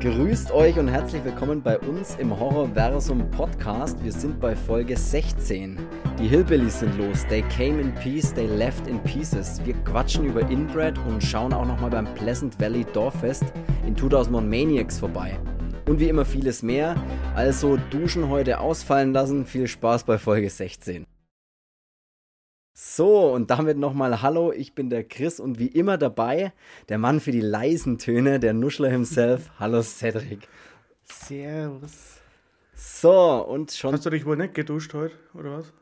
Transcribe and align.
Grüßt 0.00 0.52
euch 0.52 0.78
und 0.78 0.86
herzlich 0.86 1.24
willkommen 1.24 1.60
bei 1.60 1.76
uns 1.76 2.14
im 2.20 2.38
Horrorversum 2.38 3.28
Podcast. 3.32 3.96
Wir 4.04 4.12
sind 4.12 4.38
bei 4.38 4.54
Folge 4.54 4.96
16. 4.96 5.76
Die 6.20 6.28
Hillbillies 6.28 6.78
sind 6.78 6.96
los. 6.96 7.26
They 7.26 7.42
came 7.42 7.80
in 7.80 7.92
peace, 7.96 8.32
they 8.32 8.46
left 8.46 8.86
in 8.86 9.02
pieces. 9.02 9.60
Wir 9.64 9.74
quatschen 9.82 10.24
über 10.24 10.48
Inbred 10.48 10.96
und 11.08 11.20
schauen 11.20 11.52
auch 11.52 11.66
nochmal 11.66 11.90
beim 11.90 12.06
Pleasant 12.14 12.60
Valley 12.60 12.86
Dorffest 12.92 13.42
in 13.88 13.96
2001 13.96 14.48
Maniacs 14.48 15.00
vorbei. 15.00 15.36
Und 15.88 15.98
wie 15.98 16.08
immer 16.08 16.24
vieles 16.24 16.62
mehr. 16.62 16.94
Also 17.34 17.76
Duschen 17.90 18.28
heute 18.28 18.60
ausfallen 18.60 19.12
lassen. 19.12 19.46
Viel 19.46 19.66
Spaß 19.66 20.04
bei 20.04 20.16
Folge 20.16 20.48
16. 20.48 21.06
So, 22.80 23.32
und 23.32 23.50
damit 23.50 23.76
nochmal 23.76 24.22
Hallo, 24.22 24.52
ich 24.52 24.72
bin 24.72 24.88
der 24.88 25.02
Chris 25.02 25.40
und 25.40 25.58
wie 25.58 25.66
immer 25.66 25.98
dabei 25.98 26.52
der 26.88 26.98
Mann 26.98 27.18
für 27.18 27.32
die 27.32 27.40
leisen 27.40 27.98
Töne, 27.98 28.38
der 28.38 28.52
Nuschler 28.52 28.88
himself. 28.88 29.50
Hallo 29.58 29.82
Cedric. 29.82 30.46
Servus. 31.02 32.20
So, 32.76 33.44
und 33.44 33.72
schon. 33.72 33.94
Hast 33.94 34.06
du 34.06 34.10
dich 34.10 34.24
wohl 34.24 34.36
nicht 34.36 34.54
geduscht 34.54 34.94
heute, 34.94 35.16
oder 35.34 35.58
was? 35.58 35.72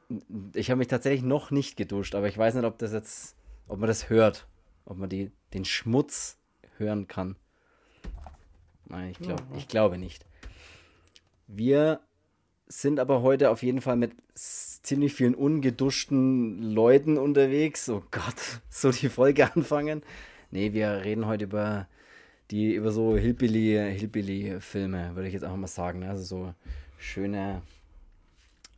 Ich 0.55 0.71
habe 0.71 0.79
mich 0.79 0.89
tatsächlich 0.89 1.23
noch 1.23 1.51
nicht 1.51 1.77
geduscht, 1.77 2.15
aber 2.15 2.29
ich 2.29 2.39
weiß 2.39 2.55
nicht, 2.55 2.65
ob 2.65 2.79
das 2.79 2.95
jetzt, 2.95 3.37
ob 3.69 3.79
man 3.79 3.89
das 3.89 4.09
hört. 4.09 4.47
Ob 4.87 4.97
man 4.97 5.11
die, 5.11 5.33
den 5.53 5.67
Schmutz 5.67 6.39
hören 6.79 7.09
kann. 7.09 7.37
Nein, 8.87 9.11
ich, 9.11 9.19
glaub, 9.19 9.41
ja. 9.41 9.57
ich 9.59 9.69
glaube 9.69 9.99
nicht. 9.99 10.25
Wir 11.47 12.01
sind 12.69 12.99
aber 12.99 13.23
heute 13.23 13.51
auf 13.51 13.63
jeden 13.63 13.81
Fall 13.81 13.97
mit 13.97 14.13
ziemlich 14.35 15.15
vielen 15.15 15.35
ungeduschten 15.35 16.63
Leuten 16.63 17.19
unterwegs. 17.19 17.89
Oh 17.89 18.03
Gott, 18.11 18.61
so 18.71 18.91
die 18.91 19.09
Folge 19.09 19.53
anfangen. 19.55 20.03
Nee, 20.51 20.73
wir 20.73 21.05
reden 21.05 21.27
heute 21.27 21.45
über 21.45 21.89
die, 22.51 22.75
über 22.75 22.93
so 22.93 23.17
Hillbilly, 23.17 23.95
Hillbilly-Filme, 23.99 25.17
würde 25.17 25.29
ich 25.29 25.35
jetzt 25.35 25.43
einfach 25.43 25.57
mal 25.57 25.67
sagen. 25.67 26.01
Ne? 26.01 26.11
Also 26.11 26.23
so 26.23 26.55
schöne, 26.99 27.63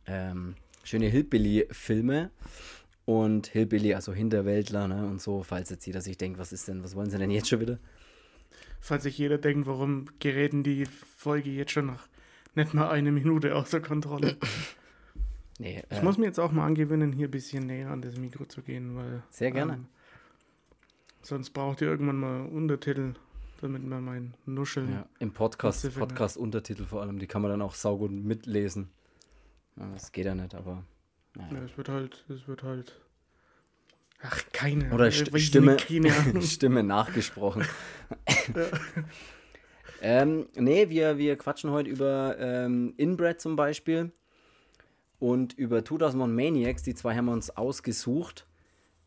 ähm, 0.07 0.55
schöne 0.83 1.07
Hillbilly-Filme. 1.07 2.31
Und 3.05 3.47
Hillbilly, 3.47 3.95
also 3.95 4.13
Hinterwäldler, 4.13 4.87
ne? 4.87 5.07
Und 5.07 5.19
so, 5.19 5.41
falls 5.41 5.71
jetzt 5.71 5.87
jeder 5.87 5.99
sich 5.99 6.15
denkt, 6.17 6.37
was 6.37 6.53
ist 6.53 6.67
denn, 6.67 6.83
was 6.83 6.95
wollen 6.95 7.09
sie 7.09 7.17
denn 7.17 7.31
jetzt 7.31 7.49
schon 7.49 7.59
wieder? 7.59 7.79
Falls 8.79 9.01
sich 9.01 9.17
jeder 9.17 9.39
denkt, 9.39 9.65
warum 9.65 10.05
geräten 10.19 10.61
die 10.61 10.85
Folge 10.85 11.49
jetzt 11.49 11.71
schon 11.71 11.87
nach 11.87 12.07
nicht 12.59 12.73
mal 12.73 12.89
eine 12.89 13.11
Minute 13.11 13.55
außer 13.55 13.79
Kontrolle. 13.79 14.37
Nee, 15.61 15.83
ich 15.89 15.97
äh, 15.97 16.03
muss 16.03 16.17
mir 16.17 16.25
jetzt 16.25 16.39
auch 16.39 16.53
mal 16.53 16.65
angewöhnen, 16.65 17.11
hier 17.11 17.27
ein 17.27 17.31
bisschen 17.31 17.65
näher 17.65 17.89
an 17.89 18.01
das 18.01 18.15
Mikro 18.15 18.45
zu 18.45 18.61
gehen, 18.61 18.95
weil. 18.95 19.23
Sehr 19.29 19.51
gerne. 19.51 19.73
Ähm, 19.73 19.87
sonst 21.21 21.49
braucht 21.49 21.81
ihr 21.81 21.89
irgendwann 21.89 22.15
mal 22.15 22.45
Untertitel, 22.45 23.15
damit 23.59 23.83
man 23.85 24.05
mein 24.05 24.33
Nuscheln. 24.45 24.89
Ja, 24.89 25.05
Im 25.19 25.33
Podcast, 25.33 25.93
Podcast 25.99 26.37
Untertitel 26.37 26.85
vor 26.85 27.01
allem, 27.01 27.19
die 27.19 27.27
kann 27.27 27.41
man 27.41 27.51
dann 27.51 27.61
auch 27.61 27.73
saugut 27.73 28.09
mitlesen. 28.09 28.89
Ja, 29.75 29.91
das 29.91 30.13
geht 30.13 30.27
ja 30.27 30.33
nicht, 30.33 30.55
aber. 30.55 30.85
Naja. 31.35 31.55
Ja, 31.55 31.63
es 31.65 31.77
wird 31.77 31.89
halt, 31.89 32.25
es 32.29 32.47
wird 32.47 32.63
halt. 32.63 32.97
Ach, 34.21 34.41
keine 34.53 34.93
Oder 34.93 35.11
St 35.11 35.37
Stimme, 35.37 35.77
Stimme 36.41 36.83
nachgesprochen. 36.83 37.65
ja. 38.55 38.67
Ähm, 40.01 40.47
nee, 40.55 40.89
wir, 40.89 41.17
wir 41.17 41.37
quatschen 41.37 41.71
heute 41.71 41.89
über 41.89 42.37
ähm, 42.39 42.93
Inbred 42.97 43.41
zum 43.41 43.55
Beispiel 43.55 44.11
und 45.19 45.53
über 45.53 45.83
2001 45.83 46.33
Maniacs. 46.33 46.83
Die 46.83 46.95
zwei 46.95 47.15
haben 47.15 47.25
wir 47.25 47.33
uns 47.33 47.49
ausgesucht. 47.55 48.47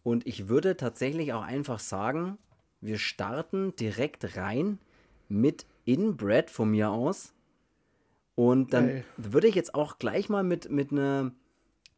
Und 0.03 0.27
ich 0.27 0.49
würde 0.49 0.77
tatsächlich 0.77 1.33
auch 1.33 1.43
einfach 1.43 1.79
sagen, 1.79 2.39
wir 2.81 2.99
starten 2.99 3.75
direkt 3.77 4.37
rein 4.37 4.79
mit 5.29 5.67
Inbred 5.85 6.51
von 6.51 6.71
mir 6.71 6.91
aus. 6.91 7.33
Und 8.35 8.73
dann 8.73 8.89
hey. 8.89 9.05
würde 9.17 9.47
ich 9.47 9.55
jetzt 9.55 9.75
auch 9.75 9.99
gleich 9.99 10.29
mal 10.29 10.43
mit, 10.43 10.71
mit 10.71 10.91
einer, 10.91 11.33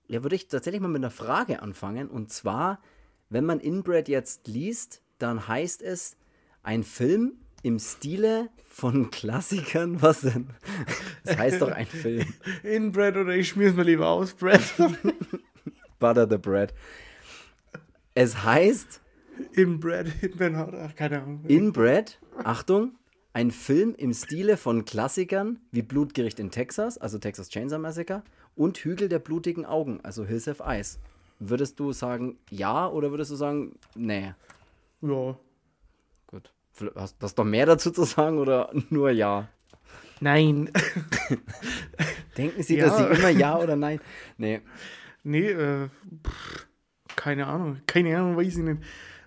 ja, 0.08 0.22
würde 0.22 0.36
ich 0.36 0.48
tatsächlich 0.48 0.82
mal 0.82 0.88
mit 0.88 1.00
einer 1.00 1.10
Frage 1.10 1.62
anfangen. 1.62 2.08
Und 2.08 2.30
zwar, 2.30 2.80
wenn 3.30 3.44
man 3.44 3.60
Inbred 3.60 4.08
jetzt 4.08 4.46
liest, 4.46 5.00
dann 5.18 5.48
heißt 5.48 5.82
es, 5.82 6.16
ein 6.62 6.82
Film 6.82 7.38
im 7.64 7.78
Stile 7.78 8.50
von 8.68 9.10
Klassikern. 9.10 10.00
Was 10.02 10.20
denn? 10.20 10.48
Das 11.24 11.36
heißt 11.36 11.62
doch 11.62 11.70
ein 11.70 11.86
Film. 11.86 12.26
Inbred 12.62 13.16
oder 13.16 13.34
ich 13.34 13.48
schmier's 13.48 13.74
mir 13.74 13.82
lieber 13.82 14.08
aus, 14.08 14.34
Bread. 14.34 14.60
Butter 15.98 16.28
the 16.28 16.36
Bread. 16.36 16.74
Es 18.14 18.44
heißt. 18.44 19.00
Inbred, 19.54 20.22
Inbred, 20.22 20.54
ach, 20.54 20.94
keine 20.94 21.22
Ahnung. 21.22 21.44
Inbred, 21.48 22.20
Achtung, 22.44 22.92
ein 23.32 23.50
Film 23.50 23.94
im 23.96 24.12
Stile 24.12 24.56
von 24.56 24.84
Klassikern 24.84 25.58
wie 25.72 25.82
Blutgericht 25.82 26.38
in 26.38 26.52
Texas, 26.52 26.98
also 26.98 27.18
Texas 27.18 27.48
Chainsaw 27.48 27.80
Massacre, 27.80 28.22
und 28.54 28.78
Hügel 28.78 29.08
der 29.08 29.18
blutigen 29.18 29.64
Augen, 29.64 29.98
also 30.04 30.24
Hills 30.24 30.46
of 30.46 30.62
Ice. 30.64 30.98
Würdest 31.40 31.80
du 31.80 31.90
sagen 31.90 32.38
ja 32.50 32.88
oder 32.88 33.10
würdest 33.10 33.32
du 33.32 33.34
sagen 33.34 33.74
nee? 33.96 34.34
Ja. 35.00 35.36
Hast 36.96 37.22
du 37.22 37.42
noch 37.42 37.50
mehr 37.50 37.66
dazu 37.66 37.90
zu 37.90 38.04
sagen 38.04 38.38
oder 38.38 38.70
nur 38.90 39.10
ja? 39.10 39.48
Nein. 40.20 40.70
Denken 42.36 42.62
Sie, 42.62 42.76
ja. 42.76 42.86
dass 42.86 42.98
Sie 42.98 43.04
immer 43.04 43.28
ja 43.30 43.58
oder 43.58 43.76
nein? 43.76 44.00
Nee. 44.38 44.60
Nee, 45.22 45.50
äh, 45.50 45.88
pff, 46.26 46.66
keine 47.16 47.46
Ahnung. 47.46 47.80
Keine 47.86 48.16
Ahnung, 48.16 48.36
weiß 48.36 48.56
ich 48.56 48.64
nicht. 48.64 48.82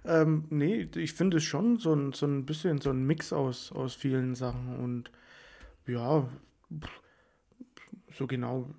Ähm, 0.05 0.45
nee, 0.49 0.89
ich 0.95 1.13
finde 1.13 1.37
es 1.37 1.43
schon 1.43 1.77
so 1.77 1.93
ein, 1.93 2.13
so 2.13 2.25
ein 2.25 2.45
bisschen 2.45 2.79
so 2.79 2.91
ein 2.91 3.03
Mix 3.03 3.33
aus, 3.33 3.71
aus 3.71 3.93
vielen 3.93 4.35
Sachen 4.35 4.77
und 4.77 5.11
ja, 5.85 6.27
so 8.13 8.27
genau 8.27 8.69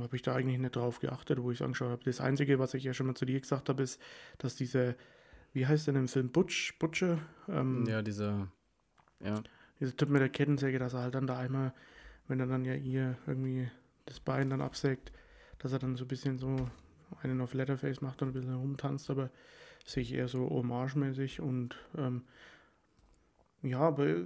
habe 0.00 0.16
ich 0.16 0.22
da 0.22 0.34
eigentlich 0.34 0.58
nicht 0.58 0.76
drauf 0.76 1.00
geachtet, 1.00 1.42
wo 1.42 1.50
ich 1.50 1.58
es 1.58 1.62
angeschaut 1.62 1.90
habe. 1.90 2.04
Das 2.04 2.20
Einzige, 2.20 2.58
was 2.58 2.74
ich 2.74 2.84
ja 2.84 2.94
schon 2.94 3.06
mal 3.06 3.14
zu 3.14 3.24
dir 3.24 3.40
gesagt 3.40 3.68
habe, 3.68 3.82
ist, 3.82 4.00
dass 4.38 4.54
diese 4.54 4.96
wie 5.56 5.66
heißt 5.66 5.86
denn 5.86 5.96
im 5.96 6.06
Film 6.06 6.28
Butch, 6.28 6.78
Butcher? 6.78 7.18
Ähm, 7.48 7.86
ja, 7.88 8.02
dieser, 8.02 8.48
ja. 9.20 9.42
Dieser 9.80 9.96
Typ 9.96 10.10
mit 10.10 10.20
der 10.20 10.28
Kettensäge, 10.28 10.78
dass 10.78 10.92
er 10.92 11.00
halt 11.00 11.14
dann 11.14 11.26
da 11.26 11.38
einmal, 11.38 11.72
wenn 12.28 12.38
er 12.40 12.46
dann 12.46 12.66
ja 12.66 12.74
ihr 12.74 13.16
irgendwie 13.26 13.70
das 14.04 14.20
Bein 14.20 14.50
dann 14.50 14.60
absägt, 14.60 15.12
dass 15.58 15.72
er 15.72 15.78
dann 15.78 15.96
so 15.96 16.04
ein 16.04 16.08
bisschen 16.08 16.36
so 16.36 16.68
einen 17.22 17.40
auf 17.40 17.54
Letterface 17.54 18.02
macht 18.02 18.20
und 18.20 18.28
ein 18.28 18.32
bisschen 18.34 18.54
rumtanzt, 18.54 19.08
aber 19.08 19.30
sehe 19.86 20.02
ich 20.02 20.12
eher 20.12 20.28
so 20.28 20.46
hommage-mäßig 20.46 21.40
und 21.40 21.74
ähm, 21.96 22.24
ja, 23.62 23.80
aber 23.80 24.24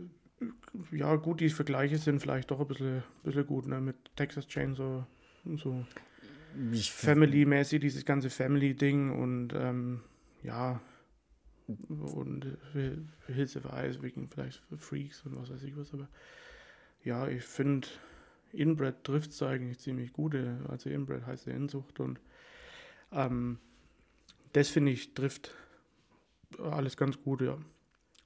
ja, 0.91 1.15
gut, 1.15 1.39
die 1.41 1.51
Vergleiche 1.51 1.99
sind 1.99 2.19
vielleicht 2.19 2.51
doch 2.51 2.59
ein 2.59 2.67
bisschen, 2.67 3.05
bisschen 3.23 3.47
gut, 3.47 3.69
ne, 3.69 3.81
mit 3.81 4.17
Texas 4.17 4.49
Chainsaw 4.49 5.07
so 5.45 5.87
Family-mäßig, 6.75 7.79
dieses 7.79 8.05
ganze 8.05 8.31
Family-Ding 8.31 9.13
und 9.17 9.53
ähm, 9.55 10.01
ja, 10.43 10.81
und 11.89 12.59
für, 12.73 12.99
für 13.19 13.33
Hilfsweise 13.33 14.03
wegen 14.03 14.29
vielleicht 14.29 14.63
Freaks 14.77 15.25
und 15.25 15.37
was 15.37 15.51
weiß 15.51 15.63
ich 15.63 15.77
was, 15.77 15.93
aber 15.93 16.09
ja, 17.05 17.29
ich 17.29 17.45
finde, 17.45 17.89
Inbred 18.53 19.05
trifft 19.05 19.31
es 19.31 19.43
eigentlich 19.43 19.79
ziemlich 19.79 20.13
gut. 20.13 20.37
Also 20.69 20.91
Inbred 20.91 21.27
heißt 21.27 21.47
ja 21.47 21.55
Inzucht 21.55 22.01
und 22.01 22.21
ähm, 23.13 23.59
das 24.53 24.69
finde 24.69 24.93
ich 24.93 25.15
trifft 25.15 25.55
alles 26.59 26.97
ganz 26.97 27.21
gut, 27.23 27.43
ja. 27.43 27.59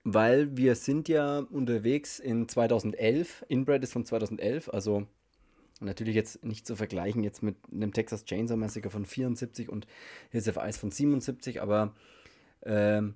Weil 0.05 0.57
wir 0.57 0.75
sind 0.75 1.09
ja 1.09 1.39
unterwegs 1.39 2.19
in 2.19 2.49
2011. 2.49 3.45
Inbred 3.49 3.83
ist 3.83 3.93
von 3.93 4.05
2011, 4.05 4.69
also 4.69 5.07
natürlich 5.81 6.15
jetzt 6.15 6.45
nicht 6.45 6.67
zu 6.67 6.77
vergleichen 6.77 7.25
jetzt 7.25 7.43
mit 7.43 7.57
einem 7.73 7.93
Texas 7.93 8.25
Chainsaw 8.25 8.57
Massacre 8.57 8.91
von 8.91 9.07
74 9.07 9.69
und 9.69 9.87
Hills 10.31 10.49
of 10.49 10.57
Ice 10.57 10.79
von 10.79 10.91
77, 10.91 11.63
aber 11.63 11.95
ähm, 12.63 13.15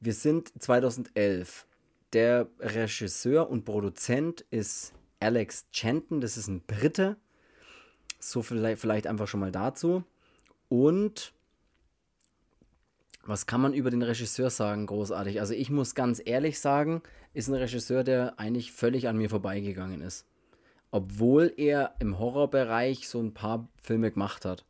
wir 0.00 0.14
sind 0.14 0.52
2011. 0.60 1.66
Der 2.12 2.48
Regisseur 2.58 3.48
und 3.48 3.64
Produzent 3.64 4.44
ist 4.50 4.92
Alex 5.20 5.66
Chanton, 5.70 6.20
das 6.20 6.36
ist 6.36 6.48
ein 6.48 6.62
Brite. 6.62 7.16
So 8.18 8.42
vielleicht, 8.42 8.80
vielleicht 8.80 9.06
einfach 9.06 9.28
schon 9.28 9.40
mal 9.40 9.52
dazu. 9.52 10.02
Und 10.68 11.32
was 13.24 13.46
kann 13.46 13.60
man 13.60 13.74
über 13.74 13.90
den 13.90 14.02
Regisseur 14.02 14.50
sagen, 14.50 14.86
großartig? 14.86 15.40
Also 15.40 15.54
ich 15.54 15.70
muss 15.70 15.94
ganz 15.94 16.20
ehrlich 16.24 16.58
sagen, 16.58 17.02
ist 17.34 17.48
ein 17.48 17.54
Regisseur, 17.54 18.02
der 18.02 18.38
eigentlich 18.40 18.72
völlig 18.72 19.06
an 19.06 19.18
mir 19.18 19.30
vorbeigegangen 19.30 20.00
ist. 20.00 20.26
Obwohl 20.90 21.52
er 21.56 21.94
im 22.00 22.18
Horrorbereich 22.18 23.08
so 23.08 23.20
ein 23.20 23.34
paar 23.34 23.68
Filme 23.82 24.10
gemacht 24.10 24.44
hat. 24.44 24.64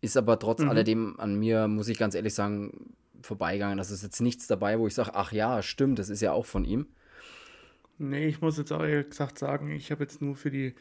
Ist 0.00 0.16
aber 0.16 0.38
trotz 0.38 0.62
mhm. 0.62 0.70
alledem 0.70 1.20
an 1.20 1.38
mir, 1.38 1.68
muss 1.68 1.88
ich 1.88 1.98
ganz 1.98 2.14
ehrlich 2.14 2.34
sagen, 2.34 2.96
vorbeigegangen. 3.26 3.78
Das 3.78 3.90
ist 3.90 4.02
jetzt 4.02 4.20
nichts 4.20 4.46
dabei, 4.46 4.78
wo 4.78 4.86
ich 4.86 4.94
sage, 4.94 5.14
ach 5.14 5.32
ja, 5.32 5.62
stimmt, 5.62 5.98
das 5.98 6.08
ist 6.08 6.22
ja 6.22 6.32
auch 6.32 6.46
von 6.46 6.64
ihm. 6.64 6.86
Nee, 7.98 8.26
ich 8.26 8.40
muss 8.40 8.58
jetzt 8.58 8.72
auch 8.72 8.82
ehrlich 8.82 9.10
gesagt 9.10 9.38
sagen, 9.38 9.70
ich 9.70 9.90
habe 9.90 10.02
jetzt 10.04 10.20
nur 10.22 10.36
für 10.36 10.50
die, 10.50 10.74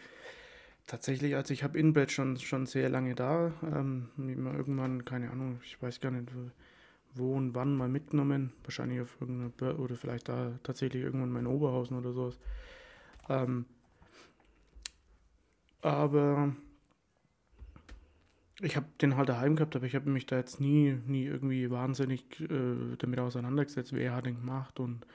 tatsächlich, 0.87 1.35
also 1.35 1.53
ich 1.53 1.63
habe 1.63 1.77
Inbed 1.77 2.11
schon, 2.11 2.37
schon 2.37 2.65
sehr 2.65 2.89
lange 2.89 3.15
da, 3.15 3.51
ähm, 3.63 4.09
irgendwann, 4.17 5.05
keine 5.05 5.31
Ahnung, 5.31 5.59
ich 5.63 5.81
weiß 5.81 5.99
gar 5.99 6.11
nicht, 6.11 6.29
wo 7.13 7.33
und 7.33 7.55
wann 7.55 7.75
mal 7.75 7.89
mitgenommen, 7.89 8.51
wahrscheinlich 8.63 9.01
auf 9.01 9.17
irgendeiner, 9.19 9.79
oder 9.79 9.95
vielleicht 9.95 10.29
da 10.29 10.59
tatsächlich 10.63 11.03
irgendwann 11.03 11.31
mein 11.31 11.47
Oberhausen 11.47 11.97
oder 11.97 12.11
sowas. 12.11 12.37
Ähm, 13.29 13.65
aber 15.81 16.55
ich 18.61 18.75
habe 18.75 18.85
den 19.01 19.17
halt 19.17 19.29
daheim 19.29 19.55
gehabt, 19.55 19.75
aber 19.75 19.85
ich 19.85 19.95
habe 19.95 20.09
mich 20.09 20.25
da 20.25 20.37
jetzt 20.37 20.61
nie, 20.61 20.97
nie 21.07 21.25
irgendwie 21.25 21.69
wahnsinnig 21.69 22.23
äh, 22.39 22.95
damit 22.97 23.19
auseinandergesetzt, 23.19 23.93
wer 23.93 24.15
hat 24.15 24.25
den 24.25 24.35
gemacht 24.35 24.79
und, 24.79 25.05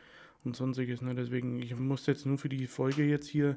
und 0.44 0.56
sonstiges. 0.56 1.00
Ne? 1.00 1.14
Deswegen, 1.14 1.60
ich 1.62 1.74
musste 1.76 2.12
jetzt 2.12 2.26
nur 2.26 2.38
für 2.38 2.48
die 2.48 2.66
Folge 2.66 3.04
jetzt 3.04 3.28
hier 3.28 3.56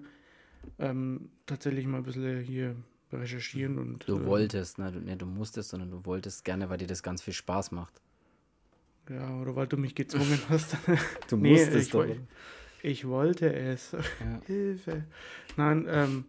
ähm, 0.80 1.30
tatsächlich 1.46 1.86
mal 1.86 1.98
ein 1.98 2.04
bisschen 2.04 2.42
hier 2.42 2.76
recherchieren 3.12 3.78
und. 3.78 4.08
Du 4.08 4.20
äh, 4.20 4.26
wolltest, 4.26 4.80
ne? 4.80 4.92
Du, 4.92 5.00
ne? 5.00 5.18
du 5.18 5.26
musstest, 5.26 5.70
sondern 5.70 5.92
du 5.92 6.06
wolltest 6.06 6.46
gerne, 6.46 6.70
weil 6.70 6.78
dir 6.78 6.88
das 6.88 7.04
ganz 7.04 7.22
viel 7.22 7.34
Spaß 7.34 7.72
macht. 7.72 8.02
Ja, 9.10 9.38
oder 9.42 9.56
weil 9.56 9.68
du 9.68 9.76
mich 9.76 9.96
gezwungen 9.96 10.40
hast. 10.50 10.78
du 11.28 11.36
nee, 11.36 11.52
musstest 11.52 11.88
ich, 11.88 11.92
doch. 11.92 12.06
Ich, 12.06 12.20
ich 12.82 13.08
wollte 13.08 13.54
es. 13.54 13.92
Ja. 13.92 14.00
Hilfe. 14.46 15.04
Nein, 15.58 15.86
ähm, 15.90 16.26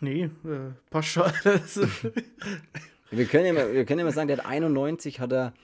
Nee, 0.00 0.24
äh, 0.44 0.72
passt 0.90 1.08
schon 1.08 1.22
alles. 1.22 1.80
wir, 3.10 3.24
können 3.26 3.46
ja 3.46 3.52
mal, 3.52 3.72
wir 3.72 3.84
können 3.84 4.00
ja 4.00 4.04
mal 4.04 4.12
sagen, 4.12 4.28
der 4.28 4.38
hat 4.38 4.46
91 4.46 5.20
hat 5.20 5.32
er, 5.32 5.54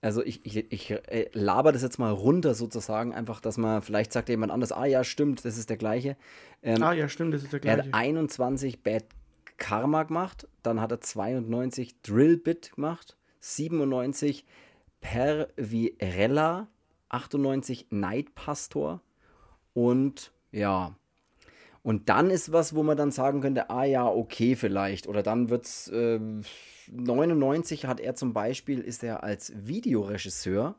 also 0.00 0.22
ich, 0.22 0.44
ich, 0.44 0.72
ich 0.72 0.90
äh, 0.90 1.28
laber 1.32 1.72
das 1.72 1.82
jetzt 1.82 1.98
mal 1.98 2.12
runter 2.12 2.54
sozusagen, 2.54 3.14
einfach, 3.14 3.40
dass 3.40 3.58
man, 3.58 3.82
vielleicht 3.82 4.12
sagt 4.12 4.28
jemand 4.28 4.52
anders, 4.52 4.72
ah 4.72 4.84
ja, 4.84 5.04
stimmt, 5.04 5.44
das 5.44 5.58
ist 5.58 5.70
der 5.70 5.76
gleiche. 5.76 6.16
Ähm, 6.62 6.82
ah 6.82 6.92
ja, 6.92 7.08
stimmt, 7.08 7.34
das 7.34 7.42
ist 7.42 7.52
der 7.52 7.60
gleiche. 7.60 7.80
Er 7.80 7.86
hat 7.86 7.94
21 7.94 8.82
Bad 8.82 9.04
Karma 9.56 10.04
gemacht, 10.04 10.48
dann 10.62 10.80
hat 10.80 10.92
er 10.92 11.00
92 11.00 12.00
Drillbit 12.02 12.72
gemacht, 12.76 13.16
97 13.40 14.44
Pervirella, 15.00 16.68
98 17.08 17.88
Night 17.90 18.34
Pastor 18.34 19.02
und 19.74 20.32
ja, 20.50 20.94
und 21.82 22.08
dann 22.08 22.30
ist 22.30 22.52
was, 22.52 22.74
wo 22.74 22.82
man 22.82 22.96
dann 22.96 23.10
sagen 23.10 23.40
könnte, 23.40 23.70
ah 23.70 23.84
ja, 23.84 24.06
okay, 24.06 24.56
vielleicht. 24.56 25.06
Oder 25.06 25.22
dann 25.22 25.48
wird 25.48 25.64
es, 25.64 25.88
äh, 25.88 26.20
99 26.90 27.86
hat 27.86 28.00
er 28.00 28.14
zum 28.14 28.32
Beispiel, 28.32 28.80
ist 28.80 29.02
er 29.02 29.22
als 29.22 29.52
Videoregisseur 29.54 30.74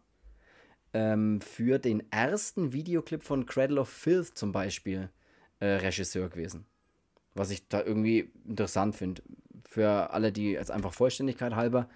ähm, 0.93 1.41
für 1.41 1.79
den 1.79 2.11
ersten 2.11 2.73
Videoclip 2.73 3.23
von 3.23 3.45
Cradle 3.45 3.81
of 3.81 3.89
Filth 3.89 4.37
zum 4.37 4.51
Beispiel 4.51 5.09
äh, 5.59 5.65
Regisseur 5.65 6.29
gewesen. 6.29 6.65
Was 7.35 7.51
ich 7.51 7.67
da 7.67 7.83
irgendwie 7.83 8.31
interessant 8.47 8.95
finde. 8.95 9.21
Für 9.69 10.11
alle, 10.11 10.31
die 10.31 10.51
jetzt 10.51 10.71
einfach 10.71 10.93
Vollständigkeit 10.93 11.55
halber, 11.55 11.89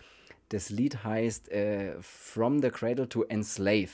das 0.49 0.69
Lied 0.69 1.03
heißt 1.03 1.49
äh, 1.49 1.95
From 2.01 2.61
the 2.61 2.69
Cradle 2.69 3.09
to 3.09 3.23
Enslave. 3.23 3.89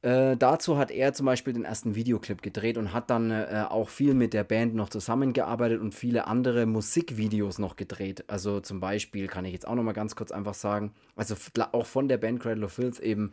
Äh, 0.00 0.36
dazu 0.36 0.78
hat 0.78 0.92
er 0.92 1.12
zum 1.12 1.26
Beispiel 1.26 1.52
den 1.52 1.64
ersten 1.64 1.96
Videoclip 1.96 2.40
gedreht 2.40 2.78
und 2.78 2.92
hat 2.92 3.10
dann 3.10 3.32
äh, 3.32 3.64
auch 3.68 3.88
viel 3.88 4.14
mit 4.14 4.32
der 4.32 4.44
Band 4.44 4.74
noch 4.76 4.90
zusammengearbeitet 4.90 5.80
und 5.80 5.92
viele 5.92 6.28
andere 6.28 6.66
Musikvideos 6.66 7.58
noch 7.58 7.74
gedreht. 7.74 8.24
Also 8.28 8.60
zum 8.60 8.78
Beispiel 8.78 9.26
kann 9.26 9.44
ich 9.44 9.52
jetzt 9.52 9.66
auch 9.66 9.74
noch 9.74 9.82
mal 9.82 9.92
ganz 9.92 10.14
kurz 10.14 10.30
einfach 10.30 10.54
sagen, 10.54 10.92
also 11.16 11.34
auch 11.72 11.86
von 11.86 12.06
der 12.06 12.18
Band 12.18 12.40
Cradle 12.40 12.66
of 12.66 12.72
Filth 12.72 13.00
eben 13.00 13.32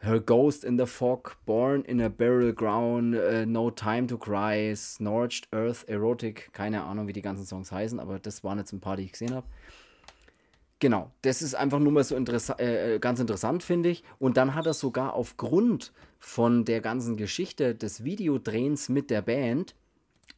Her 0.00 0.20
Ghost 0.20 0.64
in 0.64 0.78
the 0.78 0.86
Fog, 0.86 1.36
Born 1.46 1.82
in 1.82 2.00
a 2.00 2.08
Burial 2.08 2.52
Ground, 2.52 3.16
uh, 3.16 3.46
No 3.46 3.70
Time 3.70 4.06
to 4.06 4.18
Cry, 4.18 4.74
Snorched 4.76 5.48
Earth, 5.52 5.84
Erotic, 5.88 6.52
keine 6.52 6.84
Ahnung, 6.84 7.08
wie 7.08 7.12
die 7.12 7.22
ganzen 7.22 7.46
Songs 7.46 7.72
heißen, 7.72 7.98
aber 7.98 8.18
das 8.18 8.44
waren 8.44 8.58
jetzt 8.58 8.72
ein 8.72 8.80
paar, 8.80 8.96
die 8.96 9.04
ich 9.04 9.12
gesehen 9.12 9.34
habe. 9.34 9.46
Genau, 10.80 11.12
das 11.22 11.40
ist 11.40 11.54
einfach 11.54 11.78
nur 11.78 11.92
mal 11.92 12.04
so 12.04 12.16
interessa 12.16 12.54
äh, 12.54 12.96
äh, 12.96 12.98
ganz 12.98 13.20
interessant, 13.20 13.62
finde 13.62 13.88
ich. 13.88 14.04
Und 14.18 14.36
dann 14.36 14.54
hat 14.54 14.66
er 14.66 14.74
sogar 14.74 15.14
aufgrund 15.14 15.92
von 16.18 16.64
der 16.64 16.80
ganzen 16.80 17.16
Geschichte 17.16 17.74
des 17.74 18.04
Videodrehens 18.04 18.88
mit 18.88 19.10
der 19.10 19.22
Band 19.22 19.74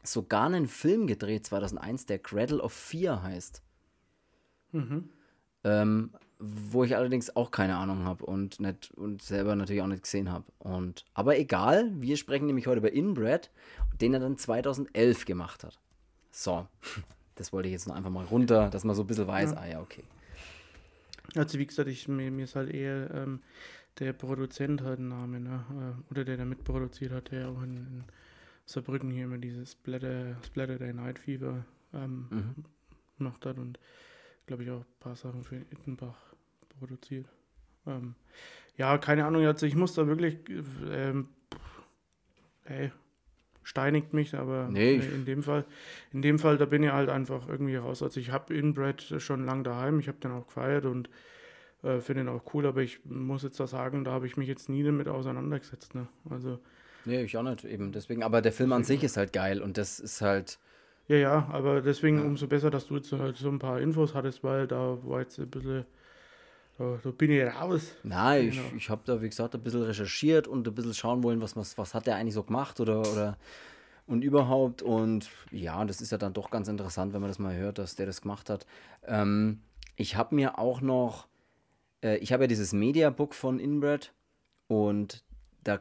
sogar 0.02 0.46
einen 0.46 0.68
Film 0.68 1.06
gedreht, 1.06 1.46
2001, 1.46 2.06
der 2.06 2.18
Cradle 2.18 2.60
of 2.60 2.72
Fear 2.72 3.22
heißt. 3.22 3.62
Mhm. 4.72 5.08
Ähm, 5.64 6.10
wo 6.38 6.84
ich 6.84 6.94
allerdings 6.94 7.34
auch 7.34 7.50
keine 7.50 7.76
Ahnung 7.76 8.04
habe 8.04 8.26
und, 8.26 8.58
und 8.96 9.22
selber 9.22 9.56
natürlich 9.56 9.82
auch 9.82 9.86
nicht 9.86 10.02
gesehen 10.02 10.30
habe. 10.30 10.44
aber 11.14 11.38
egal, 11.38 11.90
wir 11.94 12.16
sprechen 12.16 12.46
nämlich 12.46 12.66
heute 12.66 12.78
über 12.78 12.92
Inbred, 12.92 13.50
den 14.00 14.12
er 14.12 14.20
dann 14.20 14.36
2011 14.36 15.24
gemacht 15.24 15.64
hat. 15.64 15.78
So, 16.30 16.66
das 17.36 17.52
wollte 17.52 17.68
ich 17.68 17.72
jetzt 17.72 17.88
noch 17.88 17.94
einfach 17.96 18.10
mal 18.10 18.26
runter, 18.26 18.68
dass 18.68 18.84
man 18.84 18.94
so 18.94 19.02
ein 19.02 19.06
bisschen 19.06 19.26
weiß, 19.26 19.52
ja. 19.52 19.56
ah 19.56 19.66
ja, 19.66 19.80
okay. 19.80 20.04
Also 21.34 21.58
wie 21.58 21.66
gesagt, 21.66 21.88
ich, 21.88 22.08
mir, 22.08 22.30
mir 22.30 22.44
ist 22.44 22.56
halt 22.56 22.72
eher 22.72 23.10
ähm, 23.12 23.40
der 23.98 24.12
Produzent 24.12 24.82
halt 24.82 25.00
ein 25.00 25.08
Name, 25.08 25.40
ne? 25.40 25.64
Äh, 25.70 26.10
oder 26.10 26.24
der 26.24 26.36
da 26.36 26.44
mitproduziert 26.44 27.12
hat, 27.12 27.30
der 27.30 27.48
auch 27.48 27.62
in, 27.62 27.76
in 27.76 28.04
Saarbrücken 28.66 29.10
hier 29.10 29.24
immer 29.24 29.38
dieses 29.38 29.72
Splatter, 29.72 30.36
Splatter 30.44 30.78
Day 30.78 30.92
Night 30.92 31.18
Fever 31.18 31.64
ähm, 31.94 32.26
mhm. 32.30 32.64
gemacht 33.18 33.46
hat 33.46 33.58
und 33.58 33.78
glaube 34.46 34.64
ich 34.64 34.70
auch 34.70 34.80
ein 34.80 35.00
paar 35.00 35.16
Sachen 35.16 35.44
für 35.44 35.56
Ittenbach 35.56 36.16
produziert. 36.78 37.26
Ähm, 37.86 38.14
ja, 38.76 38.98
keine 38.98 39.24
Ahnung, 39.24 39.46
also 39.46 39.66
ich 39.66 39.76
muss 39.76 39.94
da 39.94 40.06
wirklich, 40.06 40.38
ähm, 40.90 41.28
ey, 42.64 42.92
steinigt 43.66 44.14
mich, 44.14 44.36
aber 44.36 44.68
nee, 44.70 44.94
in 44.94 45.24
dem 45.24 45.42
Fall, 45.42 45.64
in 46.12 46.22
dem 46.22 46.38
Fall, 46.38 46.56
da 46.56 46.66
bin 46.66 46.84
ich 46.84 46.92
halt 46.92 47.08
einfach 47.08 47.48
irgendwie 47.48 47.74
raus. 47.74 48.00
Also 48.00 48.20
ich 48.20 48.30
habe 48.30 48.54
Inbred 48.54 49.02
schon 49.18 49.44
lange 49.44 49.64
daheim, 49.64 49.98
ich 49.98 50.06
habe 50.06 50.18
den 50.18 50.30
auch 50.30 50.46
gefeiert 50.46 50.84
und 50.84 51.10
äh, 51.82 51.98
finde 51.98 52.22
den 52.22 52.28
auch 52.28 52.54
cool, 52.54 52.64
aber 52.64 52.82
ich 52.82 53.04
muss 53.04 53.42
jetzt 53.42 53.58
da 53.58 53.66
sagen, 53.66 54.04
da 54.04 54.12
habe 54.12 54.28
ich 54.28 54.36
mich 54.36 54.46
jetzt 54.46 54.68
nie 54.68 54.84
damit 54.84 55.08
auseinandergesetzt. 55.08 55.96
Ne? 55.96 56.06
Also, 56.30 56.60
nee, 57.06 57.24
ich 57.24 57.36
auch 57.36 57.42
nicht 57.42 57.64
eben. 57.64 57.90
Deswegen, 57.90 58.22
aber 58.22 58.40
der 58.40 58.52
Film 58.52 58.72
an 58.72 58.84
sich 58.84 59.02
ist 59.02 59.16
halt 59.16 59.32
geil 59.32 59.60
und 59.60 59.78
das 59.78 59.98
ist 59.98 60.20
halt. 60.20 60.60
Ja, 61.08 61.16
ja, 61.16 61.48
aber 61.50 61.80
deswegen 61.80 62.18
ja. 62.18 62.24
umso 62.24 62.46
besser, 62.46 62.70
dass 62.70 62.86
du 62.86 62.94
jetzt 62.94 63.10
halt 63.10 63.36
so 63.36 63.48
ein 63.48 63.58
paar 63.58 63.80
Infos 63.80 64.14
hattest, 64.14 64.44
weil 64.44 64.68
da 64.68 64.96
war 65.02 65.22
jetzt 65.22 65.40
ein 65.40 65.50
bisschen 65.50 65.86
da, 66.78 66.98
da, 67.02 67.10
bin 67.10 67.30
ich 67.30 67.42
raus. 67.44 67.92
Nein, 68.02 68.50
genau. 68.50 68.62
ich, 68.68 68.74
ich 68.74 68.90
habe 68.90 69.02
da, 69.04 69.22
wie 69.22 69.28
gesagt, 69.28 69.54
ein 69.54 69.62
bisschen 69.62 69.82
recherchiert 69.82 70.46
und 70.46 70.66
ein 70.66 70.74
bisschen 70.74 70.94
schauen 70.94 71.22
wollen, 71.22 71.40
was, 71.40 71.56
was, 71.56 71.76
was 71.78 71.94
hat 71.94 72.06
der 72.06 72.16
eigentlich 72.16 72.34
so 72.34 72.42
gemacht 72.42 72.80
oder, 72.80 73.00
oder 73.00 73.36
und 74.06 74.22
überhaupt. 74.22 74.82
Und 74.82 75.30
ja, 75.50 75.84
das 75.84 76.00
ist 76.00 76.12
ja 76.12 76.18
dann 76.18 76.32
doch 76.32 76.50
ganz 76.50 76.68
interessant, 76.68 77.12
wenn 77.12 77.20
man 77.20 77.30
das 77.30 77.38
mal 77.38 77.54
hört, 77.54 77.78
dass 77.78 77.96
der 77.96 78.06
das 78.06 78.22
gemacht 78.22 78.50
hat. 78.50 78.66
Ähm, 79.06 79.60
ich 79.96 80.16
habe 80.16 80.34
mir 80.34 80.58
auch 80.58 80.80
noch, 80.80 81.26
äh, 82.02 82.18
ich 82.18 82.32
habe 82.32 82.44
ja 82.44 82.48
dieses 82.48 82.72
Mediabook 82.72 83.34
von 83.34 83.58
Inbred 83.58 84.12
und 84.68 85.24
da 85.64 85.80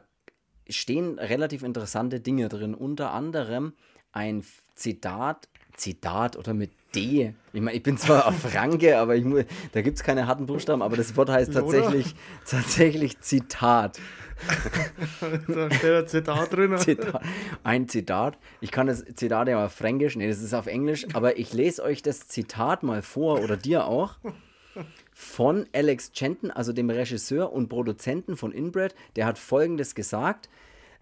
stehen 0.68 1.18
relativ 1.18 1.62
interessante 1.62 2.20
Dinge 2.20 2.48
drin. 2.48 2.74
Unter 2.74 3.12
anderem 3.12 3.74
ein 4.12 4.44
Zitat, 4.74 5.48
Zitat 5.76 6.36
oder 6.36 6.54
mit 6.54 6.70
D. 6.96 7.34
Ich 7.52 7.60
meine, 7.60 7.76
ich 7.76 7.82
bin 7.82 7.96
zwar 7.98 8.26
auf 8.26 8.38
Franke, 8.38 8.98
aber 8.98 9.14
ich, 9.16 9.24
da 9.72 9.82
gibt 9.82 9.98
es 9.98 10.04
keine 10.04 10.26
harten 10.26 10.46
Buchstaben, 10.46 10.82
aber 10.82 10.96
das 10.96 11.16
Wort 11.16 11.30
heißt 11.30 11.52
tatsächlich, 11.52 12.14
tatsächlich 12.48 13.20
Zitat. 13.20 14.00
da 15.48 15.70
steht 15.70 15.92
ein 15.92 16.08
Zitat 16.08 16.52
drin. 16.52 16.76
Zitat. 16.78 17.22
Ein 17.62 17.88
Zitat. 17.88 18.38
Ich 18.60 18.70
kann 18.70 18.86
das 18.86 19.04
Zitat 19.14 19.48
ja 19.48 19.64
auf 19.64 19.72
Fränkisch, 19.72 20.16
nee, 20.16 20.28
das 20.28 20.42
ist 20.42 20.54
auf 20.54 20.66
Englisch, 20.66 21.06
aber 21.12 21.38
ich 21.38 21.52
lese 21.52 21.82
euch 21.82 22.02
das 22.02 22.28
Zitat 22.28 22.82
mal 22.82 23.02
vor 23.02 23.42
oder 23.42 23.56
dir 23.56 23.86
auch. 23.86 24.16
Von 25.12 25.66
Alex 25.72 26.12
Chenton, 26.12 26.50
also 26.50 26.74
dem 26.74 26.90
Regisseur 26.90 27.52
und 27.52 27.68
Produzenten 27.68 28.36
von 28.36 28.52
Inbred, 28.52 28.94
der 29.16 29.24
hat 29.24 29.38
folgendes 29.38 29.94
gesagt: 29.94 30.50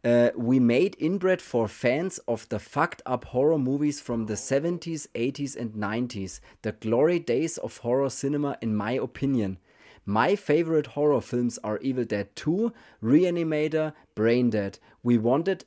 Uh, 0.04 0.30
we 0.36 0.60
made 0.60 0.96
Inbred 0.98 1.40
for 1.40 1.66
fans 1.66 2.18
of 2.28 2.46
the 2.50 2.58
fucked 2.58 3.00
up 3.06 3.24
horror 3.24 3.58
movies 3.58 4.02
from 4.02 4.26
the 4.26 4.34
70s, 4.34 5.06
80s, 5.14 5.56
and 5.56 5.72
90s. 5.72 6.40
The 6.60 6.72
glory 6.72 7.18
days 7.18 7.56
of 7.56 7.78
horror 7.78 8.10
cinema, 8.10 8.58
in 8.60 8.76
my 8.76 8.92
opinion. 8.92 9.58
My 10.04 10.36
favorite 10.36 10.88
horror 10.88 11.22
films 11.22 11.58
are 11.64 11.78
Evil 11.78 12.04
Dead 12.04 12.36
2, 12.36 12.70
Reanimator, 13.02 13.94
Brain 14.14 14.50
Dead. 14.50 14.78
We 15.02 15.16
wanted 15.16 15.64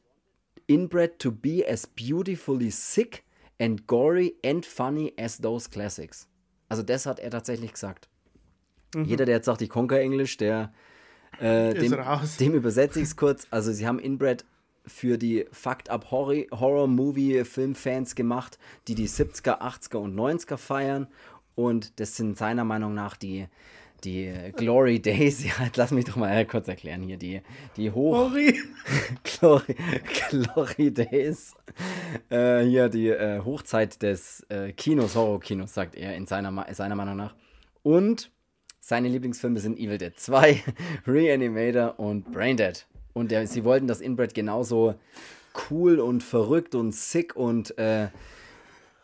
Inbred 0.67 1.17
to 1.19 1.31
be 1.31 1.65
as 1.65 1.85
beautifully 1.85 2.69
sick 2.69 3.25
and 3.59 3.87
gory 3.87 4.33
and 4.43 4.63
funny 4.63 5.13
as 5.17 5.39
those 5.39 5.65
classics. 5.65 6.27
Also, 6.69 6.83
das 6.83 7.05
hat 7.07 7.19
er 7.19 7.31
tatsächlich 7.31 7.73
gesagt. 7.73 8.07
Mhm. 8.93 9.05
Jeder, 9.05 9.25
der 9.25 9.35
jetzt 9.37 9.45
sagt, 9.45 9.63
ich 9.63 9.69
konker 9.69 9.99
Englisch, 9.99 10.37
der 10.37 10.71
äh, 11.39 11.73
dem, 11.73 11.95
dem 12.39 12.53
übersetze 12.53 12.99
ich 12.99 13.05
es 13.05 13.15
kurz. 13.15 13.47
Also, 13.51 13.71
sie 13.71 13.87
haben 13.87 13.99
Inbred 13.99 14.43
für 14.87 15.17
die 15.17 15.45
Fucked 15.51 15.89
Up 15.89 16.11
Horror-Movie-Filmfans 16.11 18.15
gemacht, 18.15 18.57
die 18.87 18.95
die 18.95 19.07
70er, 19.07 19.61
80er 19.61 19.97
und 19.97 20.15
90er 20.15 20.57
feiern. 20.57 21.07
Und 21.55 21.99
das 21.99 22.15
sind 22.15 22.37
seiner 22.37 22.63
Meinung 22.63 22.93
nach 22.93 23.17
die, 23.17 23.47
die 24.03 24.33
Glory 24.55 25.01
Days. 25.01 25.43
Ja, 25.45 25.53
lass 25.75 25.91
mich 25.91 26.05
doch 26.05 26.15
mal 26.15 26.45
kurz 26.45 26.67
erklären 26.67 27.03
hier. 27.03 27.17
Die, 27.17 27.41
die 27.75 27.91
Hoch. 27.91 28.31
Glory, 29.23 29.75
Glory 30.29 30.91
Days. 30.91 31.55
Äh, 32.29 32.63
hier 32.63 32.89
die 32.89 33.09
äh, 33.09 33.41
Hochzeit 33.43 34.01
des 34.01 34.45
äh, 34.49 34.71
Kinos, 34.71 35.15
Horror-Kinos, 35.15 35.73
sagt 35.73 35.95
er 35.95 36.15
in 36.15 36.27
seiner, 36.27 36.73
seiner 36.73 36.95
Meinung 36.95 37.17
nach. 37.17 37.35
Und 37.83 38.31
seine 38.87 39.09
Lieblingsfilme 39.09 39.59
sind 39.59 39.77
Evil 39.77 39.97
Dead 39.97 40.17
2, 40.17 40.63
Reanimator 41.07 41.99
und 41.99 42.31
Braindead. 42.31 42.87
Und 43.11 43.31
der, 43.31 43.45
sie 43.45 43.65
wollten, 43.65 43.85
dass 43.85 43.99
Inbred 43.99 44.33
genauso 44.33 44.95
cool 45.69 45.99
und 45.99 46.23
verrückt 46.23 46.73
und 46.73 46.95
sick 46.95 47.35
und 47.35 47.77
äh, 47.77 48.07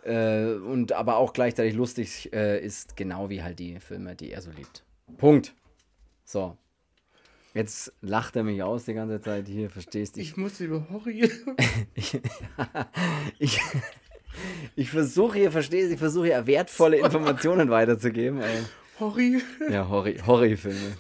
äh, 0.06 0.54
und 0.56 0.94
aber 0.94 1.18
auch 1.18 1.34
gleichzeitig 1.34 1.74
lustig 1.74 2.32
äh, 2.32 2.63
ist, 2.63 2.96
genau 2.96 3.30
wie 3.30 3.44
halt 3.44 3.60
die 3.60 3.78
Filme, 3.82 4.16
die 4.16 4.32
er 4.32 4.42
so 4.42 4.52
liebt. 4.52 4.86
Punkt. 5.18 5.54
So. 6.24 6.56
Jetzt 7.54 7.92
lacht 8.02 8.38
er 8.38 8.44
mich 8.44 8.63
aus 8.63 8.86
die 8.86 8.94
ganze 8.94 9.20
Zeit 9.20 9.50
hier, 9.50 9.70
verstehst 9.70 10.16
du? 10.16 10.22
Ich, 10.22 10.38
muss 10.38 10.62
über 10.62 10.88
Horror. 10.90 11.08
ich, 11.94 12.22
ich, 13.38 13.62
ich 14.78 14.90
versuche 14.90 15.40
hier, 15.40 15.52
verstehst 15.52 15.90
du, 15.90 15.94
ich 15.94 16.00
versuche 16.00 16.28
hier 16.28 16.48
wertvolle 16.48 16.98
Informationen 17.00 17.70
weiterzugeben. 17.70 18.42
Ey. 18.42 18.63
Horri. 19.03 19.41
Ja, 19.69 19.89
Horri, 19.89 20.17
Horri-Filme. 20.25 20.95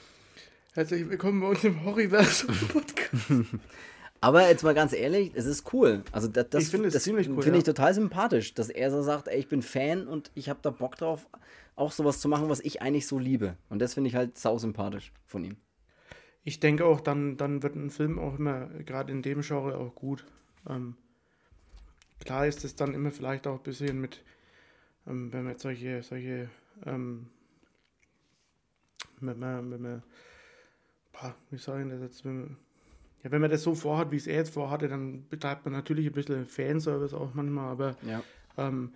Herzlich 0.73 1.09
willkommen 1.09 1.39
bei 1.39 1.47
uns 1.47 1.63
im 1.63 1.85
Horriversum-Podcast. 1.85 3.29
Aber 4.19 4.49
jetzt 4.49 4.61
mal 4.61 4.73
ganz 4.73 4.91
ehrlich, 4.91 5.31
es 5.35 5.45
ist 5.45 5.71
cool. 5.71 6.03
Also 6.11 6.27
das, 6.27 6.49
das 6.49 6.69
finde 6.69 6.89
ziemlich 6.89 7.29
cool. 7.29 7.41
Finde 7.41 7.59
ja. 7.59 7.59
ich 7.59 7.63
total 7.63 7.93
sympathisch, 7.93 8.55
dass 8.55 8.67
er 8.67 8.91
so 8.91 9.01
sagt, 9.03 9.29
ey, 9.29 9.39
ich 9.39 9.47
bin 9.47 9.61
Fan 9.61 10.05
und 10.05 10.31
ich 10.35 10.49
habe 10.49 10.59
da 10.61 10.69
Bock 10.69 10.97
drauf, 10.97 11.29
auch 11.77 11.93
sowas 11.93 12.19
zu 12.19 12.27
machen, 12.27 12.49
was 12.49 12.59
ich 12.59 12.81
eigentlich 12.81 13.07
so 13.07 13.19
liebe. 13.19 13.55
Und 13.69 13.79
das 13.79 13.93
finde 13.93 14.09
ich 14.09 14.15
halt 14.17 14.37
sau 14.37 14.57
sympathisch 14.57 15.13
von 15.25 15.45
ihm. 15.45 15.55
Ich 16.43 16.59
denke 16.59 16.83
auch, 16.83 16.99
dann, 16.99 17.37
dann 17.37 17.63
wird 17.63 17.75
ein 17.75 17.89
Film 17.89 18.19
auch 18.19 18.37
immer, 18.37 18.65
gerade 18.85 19.13
in 19.13 19.21
dem 19.21 19.39
Genre, 19.43 19.77
auch 19.77 19.95
gut. 19.95 20.25
Ähm, 20.69 20.97
klar 22.19 22.47
ist 22.47 22.65
es 22.65 22.75
dann 22.75 22.95
immer 22.95 23.11
vielleicht 23.11 23.47
auch 23.47 23.59
ein 23.59 23.63
bisschen 23.63 24.01
mit, 24.01 24.25
ähm, 25.07 25.31
wenn 25.31 25.43
man 25.43 25.53
jetzt 25.53 25.61
solche, 25.61 26.03
solche, 26.03 26.49
ähm, 26.85 27.27
wenn 29.27 29.39
man, 29.39 29.71
wenn 29.71 29.81
man, 29.81 30.03
boah, 31.11 31.35
wie 31.51 31.57
sagen 31.57 31.89
das 31.89 32.01
jetzt, 32.01 32.25
wenn 32.25 32.39
man, 32.39 32.57
ja, 33.23 33.31
wenn 33.31 33.41
man 33.41 33.51
das 33.51 33.63
so 33.63 33.73
vorhat, 33.73 34.11
wie 34.11 34.17
es 34.17 34.27
er 34.27 34.35
jetzt 34.35 34.53
vorhatte, 34.53 34.87
dann 34.87 35.27
betreibt 35.29 35.65
man 35.65 35.73
natürlich 35.73 36.07
ein 36.07 36.13
bisschen 36.13 36.45
Fanservice 36.45 37.13
auch 37.13 37.33
manchmal, 37.33 37.71
aber 37.71 37.95
ja. 38.01 38.21
ähm, 38.57 38.91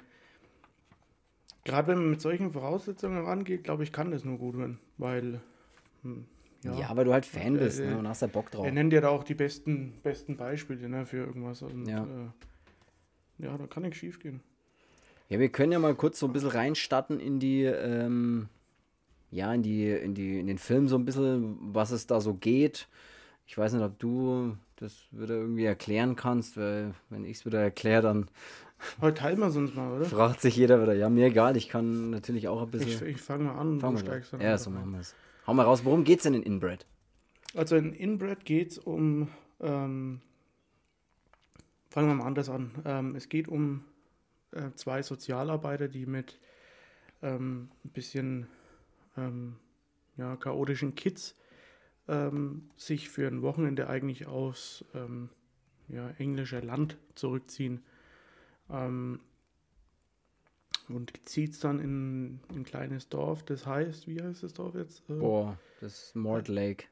gerade 1.63 1.87
wenn 1.89 1.97
man 1.97 2.09
mit 2.11 2.21
solchen 2.21 2.51
Voraussetzungen 2.51 3.25
rangeht, 3.25 3.63
glaube 3.63 3.83
ich, 3.83 3.91
kann 3.91 4.11
das 4.11 4.25
nur 4.25 4.37
gut 4.37 4.57
werden, 4.57 4.79
weil 4.97 5.39
hm, 6.03 6.25
ja, 6.63 6.79
ja, 6.79 6.95
weil 6.95 7.05
du 7.05 7.13
halt 7.13 7.25
Fan 7.25 7.55
äh, 7.55 7.59
bist 7.59 7.79
ne, 7.79 7.97
und 7.97 8.07
hast 8.07 8.21
da 8.21 8.27
Bock 8.27 8.51
drauf. 8.51 8.65
Er 8.65 8.71
nennt 8.71 8.93
ja 8.93 9.01
da 9.01 9.09
auch 9.09 9.23
die 9.23 9.35
besten, 9.35 9.93
besten 10.03 10.37
Beispiele 10.37 10.89
ne, 10.89 11.05
für 11.05 11.17
irgendwas. 11.17 11.61
Und, 11.61 11.87
ja. 11.87 12.03
Äh, 12.03 13.45
ja, 13.45 13.57
da 13.57 13.67
kann 13.67 13.83
nichts 13.83 13.99
schief 13.99 14.19
gehen. 14.19 14.41
Ja, 15.29 15.39
wir 15.39 15.49
können 15.49 15.71
ja 15.71 15.79
mal 15.79 15.93
kurz 15.93 16.19
so 16.19 16.25
ein 16.25 16.33
bisschen 16.33 16.49
reinstatten 16.49 17.19
in 17.19 17.39
die, 17.39 17.63
ähm, 17.63 18.49
ja, 19.31 19.53
in 19.53 19.63
die, 19.63 19.89
in 19.89 20.13
die, 20.13 20.39
in 20.39 20.47
den 20.47 20.57
Film 20.57 20.87
so 20.87 20.97
ein 20.97 21.05
bisschen, 21.05 21.57
was 21.59 21.91
es 21.91 22.07
da 22.07 22.21
so 22.21 22.33
geht. 22.33 22.87
Ich 23.45 23.57
weiß 23.57 23.73
nicht, 23.73 23.83
ob 23.83 23.97
du 23.99 24.57
das 24.77 24.95
wieder 25.11 25.35
irgendwie 25.35 25.65
erklären 25.65 26.15
kannst, 26.15 26.57
weil 26.57 26.93
wenn 27.09 27.25
ich 27.25 27.37
es 27.37 27.45
wieder 27.45 27.61
erkläre, 27.61 28.01
dann 28.01 28.29
Heute 29.01 29.21
teilen 29.21 29.39
wir 29.39 29.47
es 29.47 29.55
uns 29.55 29.73
mal, 29.73 29.91
oder? 29.91 30.05
Fragt 30.05 30.41
sich 30.41 30.55
jeder 30.55 30.81
wieder. 30.81 30.93
Ja, 30.93 31.09
mir 31.09 31.27
egal, 31.27 31.57
ich 31.57 31.69
kann 31.69 32.11
natürlich 32.11 32.47
auch 32.47 32.61
ein 32.61 32.71
bisschen. 32.71 33.07
Ich, 33.07 33.15
ich 33.15 33.21
fange 33.21 33.45
mal 33.45 33.55
an, 33.55 33.79
fang 33.79 33.95
du 33.95 34.01
steigst 34.01 34.33
dann. 34.33 34.41
Ja, 34.41 34.57
so 34.57 34.69
machen 34.69 34.91
wir 34.91 34.99
es. 34.99 35.15
Hau 35.45 35.53
mal 35.53 35.63
raus, 35.63 35.83
worum 35.85 36.03
geht 36.03 36.19
es 36.19 36.23
denn 36.23 36.33
in 36.33 36.43
Inbred? 36.43 36.85
Also 37.55 37.75
in 37.75 37.93
Inbred 37.93 38.45
geht 38.45 38.71
es 38.71 38.77
um. 38.77 39.29
Ähm, 39.59 40.21
fangen 41.89 42.09
wir 42.09 42.15
mal 42.15 42.25
anders 42.25 42.49
an. 42.49 42.71
Ähm, 42.85 43.15
es 43.15 43.29
geht 43.29 43.47
um 43.47 43.83
äh, 44.51 44.71
zwei 44.75 45.01
Sozialarbeiter, 45.01 45.87
die 45.87 46.05
mit 46.05 46.37
ähm, 47.23 47.69
ein 47.83 47.89
bisschen 47.89 48.47
ähm, 49.17 49.57
ja, 50.15 50.35
chaotischen 50.35 50.95
Kids 50.95 51.35
ähm, 52.07 52.69
sich 52.75 53.09
für 53.09 53.27
ein 53.27 53.41
Wochenende 53.41 53.89
eigentlich 53.89 54.27
aus 54.27 54.85
ähm, 54.93 55.29
ja, 55.87 56.09
englischer 56.17 56.61
Land 56.61 56.97
zurückziehen. 57.15 57.83
Ähm, 58.69 59.19
und 60.89 61.11
zieht 61.27 61.51
es 61.51 61.59
dann 61.59 61.79
in 61.79 62.39
ein 62.49 62.63
kleines 62.63 63.09
Dorf, 63.09 63.43
das 63.43 63.65
heißt, 63.65 64.07
wie 64.07 64.21
heißt 64.21 64.43
das 64.43 64.53
Dorf 64.53 64.75
jetzt? 64.75 65.03
Äh, 65.09 65.15
Boah, 65.15 65.59
das 65.81 66.03
ist 66.03 66.15
Mord 66.15 66.47
Lake. 66.47 66.85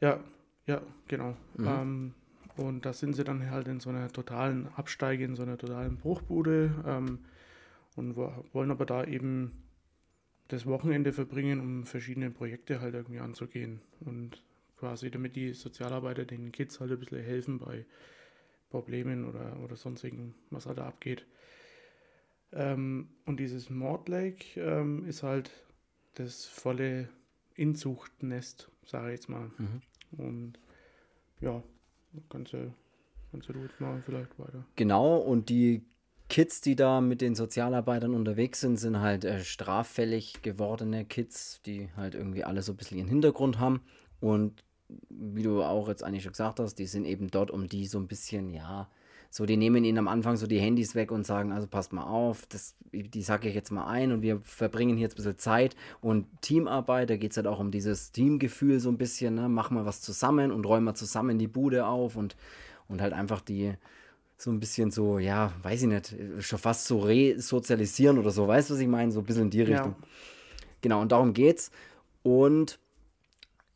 Ja, 0.00 0.22
ja, 0.66 0.80
genau. 1.08 1.36
Mhm. 1.56 1.66
Ähm, 1.66 2.14
und 2.56 2.86
da 2.86 2.92
sind 2.92 3.14
sie 3.14 3.24
dann 3.24 3.50
halt 3.50 3.68
in 3.68 3.80
so 3.80 3.90
einer 3.90 4.08
totalen 4.08 4.68
Absteige, 4.74 5.24
in 5.24 5.34
so 5.34 5.42
einer 5.42 5.58
totalen 5.58 5.96
Bruchbude 5.96 6.72
ähm, 6.86 7.20
und 7.96 8.16
wollen 8.16 8.70
aber 8.70 8.86
da 8.86 9.04
eben 9.04 9.67
das 10.48 10.66
Wochenende 10.66 11.12
verbringen, 11.12 11.60
um 11.60 11.84
verschiedene 11.84 12.30
Projekte 12.30 12.80
halt 12.80 12.94
irgendwie 12.94 13.20
anzugehen. 13.20 13.80
Und 14.00 14.42
quasi 14.78 15.10
damit 15.10 15.36
die 15.36 15.52
Sozialarbeiter 15.52 16.24
den 16.24 16.52
Kids 16.52 16.80
halt 16.80 16.90
ein 16.90 16.98
bisschen 16.98 17.22
helfen 17.22 17.58
bei 17.58 17.84
Problemen 18.70 19.26
oder, 19.26 19.58
oder 19.62 19.76
sonstigen, 19.76 20.34
was 20.50 20.66
halt 20.66 20.78
da 20.78 20.86
abgeht. 20.86 21.26
Ähm, 22.52 23.08
und 23.26 23.40
dieses 23.40 23.70
Mordlake 23.70 24.60
ähm, 24.60 25.04
ist 25.04 25.22
halt 25.22 25.50
das 26.14 26.46
volle 26.46 27.08
Inzuchtnest, 27.54 28.70
sage 28.84 29.08
ich 29.08 29.20
jetzt 29.20 29.28
mal. 29.28 29.50
Mhm. 29.58 29.82
Und 30.12 30.58
ja, 31.40 31.62
kannst 32.30 32.52
du, 32.52 32.72
kannst 33.30 33.48
du 33.48 33.52
jetzt 33.54 33.80
mal 33.80 34.00
vielleicht 34.02 34.38
weiter. 34.38 34.64
Genau, 34.76 35.18
und 35.18 35.48
die 35.50 35.84
Kids, 36.28 36.60
die 36.60 36.76
da 36.76 37.00
mit 37.00 37.20
den 37.20 37.34
Sozialarbeitern 37.34 38.14
unterwegs 38.14 38.60
sind, 38.60 38.76
sind 38.76 39.00
halt 39.00 39.24
äh, 39.24 39.42
straffällig 39.42 40.42
gewordene 40.42 41.04
Kids, 41.04 41.60
die 41.64 41.88
halt 41.96 42.14
irgendwie 42.14 42.44
alle 42.44 42.62
so 42.62 42.72
ein 42.72 42.76
bisschen 42.76 42.98
ihren 42.98 43.08
Hintergrund 43.08 43.58
haben. 43.58 43.80
Und 44.20 44.64
wie 45.08 45.42
du 45.42 45.62
auch 45.62 45.88
jetzt 45.88 46.04
eigentlich 46.04 46.22
schon 46.22 46.32
gesagt 46.32 46.60
hast, 46.60 46.76
die 46.76 46.86
sind 46.86 47.04
eben 47.04 47.30
dort, 47.30 47.50
um 47.50 47.66
die 47.66 47.86
so 47.86 47.98
ein 47.98 48.08
bisschen, 48.08 48.50
ja, 48.50 48.88
so, 49.30 49.44
die 49.44 49.58
nehmen 49.58 49.84
ihnen 49.84 49.98
am 49.98 50.08
Anfang 50.08 50.36
so 50.36 50.46
die 50.46 50.58
Handys 50.58 50.94
weg 50.94 51.12
und 51.12 51.26
sagen, 51.26 51.52
also 51.52 51.66
passt 51.66 51.92
mal 51.92 52.04
auf, 52.04 52.46
das, 52.46 52.74
die 52.92 53.22
sage 53.22 53.48
ich 53.48 53.54
jetzt 53.54 53.70
mal 53.70 53.86
ein 53.86 54.12
und 54.12 54.22
wir 54.22 54.40
verbringen 54.40 54.96
hier 54.96 55.04
jetzt 55.04 55.14
ein 55.14 55.16
bisschen 55.16 55.38
Zeit 55.38 55.76
und 56.00 56.26
Teamarbeit, 56.40 57.10
da 57.10 57.16
geht 57.16 57.32
es 57.32 57.36
halt 57.36 57.46
auch 57.46 57.58
um 57.58 57.70
dieses 57.70 58.10
Teamgefühl 58.12 58.80
so 58.80 58.88
ein 58.88 58.96
bisschen, 58.96 59.34
ne? 59.34 59.50
machen 59.50 59.76
wir 59.76 59.84
was 59.84 60.00
zusammen 60.00 60.50
und 60.50 60.64
räumen 60.64 60.86
wir 60.86 60.94
zusammen 60.94 61.38
die 61.38 61.46
Bude 61.46 61.86
auf 61.86 62.16
und, 62.16 62.36
und 62.88 63.02
halt 63.02 63.12
einfach 63.12 63.42
die, 63.42 63.74
so 64.38 64.52
ein 64.52 64.60
bisschen 64.60 64.92
so, 64.92 65.18
ja, 65.18 65.52
weiß 65.62 65.82
ich 65.82 65.88
nicht, 65.88 66.14
schon 66.38 66.58
fast 66.60 66.86
so 66.86 67.00
resozialisieren 67.00 68.18
oder 68.18 68.30
so, 68.30 68.46
weißt 68.46 68.70
du, 68.70 68.74
was 68.74 68.80
ich 68.80 68.86
meine? 68.86 69.10
So 69.10 69.18
ein 69.18 69.26
bisschen 69.26 69.44
in 69.44 69.50
die 69.50 69.62
Richtung. 69.62 69.96
Ja. 70.00 70.08
Genau, 70.80 71.00
und 71.02 71.10
darum 71.10 71.34
geht's. 71.34 71.72
Und 72.22 72.78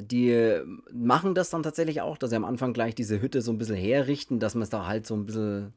die 0.00 0.60
machen 0.92 1.34
das 1.34 1.50
dann 1.50 1.64
tatsächlich 1.64 2.00
auch, 2.00 2.16
dass 2.16 2.30
sie 2.30 2.36
am 2.36 2.44
Anfang 2.44 2.72
gleich 2.72 2.94
diese 2.94 3.20
Hütte 3.20 3.42
so 3.42 3.50
ein 3.52 3.58
bisschen 3.58 3.76
herrichten, 3.76 4.38
dass 4.38 4.54
man 4.54 4.62
es 4.62 4.70
da 4.70 4.86
halt 4.86 5.04
so 5.04 5.14
ein 5.16 5.26
bisschen, 5.26 5.72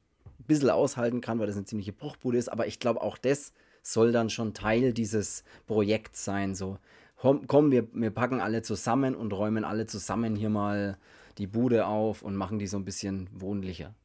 bisschen 0.46 0.70
aushalten 0.70 1.20
kann, 1.20 1.40
weil 1.40 1.48
das 1.48 1.56
eine 1.56 1.66
ziemliche 1.66 1.94
Bruchbude 1.94 2.38
ist. 2.38 2.50
Aber 2.50 2.68
ich 2.68 2.80
glaube, 2.80 3.02
auch 3.02 3.18
das 3.18 3.54
soll 3.82 4.12
dann 4.12 4.30
schon 4.30 4.54
Teil 4.54 4.94
dieses 4.94 5.44
Projekts 5.66 6.26
sein. 6.26 6.54
So, 6.54 6.78
komm, 7.18 7.72
wir, 7.72 7.88
wir 7.92 8.12
packen 8.12 8.40
alle 8.40 8.62
zusammen 8.62 9.16
und 9.16 9.34
räumen 9.34 9.64
alle 9.64 9.88
zusammen 9.88 10.36
hier 10.36 10.50
mal 10.50 11.00
die 11.40 11.48
Bude 11.48 11.88
auf 11.88 12.22
und 12.22 12.36
machen 12.36 12.60
die 12.60 12.68
so 12.68 12.78
ein 12.78 12.86
bisschen 12.86 13.30
wohnlicher. 13.34 13.96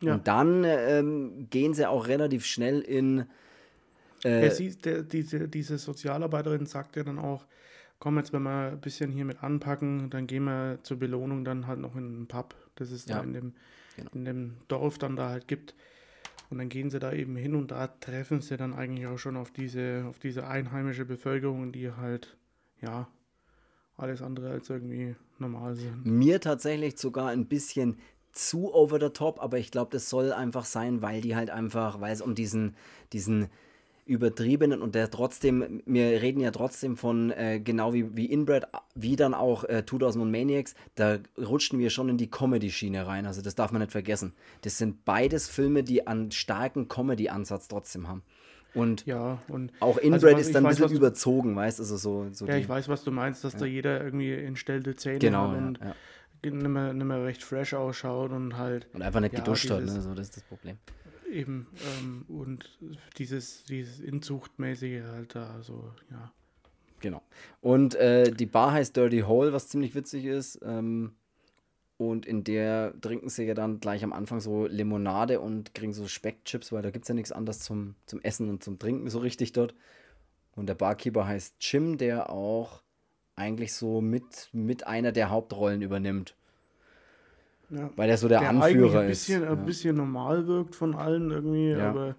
Ja. 0.00 0.14
Und 0.14 0.28
dann 0.28 0.64
ähm, 0.64 1.48
gehen 1.50 1.74
sie 1.74 1.88
auch 1.88 2.08
relativ 2.08 2.44
schnell 2.44 2.80
in. 2.80 3.26
Äh, 4.22 4.50
sie, 4.50 4.76
der, 4.76 5.02
diese, 5.02 5.48
diese 5.48 5.78
Sozialarbeiterin 5.78 6.66
sagt 6.66 6.96
ja 6.96 7.04
dann 7.04 7.18
auch, 7.18 7.44
komm, 7.98 8.18
jetzt 8.18 8.32
wenn 8.32 8.42
wir 8.42 8.72
ein 8.72 8.80
bisschen 8.80 9.10
hier 9.10 9.24
mit 9.24 9.42
anpacken, 9.42 10.10
dann 10.10 10.26
gehen 10.26 10.44
wir 10.44 10.78
zur 10.82 10.98
Belohnung 10.98 11.44
dann 11.44 11.66
halt 11.66 11.80
noch 11.80 11.96
in 11.96 12.06
einen 12.06 12.26
Pub, 12.26 12.54
das 12.76 12.90
es 12.90 13.06
ja. 13.06 13.16
da 13.16 13.22
in 13.22 13.32
dem, 13.32 13.52
genau. 13.96 14.10
in 14.14 14.24
dem 14.24 14.56
Dorf 14.68 14.98
dann 14.98 15.16
da 15.16 15.30
halt 15.30 15.48
gibt. 15.48 15.74
Und 16.48 16.58
dann 16.58 16.68
gehen 16.68 16.90
sie 16.90 17.00
da 17.00 17.12
eben 17.12 17.34
hin 17.36 17.56
und 17.56 17.72
da 17.72 17.88
treffen 17.88 18.40
sie 18.40 18.56
dann 18.56 18.72
eigentlich 18.72 19.06
auch 19.08 19.18
schon 19.18 19.36
auf 19.36 19.50
diese, 19.50 20.04
auf 20.08 20.20
diese 20.20 20.46
einheimische 20.46 21.04
Bevölkerung, 21.04 21.72
die 21.72 21.90
halt, 21.90 22.36
ja, 22.80 23.08
alles 23.96 24.22
andere 24.22 24.50
als 24.50 24.70
irgendwie 24.70 25.16
normal 25.38 25.74
sind. 25.74 26.04
Mir 26.06 26.40
tatsächlich 26.40 26.98
sogar 26.98 27.28
ein 27.28 27.46
bisschen 27.46 27.96
zu 28.36 28.72
over 28.72 29.00
the 29.00 29.10
top, 29.10 29.42
aber 29.42 29.58
ich 29.58 29.70
glaube, 29.70 29.90
das 29.92 30.08
soll 30.08 30.32
einfach 30.32 30.64
sein, 30.64 31.02
weil 31.02 31.20
die 31.20 31.36
halt 31.36 31.50
einfach, 31.50 32.00
weil 32.00 32.12
es 32.12 32.20
um 32.20 32.34
diesen, 32.34 32.76
diesen 33.12 33.48
übertriebenen 34.06 34.82
und 34.82 34.94
der 34.94 35.10
trotzdem, 35.10 35.82
wir 35.84 36.22
reden 36.22 36.40
ja 36.40 36.52
trotzdem 36.52 36.96
von, 36.96 37.32
äh, 37.32 37.60
genau 37.60 37.92
wie, 37.92 38.16
wie 38.16 38.26
Inbred, 38.26 38.64
wie 38.94 39.16
dann 39.16 39.34
auch 39.34 39.64
äh, 39.64 39.84
2000 39.84 40.30
Maniacs, 40.30 40.76
da 40.94 41.18
rutschen 41.36 41.80
wir 41.80 41.90
schon 41.90 42.08
in 42.08 42.16
die 42.16 42.30
Comedy-Schiene 42.30 43.06
rein, 43.06 43.26
also 43.26 43.42
das 43.42 43.56
darf 43.56 43.72
man 43.72 43.80
nicht 43.80 43.90
vergessen. 43.90 44.32
Das 44.62 44.78
sind 44.78 45.04
beides 45.04 45.48
Filme, 45.48 45.82
die 45.82 46.06
einen 46.06 46.30
starken 46.30 46.86
Comedy-Ansatz 46.86 47.66
trotzdem 47.66 48.08
haben. 48.08 48.22
Und, 48.74 49.06
ja, 49.06 49.38
und 49.48 49.72
auch 49.80 49.96
Inbred 49.96 50.36
also, 50.36 50.38
ist 50.38 50.54
dann 50.54 50.62
weiß, 50.62 50.76
ein 50.76 50.82
bisschen 50.82 50.98
überzogen, 50.98 51.56
weißt 51.56 51.78
du, 51.78 51.82
also 51.82 51.96
so, 51.96 52.26
so 52.30 52.46
Ja, 52.46 52.56
die, 52.56 52.60
ich 52.60 52.68
weiß, 52.68 52.88
was 52.88 53.02
du 53.02 53.10
meinst, 53.10 53.42
dass 53.42 53.54
ja. 53.54 53.60
da 53.60 53.64
jeder 53.64 54.04
irgendwie 54.04 54.32
entstellte 54.34 54.94
Zähne 54.94 55.18
genau, 55.18 55.48
hat 55.48 55.56
und 55.56 55.78
ja, 55.78 55.86
ja. 55.86 55.94
Nicht, 56.42 56.54
mehr, 56.54 56.92
nicht 56.92 57.04
mehr 57.04 57.24
recht 57.24 57.42
fresh 57.42 57.74
ausschaut 57.74 58.30
und 58.32 58.56
halt. 58.56 58.86
Und 58.92 59.02
einfach 59.02 59.20
nicht 59.20 59.34
geduscht 59.34 59.70
hat, 59.70 59.84
ne? 59.84 60.00
so, 60.00 60.14
das 60.14 60.28
ist 60.28 60.36
das 60.36 60.44
Problem. 60.44 60.78
Eben, 61.30 61.66
ähm, 62.00 62.24
und 62.28 62.78
dieses, 63.18 63.64
dieses 63.64 64.00
Inzuchtmäßige 64.00 65.02
halt 65.02 65.34
da, 65.34 65.60
so, 65.62 65.92
ja. 66.10 66.32
Genau. 67.00 67.22
Und 67.60 67.94
äh, 67.96 68.30
die 68.30 68.46
Bar 68.46 68.72
heißt 68.72 68.96
Dirty 68.96 69.20
Hole, 69.20 69.52
was 69.52 69.68
ziemlich 69.68 69.94
witzig 69.94 70.24
ist. 70.24 70.60
Ähm, 70.62 71.14
Und 71.98 72.26
in 72.26 72.44
der 72.44 72.92
trinken 73.00 73.28
sie 73.30 73.44
ja 73.44 73.54
dann 73.54 73.80
gleich 73.80 74.04
am 74.04 74.12
Anfang 74.12 74.40
so 74.40 74.66
Limonade 74.66 75.40
und 75.40 75.74
kriegen 75.74 75.94
so 75.94 76.06
Speckchips, 76.06 76.70
weil 76.70 76.82
da 76.82 76.90
gibt 76.90 77.04
es 77.04 77.08
ja 77.08 77.14
nichts 77.14 77.32
anderes 77.32 77.60
zum, 77.60 77.94
zum 78.04 78.20
Essen 78.20 78.48
und 78.50 78.62
zum 78.62 78.78
Trinken 78.78 79.08
so 79.08 79.18
richtig 79.18 79.52
dort. 79.52 79.74
Und 80.54 80.68
der 80.68 80.74
Barkeeper 80.74 81.26
heißt 81.26 81.56
Jim, 81.60 81.96
der 81.98 82.30
auch 82.30 82.82
eigentlich 83.36 83.74
so 83.74 84.00
mit, 84.00 84.48
mit 84.52 84.86
einer 84.86 85.12
der 85.12 85.30
Hauptrollen 85.30 85.82
übernimmt. 85.82 86.34
Ja. 87.70 87.90
Weil 87.96 88.10
er 88.10 88.16
so 88.16 88.28
der, 88.28 88.40
der 88.40 88.50
Anführer 88.50 89.00
ein 89.00 89.08
bisschen, 89.08 89.42
ist. 89.42 89.48
Ein 89.48 89.58
ja. 89.58 89.64
bisschen 89.64 89.96
normal 89.96 90.46
wirkt 90.46 90.74
von 90.74 90.94
allen 90.94 91.30
irgendwie, 91.30 91.70
ja. 91.70 91.90
aber 91.90 92.16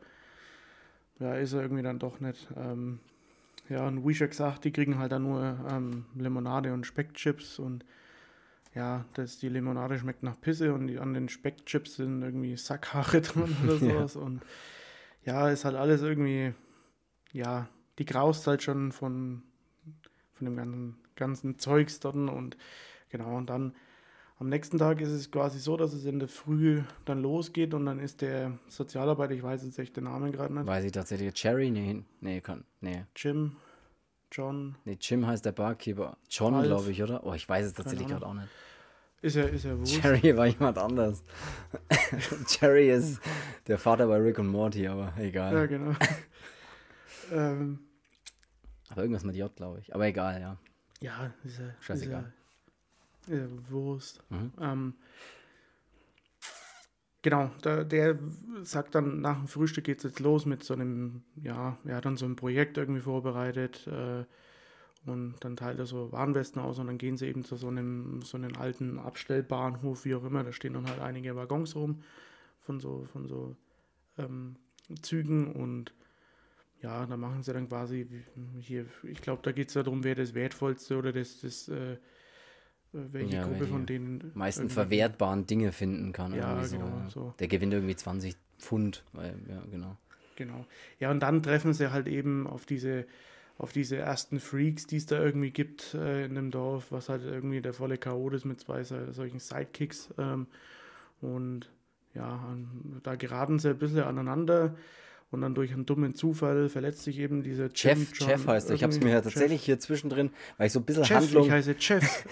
ja, 1.19 1.35
ist 1.35 1.53
er 1.53 1.61
irgendwie 1.61 1.83
dann 1.83 1.99
doch 1.99 2.19
nicht. 2.19 2.47
Ähm, 2.55 2.99
ja, 3.69 3.87
und 3.87 4.07
wie 4.07 4.13
schon 4.13 4.29
gesagt, 4.29 4.63
die 4.63 4.71
kriegen 4.71 4.97
halt 4.97 5.11
dann 5.11 5.23
nur 5.23 5.57
ähm, 5.69 6.05
Limonade 6.15 6.73
und 6.73 6.85
Speckchips 6.85 7.59
und 7.59 7.83
ja, 8.75 9.05
das, 9.13 9.39
die 9.39 9.49
Limonade 9.49 9.97
schmeckt 9.97 10.23
nach 10.23 10.39
Pisse 10.39 10.73
und 10.73 10.87
die, 10.87 10.99
an 10.99 11.13
den 11.13 11.29
Speckchips 11.29 11.95
sind 11.95 12.21
irgendwie 12.21 12.55
Sackhaare 12.55 13.21
drin 13.21 13.55
oder 13.63 13.77
sowas. 13.79 14.13
ja. 14.15 14.21
Und 14.21 14.41
ja, 15.25 15.49
ist 15.49 15.65
halt 15.65 15.75
alles 15.75 16.01
irgendwie, 16.01 16.53
ja, 17.33 17.67
die 17.97 18.05
graust 18.05 18.45
halt 18.47 18.63
schon 18.63 18.91
von, 18.91 19.41
von 20.33 20.45
dem 20.45 20.55
ganzen, 20.55 20.97
ganzen 21.17 21.59
Zeugs 21.59 21.99
dort 21.99 22.15
und 22.15 22.57
genau, 23.09 23.35
und 23.35 23.49
dann 23.49 23.73
am 24.39 24.49
nächsten 24.49 24.77
Tag 24.77 25.01
ist 25.01 25.09
es 25.09 25.31
quasi 25.31 25.59
so, 25.59 25.77
dass 25.77 25.93
es 25.93 26.05
in 26.05 26.19
der 26.19 26.27
Früh 26.27 26.83
dann 27.05 27.21
losgeht 27.21 27.73
und 27.73 27.87
dann 27.87 27.99
ist 27.99 28.21
der 28.21 28.57
Sozialarbeiter, 28.67 29.33
ich 29.33 29.41
weiß 29.41 29.63
jetzt 29.63 29.79
echt 29.79 29.97
den 29.97 30.03
Namen 30.03 30.31
gerade 30.31 30.53
nicht. 30.53 30.67
Weiß 30.67 30.83
ich 30.83 30.91
tatsächlich. 30.91 31.33
Cherry? 31.33 31.71
Nee, 31.71 32.03
nee, 32.21 32.39
kann, 32.41 32.63
nee. 32.79 33.03
Jim, 33.15 33.55
John. 34.31 34.75
Nee, 34.85 34.97
Jim 35.01 35.25
heißt 35.25 35.43
der 35.43 35.53
Barkeeper. 35.53 36.17
John, 36.29 36.61
glaube 36.61 36.91
ich, 36.91 37.01
oder? 37.01 37.25
Oh, 37.25 37.33
ich 37.33 37.49
weiß 37.49 37.65
es 37.65 37.73
tatsächlich 37.73 38.07
gerade 38.07 38.25
auch 38.25 38.35
nicht. 38.35 38.47
Ist 39.21 39.35
er, 39.35 39.49
ist 39.49 39.65
er 39.65 39.79
wurscht. 39.79 40.01
Cherry 40.01 40.37
war 40.37 40.45
jemand 40.45 40.77
anders. 40.77 41.23
Cherry 42.47 42.91
ist 42.91 43.19
der 43.65 43.79
Vater 43.79 44.05
bei 44.05 44.17
Rick 44.17 44.37
und 44.37 44.47
Morty, 44.47 44.87
aber 44.87 45.13
egal. 45.17 45.53
Ja, 45.53 45.65
genau. 45.65 45.95
ähm, 47.31 47.79
aber 48.89 49.01
irgendwas 49.01 49.23
mit 49.23 49.35
J, 49.35 49.53
glaube 49.55 49.79
ich. 49.79 49.95
Aber 49.95 50.05
egal, 50.05 50.39
ja. 50.39 50.57
Ja, 51.01 51.31
er. 51.59 51.75
Scheißegal. 51.81 52.33
Er, 53.27 53.33
ist 53.33 53.51
er 53.51 53.71
Wurst. 53.71 54.23
Mhm. 54.29 54.51
Ähm, 54.59 54.93
genau, 57.21 57.51
da, 57.61 57.83
der 57.83 58.17
sagt 58.63 58.95
dann, 58.95 59.21
nach 59.21 59.37
dem 59.37 59.47
Frühstück 59.47 59.83
geht 59.83 59.99
es 59.99 60.03
jetzt 60.03 60.19
los 60.19 60.45
mit 60.45 60.63
so 60.63 60.73
einem, 60.73 61.23
ja, 61.35 61.77
er 61.85 61.97
hat 61.97 62.05
dann 62.05 62.17
so 62.17 62.25
ein 62.25 62.35
Projekt 62.35 62.77
irgendwie 62.77 63.01
vorbereitet 63.01 63.87
äh, 63.87 64.25
und 65.05 65.35
dann 65.39 65.55
teilt 65.55 65.79
er 65.79 65.85
so 65.85 66.11
Warnwesten 66.11 66.61
aus 66.61 66.79
und 66.79 66.87
dann 66.87 66.97
gehen 66.97 67.17
sie 67.17 67.27
eben 67.27 67.43
zu 67.43 67.55
so 67.55 67.67
einem, 67.67 68.21
so 68.23 68.37
einem 68.37 68.55
alten 68.57 68.99
Abstellbahnhof, 68.99 70.05
wie 70.05 70.15
auch 70.15 70.23
immer, 70.23 70.43
da 70.43 70.51
stehen 70.51 70.73
dann 70.73 70.87
halt 70.87 70.99
einige 70.99 71.35
Waggons 71.35 71.75
rum 71.75 72.01
von 72.61 72.79
so, 72.79 73.05
von 73.13 73.27
so 73.27 73.55
ähm, 74.17 74.55
Zügen 75.01 75.51
und 75.53 75.93
ja, 76.81 77.05
da 77.05 77.17
machen 77.17 77.43
sie 77.43 77.53
dann 77.53 77.67
quasi 77.67 78.07
hier, 78.59 78.85
ich 79.03 79.21
glaube, 79.21 79.41
da 79.43 79.51
geht 79.51 79.69
es 79.69 79.73
darum, 79.73 80.03
wer 80.03 80.15
das 80.15 80.33
Wertvollste 80.33 80.97
oder 80.97 81.11
das, 81.11 81.41
das 81.41 81.67
äh, 81.69 81.97
welche 82.93 83.35
ja, 83.35 83.43
Gruppe 83.43 83.67
von 83.67 83.85
denen 83.85 84.31
meisten 84.33 84.69
verwertbaren 84.69 85.45
Dinge 85.45 85.71
finden 85.71 86.13
kann. 86.13 86.33
Ja, 86.33 86.63
so, 86.63 86.77
genau. 86.77 87.09
So. 87.09 87.33
Der 87.39 87.47
gewinnt 87.47 87.73
irgendwie 87.73 87.95
20 87.95 88.35
Pfund, 88.59 89.03
weil, 89.13 89.35
ja, 89.49 89.61
genau. 89.69 89.97
Genau. 90.35 90.65
Ja, 90.99 91.11
und 91.11 91.19
dann 91.21 91.41
treffen 91.41 91.73
sie 91.73 91.91
halt 91.91 92.07
eben 92.07 92.47
auf 92.47 92.65
diese, 92.65 93.05
auf 93.57 93.71
diese 93.71 93.97
ersten 93.97 94.39
Freaks, 94.39 94.85
die 94.85 94.97
es 94.97 95.07
da 95.07 95.19
irgendwie 95.19 95.51
gibt 95.51 95.95
äh, 95.95 96.25
in 96.25 96.35
dem 96.35 96.51
Dorf, 96.51 96.91
was 96.91 97.09
halt 97.09 97.23
irgendwie 97.23 97.61
der 97.61 97.73
volle 97.73 97.97
Chaot 97.97 98.33
ist 98.33 98.45
mit 98.45 98.59
zwei 98.59 98.83
solchen 98.83 99.39
Sidekicks. 99.39 100.13
Ähm, 100.17 100.47
und 101.21 101.71
ja, 102.13 102.55
da 103.03 103.15
geraten 103.15 103.59
sie 103.59 103.69
ein 103.69 103.79
bisschen 103.79 104.03
aneinander. 104.03 104.75
Und 105.29 105.41
dann 105.41 105.53
durch 105.53 105.73
einen 105.73 105.85
dummen 105.85 106.15
Zufall 106.15 106.69
verletzt 106.69 107.03
sich 107.03 107.19
eben 107.19 107.43
dieser 107.43 107.69
Jeff. 107.73 107.97
John 108.13 108.29
Jeff 108.29 108.47
heißt 108.47 108.69
er. 108.69 108.75
Ich 108.75 108.83
habe 108.83 108.93
es 108.93 109.01
mir 109.01 109.11
ja 109.11 109.21
tatsächlich 109.21 109.59
Jeff. 109.59 109.65
hier 109.65 109.79
zwischendrin, 109.79 110.31
weil 110.57 110.67
ich 110.67 110.73
so 110.73 110.79
ein 110.79 110.85
bisschen 110.85 111.03
Jeff, 111.03 111.17
Handlung. 111.17 111.47
Ich 111.47 111.51
heiße 111.51 111.75
Jeff. 111.77 112.25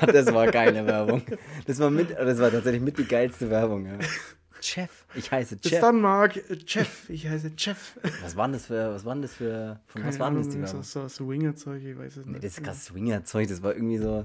das 0.06 0.32
war 0.32 0.50
geile 0.50 0.86
Werbung. 0.86 1.22
Das 1.66 1.78
war 1.78 1.90
mit, 1.90 2.10
das 2.10 2.38
war 2.38 2.50
tatsächlich 2.50 2.82
mit 2.82 2.96
die 2.96 3.04
geilste 3.04 3.50
Werbung. 3.50 3.84
Ja. 3.84 3.98
Jeff, 4.62 5.04
ich 5.14 5.30
heiße 5.30 5.56
Jeff. 5.56 5.70
Bis 5.70 5.80
dann, 5.80 6.00
Mark. 6.00 6.40
Jeff, 6.66 7.08
ich 7.10 7.28
heiße 7.28 7.52
Jeff. 7.58 7.98
Was 8.22 8.36
waren 8.36 8.52
das 8.52 8.66
für, 8.66 8.94
was 8.94 9.04
waren 9.04 9.22
das 9.22 9.34
für, 9.34 9.78
von 9.86 10.00
Keine 10.00 10.12
was 10.12 10.18
waren 10.18 10.36
das 10.36 10.48
die 10.48 10.62
Werbung? 10.62 10.82
So, 10.82 11.02
so 11.02 11.08
Swinger-Zeug, 11.08 11.82
ich 11.84 11.98
weiß 11.98 12.16
es 12.16 12.26
nicht. 12.26 12.34
Nee, 12.34 12.40
das 12.40 12.58
ist 12.58 12.64
kein 12.64 12.74
Swinger-Zeug, 12.74 13.48
das 13.48 13.62
war 13.62 13.74
irgendwie 13.74 13.98
so, 13.98 14.24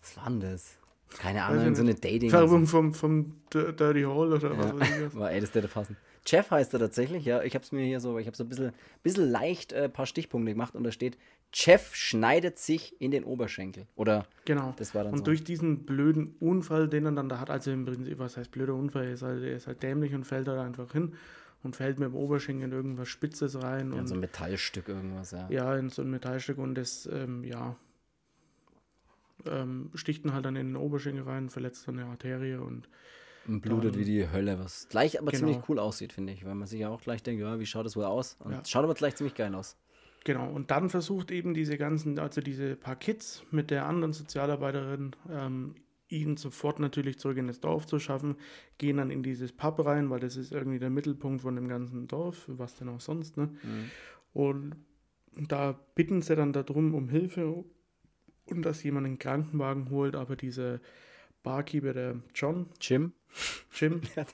was 0.00 0.16
war 0.16 0.30
denn 0.30 0.40
das? 0.40 0.76
Keine 1.18 1.42
Ahnung, 1.42 1.74
so 1.74 1.82
eine 1.82 1.94
Dating. 1.94 2.30
Werbung 2.30 2.66
vom, 2.66 2.94
vom 2.94 3.34
Dirty 3.52 4.02
Hall 4.02 4.32
oder 4.32 4.52
ja, 4.52 4.58
was 4.58 4.78
weiß 4.78 4.96
ich 4.96 5.06
was. 5.06 5.14
War, 5.16 5.32
ey, 5.32 5.40
das 5.40 5.52
hätte 5.54 5.68
passen. 5.68 5.96
Jeff 6.26 6.50
heißt 6.50 6.72
er 6.74 6.80
tatsächlich, 6.80 7.24
ja. 7.24 7.42
Ich 7.42 7.54
habe 7.54 7.64
es 7.64 7.72
mir 7.72 7.84
hier 7.84 8.00
so, 8.00 8.18
ich 8.18 8.26
habe 8.26 8.36
so 8.36 8.44
ein 8.44 8.48
bisschen, 8.48 8.72
bisschen 9.02 9.30
leicht 9.30 9.72
ein 9.72 9.84
äh, 9.84 9.88
paar 9.88 10.06
Stichpunkte 10.06 10.52
gemacht 10.52 10.74
und 10.74 10.84
da 10.84 10.92
steht, 10.92 11.16
Jeff 11.52 11.94
schneidet 11.94 12.58
sich 12.58 13.00
in 13.00 13.10
den 13.10 13.24
Oberschenkel. 13.24 13.86
Oder 13.96 14.26
genau. 14.44 14.74
Das 14.76 14.94
war 14.94 15.04
dann 15.04 15.12
und 15.12 15.18
so. 15.20 15.24
durch 15.24 15.42
diesen 15.42 15.84
blöden 15.84 16.36
Unfall, 16.38 16.88
den 16.88 17.06
er 17.06 17.12
dann 17.12 17.28
da 17.28 17.40
hat, 17.40 17.50
also 17.50 17.70
im 17.70 17.84
Prinzip, 17.84 18.18
was 18.18 18.36
heißt 18.36 18.50
blöder 18.50 18.74
Unfall, 18.74 19.04
er 19.04 19.12
ist 19.12 19.22
halt, 19.22 19.42
er 19.42 19.56
ist 19.56 19.66
halt 19.66 19.82
dämlich 19.82 20.14
und 20.14 20.24
fällt 20.24 20.46
da 20.46 20.62
einfach 20.62 20.92
hin 20.92 21.14
und 21.62 21.76
fällt 21.76 21.98
mit 21.98 22.08
dem 22.08 22.14
Oberschenkel 22.14 22.68
in 22.68 22.72
irgendwas 22.72 23.08
Spitzes 23.08 23.60
rein. 23.62 23.92
Ja, 23.92 23.98
und, 23.98 24.06
so 24.06 24.14
ein 24.14 24.20
Metallstück 24.20 24.88
irgendwas, 24.88 25.32
ja. 25.32 25.48
Ja, 25.50 25.76
in 25.76 25.90
so 25.90 26.02
ein 26.02 26.10
Metallstück 26.10 26.58
und 26.58 26.74
das, 26.76 27.08
ähm, 27.12 27.44
ja, 27.44 27.76
ähm, 29.46 29.90
sticht 29.94 30.24
ihn 30.24 30.32
halt 30.32 30.44
dann 30.44 30.56
in 30.56 30.68
den 30.68 30.76
Oberschenkel 30.76 31.24
rein, 31.24 31.50
verletzt 31.50 31.88
dann 31.88 31.98
eine 31.98 32.08
Arterie 32.08 32.56
und 32.56 32.88
und 33.50 33.60
blutet 33.60 33.98
wie 33.98 34.04
die 34.04 34.30
Hölle, 34.30 34.58
was 34.58 34.88
gleich 34.88 35.20
aber 35.20 35.32
genau. 35.32 35.46
ziemlich 35.46 35.68
cool 35.68 35.78
aussieht, 35.78 36.12
finde 36.12 36.32
ich, 36.32 36.44
weil 36.44 36.54
man 36.54 36.68
sich 36.68 36.80
ja 36.80 36.88
auch 36.88 37.00
gleich 37.00 37.22
denkt, 37.22 37.42
ja, 37.42 37.58
wie 37.58 37.66
schaut 37.66 37.84
das 37.84 37.96
wohl 37.96 38.04
aus? 38.04 38.36
Und 38.38 38.52
ja. 38.52 38.62
schaut 38.64 38.84
aber 38.84 38.94
gleich 38.94 39.16
ziemlich 39.16 39.34
geil 39.34 39.54
aus. 39.54 39.76
Genau, 40.24 40.50
und 40.50 40.70
dann 40.70 40.90
versucht 40.90 41.30
eben 41.30 41.54
diese 41.54 41.76
ganzen, 41.78 42.18
also 42.18 42.40
diese 42.40 42.76
paar 42.76 42.96
Kids 42.96 43.42
mit 43.50 43.70
der 43.70 43.86
anderen 43.86 44.12
Sozialarbeiterin, 44.12 45.16
ähm, 45.30 45.74
ihn 46.08 46.36
sofort 46.36 46.78
natürlich 46.78 47.18
zurück 47.18 47.38
in 47.38 47.46
das 47.46 47.60
Dorf 47.60 47.86
zu 47.86 47.98
schaffen, 47.98 48.36
gehen 48.78 48.98
dann 48.98 49.10
in 49.10 49.22
dieses 49.22 49.52
Pub 49.52 49.84
rein, 49.84 50.10
weil 50.10 50.20
das 50.20 50.36
ist 50.36 50.52
irgendwie 50.52 50.78
der 50.78 50.90
Mittelpunkt 50.90 51.42
von 51.42 51.56
dem 51.56 51.68
ganzen 51.68 52.06
Dorf, 52.06 52.44
was 52.48 52.76
denn 52.76 52.88
auch 52.88 53.00
sonst, 53.00 53.36
ne? 53.36 53.46
Mhm. 53.62 53.90
Und 54.32 54.76
da 55.48 55.78
bitten 55.94 56.22
sie 56.22 56.36
dann 56.36 56.52
darum 56.52 56.94
um 56.94 57.08
Hilfe 57.08 57.64
und 58.46 58.62
dass 58.62 58.82
jemand 58.82 59.06
einen 59.06 59.18
Krankenwagen 59.18 59.90
holt, 59.90 60.14
aber 60.16 60.36
dieser 60.36 60.80
Barkeeper, 61.42 61.92
der 61.92 62.16
John. 62.34 62.66
Jim. 62.80 63.12
Jim. 63.72 64.02
ja. 64.16 64.24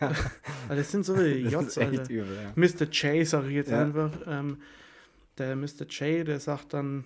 Also 0.00 0.16
das 0.68 0.90
sind 0.90 1.04
so 1.04 1.14
viele 1.14 1.36
J's, 1.36 1.78
Alter. 1.78 2.10
Übel, 2.10 2.36
ja. 2.36 2.52
Mr. 2.54 2.90
J, 2.90 3.26
sage 3.26 3.48
ich 3.48 3.54
jetzt 3.54 3.70
ja. 3.70 3.82
einfach. 3.82 4.10
Ähm, 4.26 4.58
der 5.38 5.56
Mr. 5.56 5.86
J, 5.88 6.26
der 6.26 6.40
sagt 6.40 6.74
dann. 6.74 7.04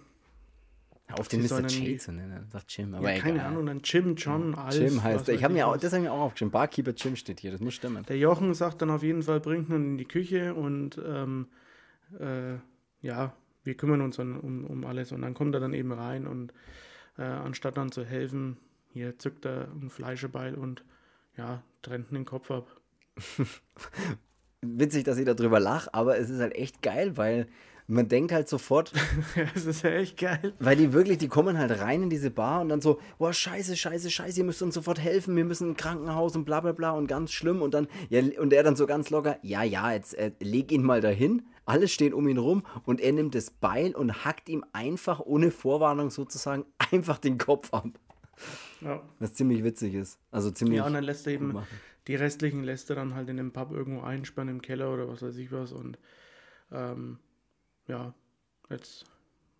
Auf 1.12 1.26
den 1.26 1.42
Mr. 1.42 1.66
J 1.66 2.00
zu 2.00 2.12
nennen, 2.12 2.46
sagt 2.52 2.76
Jim. 2.76 2.94
Aber 2.94 3.12
ja, 3.12 3.20
keine 3.20 3.44
Ahnung, 3.44 3.66
dann 3.66 3.80
Jim, 3.82 4.14
John, 4.14 4.54
alles. 4.54 4.76
Jim 4.76 5.02
heißt 5.02 5.26
der. 5.26 5.34
Ich 5.34 5.42
habe 5.42 5.54
mir 5.54 5.66
auch, 5.66 5.76
das 5.76 5.92
habe 5.92 6.04
ich 6.04 6.08
mir 6.08 6.14
auch 6.14 6.20
aufgeschrieben. 6.20 6.52
Barkeeper 6.52 6.92
Jim 6.92 7.16
steht 7.16 7.40
hier, 7.40 7.50
das 7.50 7.60
muss 7.60 7.74
stimmen. 7.74 8.04
Der 8.06 8.16
Jochen 8.16 8.54
sagt 8.54 8.80
dann 8.80 8.90
auf 8.90 9.02
jeden 9.02 9.24
Fall, 9.24 9.40
bringt 9.40 9.70
ihn 9.70 9.74
in 9.74 9.98
die 9.98 10.04
Küche 10.04 10.54
und 10.54 11.00
ähm, 11.04 11.48
äh, 12.20 12.54
ja, 13.02 13.34
wir 13.64 13.74
kümmern 13.74 14.02
uns 14.02 14.20
um, 14.20 14.38
um, 14.38 14.64
um 14.64 14.84
alles. 14.84 15.10
Und 15.10 15.22
dann 15.22 15.34
kommt 15.34 15.54
er 15.54 15.60
dann 15.60 15.74
eben 15.74 15.90
rein 15.90 16.28
und 16.28 16.52
äh, 17.18 17.22
anstatt 17.22 17.76
dann 17.76 17.90
zu 17.90 18.04
helfen, 18.04 18.56
hier 18.92 19.18
zückt 19.18 19.44
er 19.44 19.68
ein 19.72 19.90
Fleischebeil 19.90 20.54
und 20.54 20.84
ja, 21.36 21.62
trennt 21.82 22.10
den 22.10 22.24
Kopf 22.24 22.50
ab. 22.50 22.66
Witzig, 24.62 25.04
dass 25.04 25.18
ich 25.18 25.24
darüber 25.24 25.60
lache, 25.60 25.92
aber 25.94 26.18
es 26.18 26.28
ist 26.28 26.40
halt 26.40 26.54
echt 26.54 26.82
geil, 26.82 27.16
weil 27.16 27.48
man 27.90 28.08
denkt 28.08 28.32
halt 28.32 28.48
sofort. 28.48 28.92
es 29.54 29.66
ist 29.66 29.82
ja 29.82 29.90
echt 29.90 30.18
geil. 30.18 30.54
Weil 30.58 30.76
die 30.76 30.92
wirklich, 30.92 31.18
die 31.18 31.28
kommen 31.28 31.58
halt 31.58 31.80
rein 31.80 32.04
in 32.04 32.10
diese 32.10 32.30
Bar 32.30 32.60
und 32.60 32.68
dann 32.68 32.80
so, 32.80 33.00
boah, 33.18 33.32
scheiße, 33.32 33.76
scheiße, 33.76 34.10
scheiße, 34.10 34.38
ihr 34.38 34.44
müsst 34.44 34.62
uns 34.62 34.74
sofort 34.74 35.00
helfen, 35.00 35.36
wir 35.36 35.44
müssen 35.44 35.70
ein 35.70 35.76
Krankenhaus 35.76 36.36
und 36.36 36.44
bla 36.44 36.60
bla 36.60 36.72
bla 36.72 36.92
und 36.92 37.08
ganz 37.08 37.32
schlimm. 37.32 37.62
Und 37.62 37.74
dann, 37.74 37.88
ja, 38.08 38.22
und 38.38 38.52
er 38.52 38.62
dann 38.62 38.76
so 38.76 38.86
ganz 38.86 39.10
locker, 39.10 39.38
ja, 39.42 39.62
ja, 39.62 39.92
jetzt 39.92 40.14
äh, 40.14 40.32
leg 40.40 40.70
ihn 40.72 40.82
mal 40.82 41.00
dahin. 41.00 41.42
Alle 41.66 41.88
stehen 41.88 42.14
um 42.14 42.26
ihn 42.28 42.38
rum 42.38 42.64
und 42.84 43.00
er 43.00 43.12
nimmt 43.12 43.34
das 43.34 43.50
Beil 43.50 43.94
und 43.94 44.24
hackt 44.24 44.48
ihm 44.48 44.64
einfach 44.72 45.20
ohne 45.20 45.50
Vorwarnung 45.50 46.10
sozusagen 46.10 46.64
einfach 46.92 47.18
den 47.18 47.38
Kopf 47.38 47.72
ab. 47.74 47.88
Ja. 48.80 49.02
Was 49.18 49.34
ziemlich 49.34 49.62
witzig 49.64 49.94
ist. 49.94 50.18
Also 50.30 50.50
ziemlich. 50.50 50.78
Ja, 50.78 50.86
und 50.86 50.94
dann 50.94 51.04
lässt 51.04 51.26
er 51.26 51.34
eben 51.34 51.52
machen. 51.52 51.66
die 52.06 52.14
restlichen 52.14 52.64
lässt 52.64 52.90
er 52.90 52.96
dann 52.96 53.14
halt 53.14 53.28
in 53.28 53.36
dem 53.36 53.52
Pub 53.52 53.72
irgendwo 53.72 54.02
einsperren 54.02 54.48
im 54.48 54.62
Keller 54.62 54.92
oder 54.92 55.08
was 55.08 55.22
weiß 55.22 55.36
ich 55.36 55.52
was. 55.52 55.72
Und 55.72 55.98
ähm, 56.72 57.18
ja, 57.86 58.14
jetzt 58.70 59.04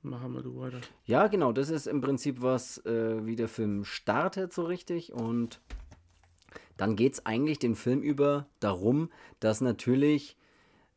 machen 0.03 0.33
wir 0.33 0.43
du 0.43 0.59
weiter. 0.61 0.81
Ja, 1.05 1.27
genau, 1.27 1.53
das 1.53 1.71
ist 1.71 1.87
im 1.87 2.01
Prinzip 2.01 2.41
was, 2.41 2.79
äh, 2.87 3.25
wie 3.27 3.37
der 3.37 3.49
Film 3.49 3.85
startet 3.85 4.53
so 4.53 4.65
richtig. 4.65 5.13
Und 5.13 5.61
dann 6.77 6.97
geht 6.97 7.15
es 7.15 7.27
eigentlich 7.27 7.59
den 7.59 7.75
Film 7.75 8.03
über 8.03 8.47
darum, 8.61 9.11
dass 9.39 9.61
natürlich. 9.61 10.37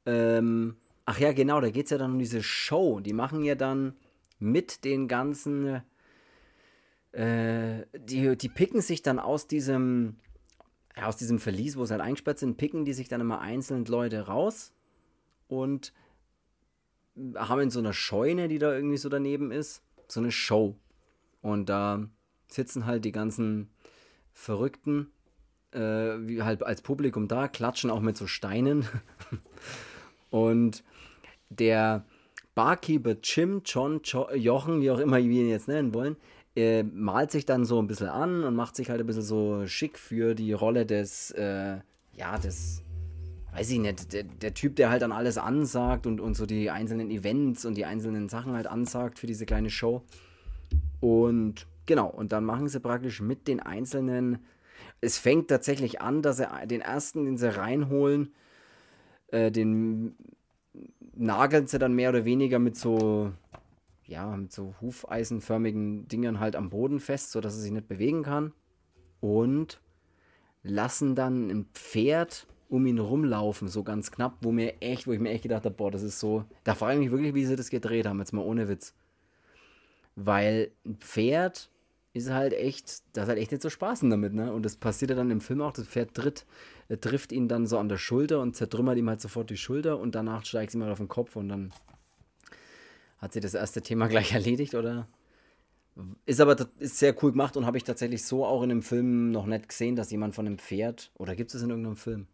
Ähm, 0.06 0.76
ach 1.06 1.20
ja, 1.20 1.34
genau, 1.34 1.62
da 1.62 1.70
geht 1.70 1.86
es 1.86 1.92
ja 1.92 1.98
dann 1.98 2.14
um 2.14 2.20
diese 2.20 2.44
Show. 2.44 3.00
Die 3.00 3.14
machen 3.14 3.44
ja 3.44 3.56
dann 3.56 3.96
mit 4.40 4.84
den 4.84 5.08
ganzen 5.08 5.82
äh, 7.14 7.86
die, 7.98 8.36
die 8.38 8.50
picken 8.50 8.82
sich 8.82 9.02
dann 9.02 9.20
aus 9.20 9.48
diesem, 9.48 10.18
ja, 10.98 11.06
aus 11.06 11.18
diesem 11.18 11.40
Verlies, 11.40 11.78
wo 11.78 11.86
sie 11.86 11.94
halt 11.94 12.02
eingesperrt 12.02 12.40
sind, 12.40 12.58
picken 12.58 12.86
die 12.86 12.94
sich 12.94 13.08
dann 13.08 13.22
immer 13.22 13.40
einzeln 13.40 13.86
Leute 13.86 14.28
raus 14.28 14.74
und 15.48 15.94
haben 17.36 17.62
in 17.62 17.70
so 17.70 17.80
einer 17.80 17.94
Scheune, 17.94 18.48
die 18.48 18.60
da 18.60 18.74
irgendwie 18.74 18.98
so 18.98 19.10
daneben 19.10 19.52
ist, 19.52 19.84
so 20.08 20.20
eine 20.20 20.32
Show. 20.32 20.76
Und 21.42 21.70
da 21.70 22.08
sitzen 22.48 22.86
halt 22.86 23.06
die 23.06 23.12
ganzen 23.12 23.70
Verrückten, 24.32 25.12
äh, 25.72 25.80
wie 25.80 26.42
halt 26.42 26.64
als 26.64 26.82
Publikum 26.82 27.28
da, 27.28 27.48
klatschen 27.48 27.92
auch 27.92 28.02
mit 28.02 28.18
so 28.18 28.26
Steinen. 28.26 28.88
und 30.32 30.84
der 31.50 32.06
Barkeeper 32.56 33.16
Jim, 33.22 33.62
John, 33.66 34.02
Jochen, 34.36 34.82
wie 34.82 34.92
auch 34.92 35.00
immer 35.00 35.18
wir 35.18 35.42
ihn 35.42 35.50
jetzt 35.50 35.68
nennen 35.68 35.94
wollen, 35.94 36.18
äh, 36.56 36.84
malt 36.84 37.32
sich 37.32 37.46
dann 37.46 37.66
so 37.66 37.80
ein 37.82 37.88
bisschen 37.88 38.10
an 38.10 38.44
und 38.44 38.56
macht 38.56 38.76
sich 38.76 38.90
halt 38.90 39.00
ein 39.00 39.08
bisschen 39.08 39.24
so 39.24 39.66
schick 39.66 39.98
für 39.98 40.36
die 40.36 40.54
Rolle 40.54 40.86
des, 40.86 41.32
äh, 41.32 41.80
ja, 42.16 42.38
des, 42.38 42.84
weiß 43.54 43.72
ich 43.72 43.80
nicht, 43.80 44.14
der, 44.14 44.24
der, 44.24 44.54
Typ, 44.54 44.76
der 44.76 44.90
halt 44.90 45.02
dann 45.02 45.12
alles 45.12 45.38
ansagt 45.38 46.06
und, 46.06 46.20
und 46.20 46.36
so 46.36 46.46
die 46.46 46.70
einzelnen 46.70 47.10
Events 47.10 47.66
und 47.66 47.76
die 47.76 47.86
einzelnen 47.86 48.30
Sachen 48.30 48.54
halt 48.54 48.68
ansagt 48.68 49.20
für 49.20 49.28
diese 49.28 49.46
kleine 49.46 49.70
Show. 49.70 50.04
Und 51.00 51.68
genau, 51.86 52.08
und 52.08 52.32
dann 52.32 52.46
machen 52.46 52.68
sie 52.68 52.80
praktisch 52.80 53.20
mit 53.22 53.48
den 53.48 53.60
einzelnen. 53.60 54.40
Es 55.02 55.18
fängt 55.18 55.50
tatsächlich 55.50 56.02
an, 56.02 56.22
dass 56.22 56.38
sie 56.38 56.48
den 56.66 56.82
ersten, 56.82 57.26
den 57.26 57.38
sie 57.38 57.56
reinholen, 57.56 58.34
äh, 59.28 59.52
den 59.52 60.16
nageln 61.16 61.68
sie 61.68 61.80
dann 61.80 61.94
mehr 61.94 62.10
oder 62.10 62.26
weniger 62.26 62.60
mit 62.60 62.78
so, 62.78 63.32
ja, 64.06 64.36
mit 64.36 64.52
so 64.52 64.76
hufeisenförmigen 64.82 66.08
Dingern 66.08 66.40
halt 66.40 66.56
am 66.56 66.70
Boden 66.70 67.00
fest, 67.00 67.32
sodass 67.32 67.56
er 67.56 67.62
sich 67.62 67.72
nicht 67.72 67.88
bewegen 67.88 68.24
kann. 68.24 68.54
Und 69.22 69.80
lassen 70.64 71.16
dann 71.16 71.50
ein 71.50 71.66
Pferd 71.74 72.48
um 72.70 72.86
ihn 72.88 73.00
rumlaufen, 73.00 73.68
so 73.68 73.84
ganz 73.84 74.12
knapp, 74.12 74.38
wo 74.42 74.52
mir 74.52 74.82
echt, 74.82 75.06
wo 75.06 75.12
ich 75.12 75.20
mir 75.20 75.30
echt 75.30 75.44
gedacht 75.44 75.66
habe, 75.66 75.76
boah, 75.76 75.92
das 75.92 76.02
ist 76.02 76.20
so. 76.20 76.46
Da 76.64 76.74
frage 76.74 76.96
ich 76.96 77.00
mich 77.00 77.12
wirklich, 77.12 77.36
wie 77.36 77.46
sie 77.46 77.56
das 77.56 77.70
gedreht 77.70 78.08
haben, 78.08 78.20
jetzt 78.20 78.34
mal 78.34 78.42
ohne 78.42 78.68
Witz. 78.68 78.96
Weil 80.16 80.72
ein 80.86 80.98
Pferd 80.98 81.70
ist 82.14 82.30
halt 82.30 82.54
echt, 82.54 83.04
das 83.14 83.24
hat 83.24 83.30
halt 83.30 83.40
echt 83.40 83.52
nicht 83.52 83.62
so 83.62 83.70
Spaßen 83.70 84.10
damit, 84.10 84.34
ne? 84.34 84.54
Und 84.54 84.64
das 84.64 84.76
passiert 84.76 85.12
ja 85.12 85.18
dann 85.18 85.32
im 85.32 85.42
Film 85.42 85.62
auch, 85.62 85.72
das 85.72 85.88
Pferd 85.88 86.14
tritt, 86.14 86.46
äh, 86.88 86.98
trifft 86.98 87.32
ihn 87.32 87.48
dann 87.48 87.66
so 87.66 87.78
an 87.78 87.90
der 87.90 87.98
Schulter 87.98 88.40
und 88.40 88.56
zertrümmert 88.56 88.98
ihm 88.98 89.10
halt 89.10 89.22
sofort 89.22 89.50
die 89.50 89.58
Schulter 89.58 90.00
und 90.00 90.16
danach 90.16 90.46
steigt 90.46 90.72
sie 90.72 90.78
mal 90.78 90.92
auf 90.92 91.00
den 91.00 91.08
Kopf 91.08 91.36
und 91.36 91.50
dann 91.50 91.74
hat 93.24 93.34
sie 93.34 93.40
das 93.40 93.54
erste 93.54 93.82
Thema 93.82 94.08
gleich 94.10 94.34
erledigt, 94.34 94.76
oder? 94.76 95.08
Ist 96.26 96.42
aber 96.42 96.58
ist 96.80 96.98
sehr 96.98 97.16
cool 97.24 97.32
gemacht 97.32 97.56
und 97.56 97.66
habe 97.66 97.78
ich 97.78 97.84
tatsächlich 97.84 98.26
so 98.26 98.46
auch 98.46 98.64
in 98.64 98.72
einem 98.72 98.82
Film 98.82 99.32
noch 99.32 99.46
nicht 99.46 99.70
gesehen, 99.70 99.96
dass 99.96 100.10
jemand 100.12 100.34
von 100.34 100.48
einem 100.48 100.58
Pferd, 100.58 101.12
oder 101.18 101.36
gibt 101.36 101.54
es 101.54 101.62
in 101.62 101.70
irgendeinem 101.70 101.96
Film? 101.96 102.28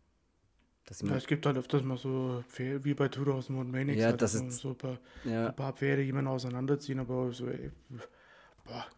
ja, 1.04 1.15
es 1.15 1.28
gibt 1.28 1.45
halt 1.45 1.56
öfters 1.56 1.84
mal 1.84 1.97
so 1.97 2.43
Pferde, 2.47 2.84
wie 2.84 2.95
bei 2.95 3.10
2001 3.10 3.71
Maniacs, 3.71 3.99
ja, 3.99 4.08
halt 4.08 4.21
das 4.21 4.34
ist, 4.34 4.58
so 4.58 4.69
ein 4.69 4.75
paar, 4.75 4.97
ja. 5.23 5.47
ein 5.49 5.56
paar 5.56 5.73
Pferde, 5.73 6.12
man 6.13 6.25
auseinanderziehen, 6.25 6.99
aber 6.99 7.32
so, 7.32 7.45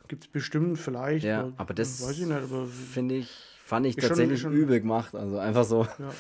gibt 0.08 0.24
es 0.24 0.30
bestimmt 0.30 0.78
vielleicht. 0.78 1.26
Ja, 1.26 1.42
aber, 1.42 1.54
aber 1.58 1.74
das 1.74 2.02
weiß 2.02 2.20
ich 2.20 2.28
nicht, 2.28 2.32
aber 2.32 2.66
finde 2.68 3.16
ich, 3.16 3.30
fand 3.66 3.86
ich 3.88 3.98
tatsächlich 3.98 4.40
schon, 4.40 4.54
übel 4.54 4.80
gemacht, 4.80 5.16
also 5.16 5.38
einfach 5.38 5.66
so. 5.66 5.84
Ja. 5.84 6.14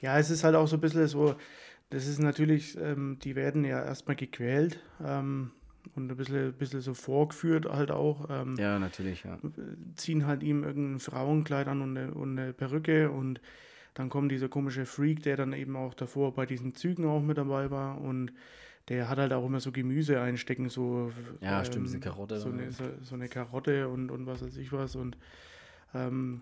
ja, 0.00 0.18
es 0.18 0.30
ist 0.30 0.42
halt 0.42 0.56
auch 0.56 0.66
so 0.66 0.76
ein 0.78 0.80
bisschen 0.80 1.06
so, 1.06 1.36
das 1.90 2.06
ist 2.06 2.18
natürlich, 2.18 2.78
ähm, 2.78 3.18
die 3.22 3.36
werden 3.36 3.64
ja 3.64 3.84
erstmal 3.84 4.16
gequält 4.16 4.80
ähm, 5.04 5.50
und 5.94 6.10
ein 6.10 6.16
bisschen, 6.16 6.48
ein 6.48 6.52
bisschen 6.54 6.80
so 6.80 6.94
vorgeführt 6.94 7.66
halt 7.66 7.90
auch. 7.90 8.28
Ähm, 8.30 8.54
ja, 8.58 8.78
natürlich, 8.78 9.24
ja. 9.24 9.38
Ziehen 9.96 10.26
halt 10.26 10.42
ihm 10.42 10.64
irgendein 10.64 11.00
Frauenkleid 11.00 11.68
an 11.68 11.82
und 11.82 11.96
eine, 11.96 12.14
und 12.14 12.38
eine 12.38 12.52
Perücke 12.52 13.10
und 13.10 13.40
dann 13.94 14.08
kommt 14.08 14.30
dieser 14.30 14.48
komische 14.48 14.86
Freak, 14.86 15.24
der 15.24 15.36
dann 15.36 15.52
eben 15.52 15.76
auch 15.76 15.94
davor 15.94 16.32
bei 16.32 16.46
diesen 16.46 16.74
Zügen 16.74 17.06
auch 17.06 17.20
mit 17.20 17.38
dabei 17.38 17.70
war 17.70 18.00
und 18.00 18.32
der 18.88 19.08
hat 19.08 19.18
halt 19.18 19.32
auch 19.32 19.44
immer 19.44 19.60
so 19.60 19.72
Gemüse 19.72 20.20
einstecken, 20.20 20.68
so. 20.68 21.12
Ja, 21.40 21.58
ähm, 21.58 21.64
stimmt, 21.64 21.86
diese 21.86 22.00
Karotte. 22.00 22.38
So 22.38 22.50
eine, 22.50 22.70
so, 22.72 22.84
so 23.02 23.14
eine, 23.14 23.28
Karotte 23.28 23.88
und, 23.88 24.10
und 24.10 24.26
was 24.26 24.42
weiß 24.42 24.56
ich 24.56 24.72
was 24.72 24.96
und 24.96 25.16
ähm, 25.94 26.40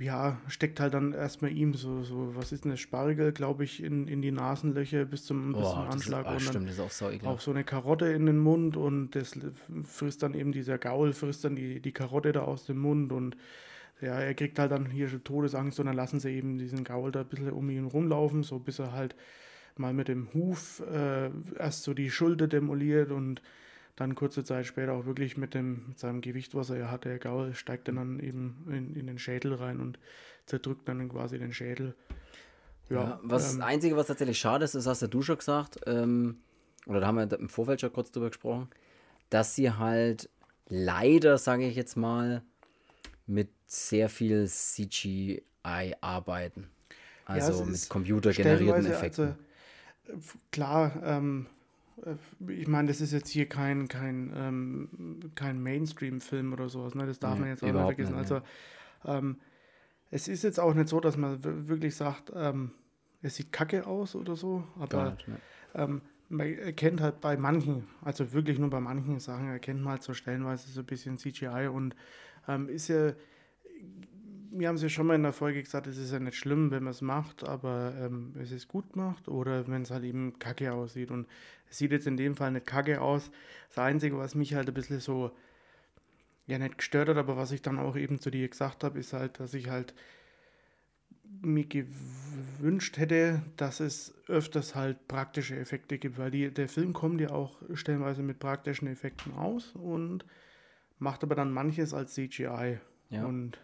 ja, 0.00 0.38
steckt 0.48 0.80
halt 0.80 0.94
dann 0.94 1.12
erstmal 1.12 1.52
ihm 1.52 1.74
so, 1.74 2.02
so 2.02 2.34
was 2.34 2.52
ist 2.52 2.64
denn 2.64 2.70
das, 2.70 2.80
Spargel, 2.80 3.32
glaube 3.32 3.64
ich, 3.64 3.82
in, 3.82 4.08
in 4.08 4.22
die 4.22 4.30
Nasenlöcher 4.30 5.04
bis 5.04 5.24
zum, 5.24 5.52
bis 5.52 5.68
zum 5.68 5.78
Anschlag. 5.78 6.22
Ist, 6.22 6.28
ah, 6.28 6.32
und 6.32 6.40
stimmt, 6.40 6.70
ist 6.70 6.80
auch, 6.80 6.90
so 6.90 7.10
auch 7.24 7.40
so 7.40 7.50
eine 7.50 7.64
Karotte 7.64 8.06
in 8.06 8.26
den 8.26 8.38
Mund 8.38 8.76
und 8.76 9.14
das 9.14 9.38
frisst 9.84 10.22
dann 10.22 10.34
eben 10.34 10.52
dieser 10.52 10.78
Gaul, 10.78 11.12
frisst 11.12 11.44
dann 11.44 11.56
die, 11.56 11.80
die 11.80 11.92
Karotte 11.92 12.32
da 12.32 12.40
aus 12.42 12.66
dem 12.66 12.78
Mund 12.78 13.12
und 13.12 13.36
ja, 14.00 14.18
er 14.18 14.34
kriegt 14.34 14.58
halt 14.58 14.72
dann 14.72 14.86
hier 14.86 15.08
schon 15.08 15.22
Todesangst 15.22 15.78
und 15.78 15.86
dann 15.86 15.96
lassen 15.96 16.20
sie 16.20 16.30
eben 16.30 16.56
diesen 16.56 16.84
Gaul 16.84 17.12
da 17.12 17.20
ein 17.20 17.26
bisschen 17.26 17.50
um 17.50 17.68
ihn 17.68 17.84
rumlaufen, 17.84 18.42
so 18.42 18.58
bis 18.58 18.78
er 18.78 18.92
halt 18.92 19.14
mal 19.76 19.92
mit 19.92 20.08
dem 20.08 20.32
Huf 20.32 20.82
äh, 20.90 21.30
erst 21.58 21.82
so 21.82 21.92
die 21.94 22.10
Schulter 22.10 22.48
demoliert 22.48 23.10
und 23.10 23.42
dann 24.00 24.14
kurze 24.14 24.42
Zeit 24.44 24.64
später 24.64 24.94
auch 24.94 25.04
wirklich 25.04 25.36
mit, 25.36 25.52
dem, 25.52 25.88
mit 25.88 25.98
seinem 25.98 26.22
Gewicht, 26.22 26.54
was 26.54 26.70
er 26.70 26.78
ja 26.78 26.90
hat, 26.90 27.04
der 27.04 27.18
Gaul, 27.18 27.54
steigt 27.54 27.86
dann, 27.86 27.96
dann 27.96 28.18
eben 28.18 28.64
in, 28.68 28.96
in 28.96 29.06
den 29.06 29.18
Schädel 29.18 29.54
rein 29.54 29.78
und 29.78 29.98
zerdrückt 30.46 30.88
dann 30.88 31.06
quasi 31.10 31.38
den 31.38 31.52
Schädel. 31.52 31.94
Ja, 32.88 32.96
ja 32.96 33.20
was 33.22 33.52
ähm, 33.52 33.58
das 33.58 33.68
Einzige, 33.68 33.96
was 33.96 34.06
tatsächlich 34.06 34.38
schade 34.38 34.64
ist, 34.64 34.74
das 34.74 34.86
hast 34.86 35.02
du 35.02 35.22
schon 35.22 35.36
gesagt, 35.36 35.80
ähm, 35.86 36.38
oder 36.86 37.00
da 37.00 37.08
haben 37.08 37.16
wir 37.16 37.38
im 37.38 37.50
Vorfeld 37.50 37.82
schon 37.82 37.92
kurz 37.92 38.10
drüber 38.10 38.28
gesprochen, 38.28 38.68
dass 39.28 39.54
sie 39.54 39.70
halt 39.70 40.30
leider, 40.68 41.36
sage 41.36 41.66
ich 41.66 41.76
jetzt 41.76 41.96
mal, 41.96 42.42
mit 43.26 43.50
sehr 43.66 44.08
viel 44.08 44.48
CGI 44.48 45.42
arbeiten. 46.00 46.70
Also 47.26 47.64
ja, 47.64 47.70
mit 47.70 47.88
computergenerierten 47.88 48.86
Effekten. 48.86 49.36
Also, 50.08 50.38
klar, 50.50 51.00
ähm, 51.04 51.46
äh, 51.46 51.59
ich 52.48 52.68
meine, 52.68 52.88
das 52.88 53.00
ist 53.00 53.12
jetzt 53.12 53.28
hier 53.28 53.48
kein, 53.48 53.88
kein, 53.88 54.32
ähm, 54.34 55.20
kein 55.34 55.62
Mainstream-Film 55.62 56.52
oder 56.52 56.68
sowas, 56.68 56.94
ne? 56.94 57.06
Das 57.06 57.18
darf 57.18 57.34
nee, 57.34 57.40
man 57.40 57.48
jetzt 57.50 57.62
auch 57.62 57.72
nicht 57.72 57.76
vergessen. 57.76 58.18
Nicht, 58.18 58.32
also 58.32 58.42
ähm, 59.04 59.36
es 60.10 60.28
ist 60.28 60.42
jetzt 60.42 60.58
auch 60.58 60.74
nicht 60.74 60.88
so, 60.88 61.00
dass 61.00 61.16
man 61.16 61.42
wirklich 61.68 61.94
sagt, 61.94 62.32
ähm, 62.34 62.72
es 63.22 63.36
sieht 63.36 63.52
kacke 63.52 63.86
aus 63.86 64.14
oder 64.14 64.36
so, 64.36 64.64
aber 64.78 65.10
nicht, 65.10 65.28
ne. 65.28 66.00
man 66.28 66.46
erkennt 66.46 67.00
halt 67.00 67.20
bei 67.20 67.36
manchen, 67.36 67.86
also 68.02 68.32
wirklich 68.32 68.58
nur 68.58 68.70
bei 68.70 68.80
manchen 68.80 69.20
Sachen, 69.20 69.48
erkennt 69.48 69.82
man 69.82 69.92
halt 69.92 70.02
so 70.02 70.14
stellenweise 70.14 70.70
so 70.70 70.80
ein 70.80 70.86
bisschen 70.86 71.18
CGI 71.18 71.68
und 71.72 71.94
ähm, 72.48 72.68
ist 72.68 72.88
ja, 72.88 73.12
wir 74.52 74.68
haben 74.68 74.76
es 74.76 74.82
ja 74.82 74.88
schon 74.88 75.06
mal 75.06 75.14
in 75.14 75.22
der 75.22 75.32
Folge 75.32 75.62
gesagt, 75.62 75.86
es 75.86 75.96
ist 75.96 76.12
ja 76.12 76.18
nicht 76.18 76.36
schlimm, 76.36 76.70
wenn 76.70 76.82
man 76.82 76.90
es 76.92 77.02
macht, 77.02 77.44
aber 77.44 77.94
ähm, 78.00 78.34
es 78.40 78.50
ist 78.52 78.68
gut 78.68 78.92
gemacht 78.92 79.28
oder 79.28 79.66
wenn 79.68 79.82
es 79.82 79.90
halt 79.90 80.04
eben 80.04 80.38
kacke 80.38 80.72
aussieht. 80.72 81.10
Und 81.10 81.26
es 81.68 81.78
sieht 81.78 81.92
jetzt 81.92 82.06
in 82.06 82.16
dem 82.16 82.34
Fall 82.34 82.52
nicht 82.52 82.66
kacke 82.66 83.00
aus. 83.00 83.30
Das 83.68 83.78
Einzige, 83.78 84.18
was 84.18 84.34
mich 84.34 84.54
halt 84.54 84.68
ein 84.68 84.74
bisschen 84.74 85.00
so, 85.00 85.30
ja 86.46 86.58
nicht 86.58 86.78
gestört 86.78 87.08
hat, 87.08 87.16
aber 87.16 87.36
was 87.36 87.52
ich 87.52 87.62
dann 87.62 87.78
auch 87.78 87.96
eben 87.96 88.18
zu 88.18 88.30
dir 88.30 88.48
gesagt 88.48 88.82
habe, 88.82 88.98
ist 88.98 89.12
halt, 89.12 89.38
dass 89.38 89.54
ich 89.54 89.68
halt 89.68 89.94
mir 91.42 91.64
gewünscht 91.64 92.98
hätte, 92.98 93.42
dass 93.56 93.78
es 93.78 94.14
öfters 94.26 94.74
halt 94.74 95.06
praktische 95.06 95.56
Effekte 95.56 95.98
gibt, 95.98 96.18
weil 96.18 96.32
die, 96.32 96.52
der 96.52 96.68
Film 96.68 96.92
kommt 96.92 97.20
ja 97.20 97.30
auch 97.30 97.56
stellenweise 97.74 98.22
mit 98.22 98.40
praktischen 98.40 98.88
Effekten 98.88 99.32
aus 99.34 99.72
und 99.74 100.24
macht 100.98 101.22
aber 101.22 101.36
dann 101.36 101.52
manches 101.52 101.94
als 101.94 102.14
CGI. 102.14 102.78
Ja. 103.10 103.24
Und 103.24 103.58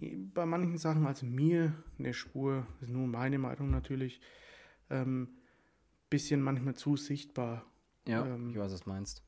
bei 0.00 0.46
manchen 0.46 0.78
Sachen, 0.78 1.06
also 1.06 1.26
mir 1.26 1.72
eine 1.98 2.14
Spur, 2.14 2.66
das 2.80 2.88
ist 2.88 2.94
nur 2.94 3.06
meine 3.06 3.38
Meinung 3.38 3.70
natürlich, 3.70 4.20
ähm, 4.90 5.28
bisschen 6.10 6.40
manchmal 6.40 6.74
zu 6.74 6.96
sichtbar. 6.96 7.64
Ja, 8.06 8.24
ähm, 8.26 8.50
ich 8.50 8.58
weiß, 8.58 8.72
was 8.72 8.82
du 8.82 8.90
meinst. 8.90 9.22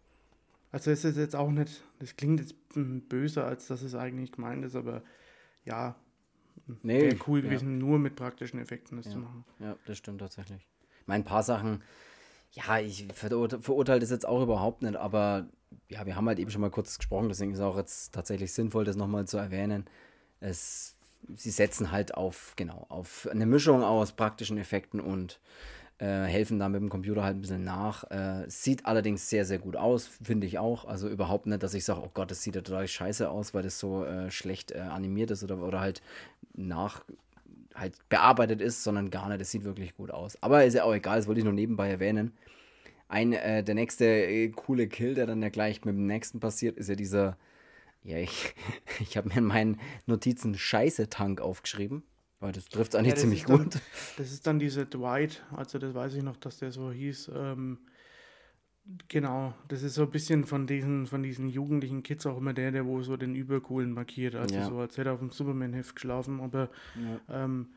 Also 0.72 0.90
es 0.90 1.05
ist 1.05 1.16
jetzt 1.16 1.35
auch 1.35 1.50
nicht, 1.50 1.83
das 1.98 2.16
klingt 2.16 2.40
jetzt 2.40 2.55
böser, 2.74 3.44
als 3.44 3.66
dass 3.66 3.83
es 3.83 3.94
eigentlich 3.94 4.33
gemeint 4.33 4.64
ist, 4.64 4.76
aber 4.76 5.03
ja, 5.64 5.96
nee, 6.83 7.03
wäre 7.03 7.18
cool 7.26 7.42
gewesen, 7.42 7.72
ja. 7.72 7.87
nur 7.87 7.98
mit 7.98 8.14
praktischen 8.14 8.61
Effekten 8.61 8.96
das 8.96 9.07
ja. 9.07 9.12
zu 9.12 9.18
machen. 9.18 9.44
Ja, 9.59 9.76
das 9.87 9.98
stimmt 9.98 10.20
tatsächlich. 10.20 10.66
Ich 11.00 11.07
meine, 11.09 11.24
ein 11.24 11.26
paar 11.26 11.42
Sachen, 11.42 11.83
ja, 12.53 12.79
ich 12.79 13.09
verurteile 13.12 13.62
verurteil 13.62 13.98
das 13.98 14.11
jetzt 14.11 14.26
auch 14.26 14.42
überhaupt 14.42 14.83
nicht, 14.83 14.96
aber 14.96 15.48
ja, 15.88 16.06
wir 16.06 16.16
haben 16.16 16.28
halt 16.28 16.38
eben 16.38 16.50
schon 16.50 16.61
mal 16.61 16.70
kurz 16.70 16.98
gesprochen, 16.98 17.28
deswegen 17.28 17.52
ist 17.52 17.59
es 17.59 17.64
auch 17.64 17.76
jetzt 17.76 18.12
tatsächlich 18.12 18.52
sinnvoll, 18.52 18.85
das 18.85 18.96
nochmal 18.96 19.26
zu 19.26 19.38
erwähnen. 19.38 19.87
Es, 20.40 20.96
sie 21.35 21.50
setzen 21.50 21.90
halt 21.90 22.14
auf, 22.14 22.54
genau, 22.56 22.87
auf 22.88 23.28
eine 23.30 23.46
Mischung 23.46 23.83
aus 23.83 24.12
praktischen 24.12 24.59
Effekten 24.59 25.00
und 25.00 25.40
äh, 25.98 26.24
helfen 26.24 26.59
da 26.59 26.68
mit 26.68 26.80
dem 26.80 26.88
Computer 26.88 27.22
halt 27.22 27.37
ein 27.37 27.40
bisschen 27.42 27.64
nach. 27.64 28.11
Äh, 28.11 28.44
sieht 28.48 28.87
allerdings 28.87 29.28
sehr, 29.28 29.44
sehr 29.44 29.59
gut 29.59 29.76
aus, 29.76 30.06
finde 30.06 30.46
ich 30.46 30.59
auch. 30.59 30.87
Also 30.87 31.09
überhaupt 31.09 31.46
nicht, 31.46 31.62
dass 31.62 31.74
ich 31.74 31.85
sage, 31.85 32.00
oh 32.02 32.11
Gott, 32.14 32.30
das 32.30 32.42
sieht 32.42 32.54
ja 32.54 32.62
total 32.62 32.88
scheiße 32.88 33.28
aus, 33.28 33.52
weil 33.52 33.62
das 33.62 33.78
so 33.78 34.04
äh, 34.04 34.30
schlecht 34.30 34.72
äh, 34.72 34.78
animiert 34.78 35.30
ist 35.30 35.44
oder, 35.44 35.59
oder 35.59 35.80
halt 35.80 36.02
nach 36.54 37.04
halt 37.74 37.94
bearbeitet 38.09 38.61
ist, 38.61 38.83
sondern 38.83 39.11
gar 39.11 39.28
nicht. 39.28 39.40
Das 39.40 39.50
sieht 39.50 39.64
wirklich 39.64 39.94
gut 39.96 40.11
aus. 40.11 40.42
Aber 40.42 40.64
ist 40.64 40.74
ja 40.74 40.85
auch 40.85 40.94
egal, 40.94 41.18
das 41.18 41.26
wollte 41.26 41.40
ich 41.40 41.44
nur 41.44 41.52
nebenbei 41.52 41.90
erwähnen. 41.90 42.33
Ein, 43.11 43.33
äh, 43.33 43.62
der 43.62 43.75
nächste 43.75 44.05
äh, 44.05 44.49
coole 44.51 44.88
Kill, 44.88 45.14
der 45.14 45.27
dann 45.27 45.42
ja 45.42 45.49
gleich 45.49 45.85
mit 45.85 45.94
dem 45.94 46.07
nächsten 46.07 46.40
passiert, 46.40 46.77
ist 46.79 46.88
ja 46.88 46.94
dieser, 46.94 47.37
ja, 48.03 48.18
ich, 48.18 48.55
ich 49.01 49.16
habe 49.16 49.29
mir 49.29 49.38
in 49.38 49.44
meinen 49.44 49.81
Notizen 50.07 50.57
Scheiße-Tank 50.57 51.40
aufgeschrieben. 51.40 52.05
Weil 52.38 52.53
das 52.53 52.70
trifft 52.70 52.96
eigentlich 52.96 53.14
ja, 53.14 53.20
ziemlich 53.20 53.44
gut. 53.44 53.75
Dann, 53.75 53.83
das 54.16 54.33
ist 54.33 54.46
dann 54.46 54.59
diese 54.59 54.87
Dwight, 54.87 55.44
also 55.55 55.79
das 55.79 55.92
weiß 55.92 56.14
ich 56.14 56.23
noch, 56.23 56.38
dass 56.38 56.59
der 56.59 56.73
so 56.73 56.90
hieß. 56.90 57.33
Ähm, 57.35 57.81
genau, 59.09 59.53
das 59.68 59.83
ist 59.83 59.94
so 59.94 60.05
ein 60.05 60.11
bisschen 60.11 60.44
von 60.44 60.66
diesen, 60.66 61.07
von 61.07 61.23
diesen 61.23 61.51
jugendlichen 61.51 62.03
Kids 62.03 62.25
auch 62.25 62.38
immer 62.38 62.55
der, 62.55 62.73
der 62.73 62.87
wo 62.87 63.03
so 63.03 63.18
den 63.18 63.35
Übercoolen 63.35 63.92
markiert. 63.92 64.37
Also 64.37 64.55
ja. 64.55 64.66
so, 64.66 64.79
als 64.79 64.96
hätte 64.96 65.11
er 65.11 65.14
auf 65.14 65.20
dem 65.20 65.33
Superman-Heft 65.33 65.94
geschlafen. 65.94 66.40
Aber 66.40 66.70
ja, 67.29 67.44
ähm, 67.44 67.68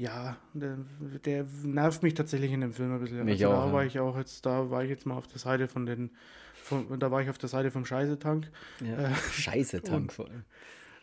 ja 0.00 0.36
der, 0.54 0.78
der, 1.26 1.44
nervt 1.62 2.02
mich 2.02 2.14
tatsächlich 2.14 2.52
in 2.52 2.62
dem 2.62 2.72
Film 2.72 2.94
ein 2.94 3.00
bisschen. 3.00 3.22
Mich 3.24 3.44
also 3.44 3.54
auch, 3.54 3.66
da 3.66 3.72
war 3.72 3.84
ich 3.84 4.00
auch 4.00 4.16
jetzt, 4.16 4.46
da 4.46 4.70
war 4.70 4.82
ich 4.82 4.88
jetzt 4.88 5.04
mal 5.04 5.14
auf 5.14 5.26
der 5.26 5.38
Seite 5.38 5.68
von 5.68 5.84
den, 5.84 6.16
von, 6.54 6.98
da 6.98 7.10
war 7.10 7.20
ich 7.20 7.28
auf 7.28 7.36
der 7.36 7.50
Seite 7.50 7.70
vom 7.70 7.84
Scheißetank. 7.84 8.50
Ja, 8.80 9.10
äh, 9.10 9.14
Scheißetank 9.14 10.10
vor 10.12 10.28
allem. 10.28 10.44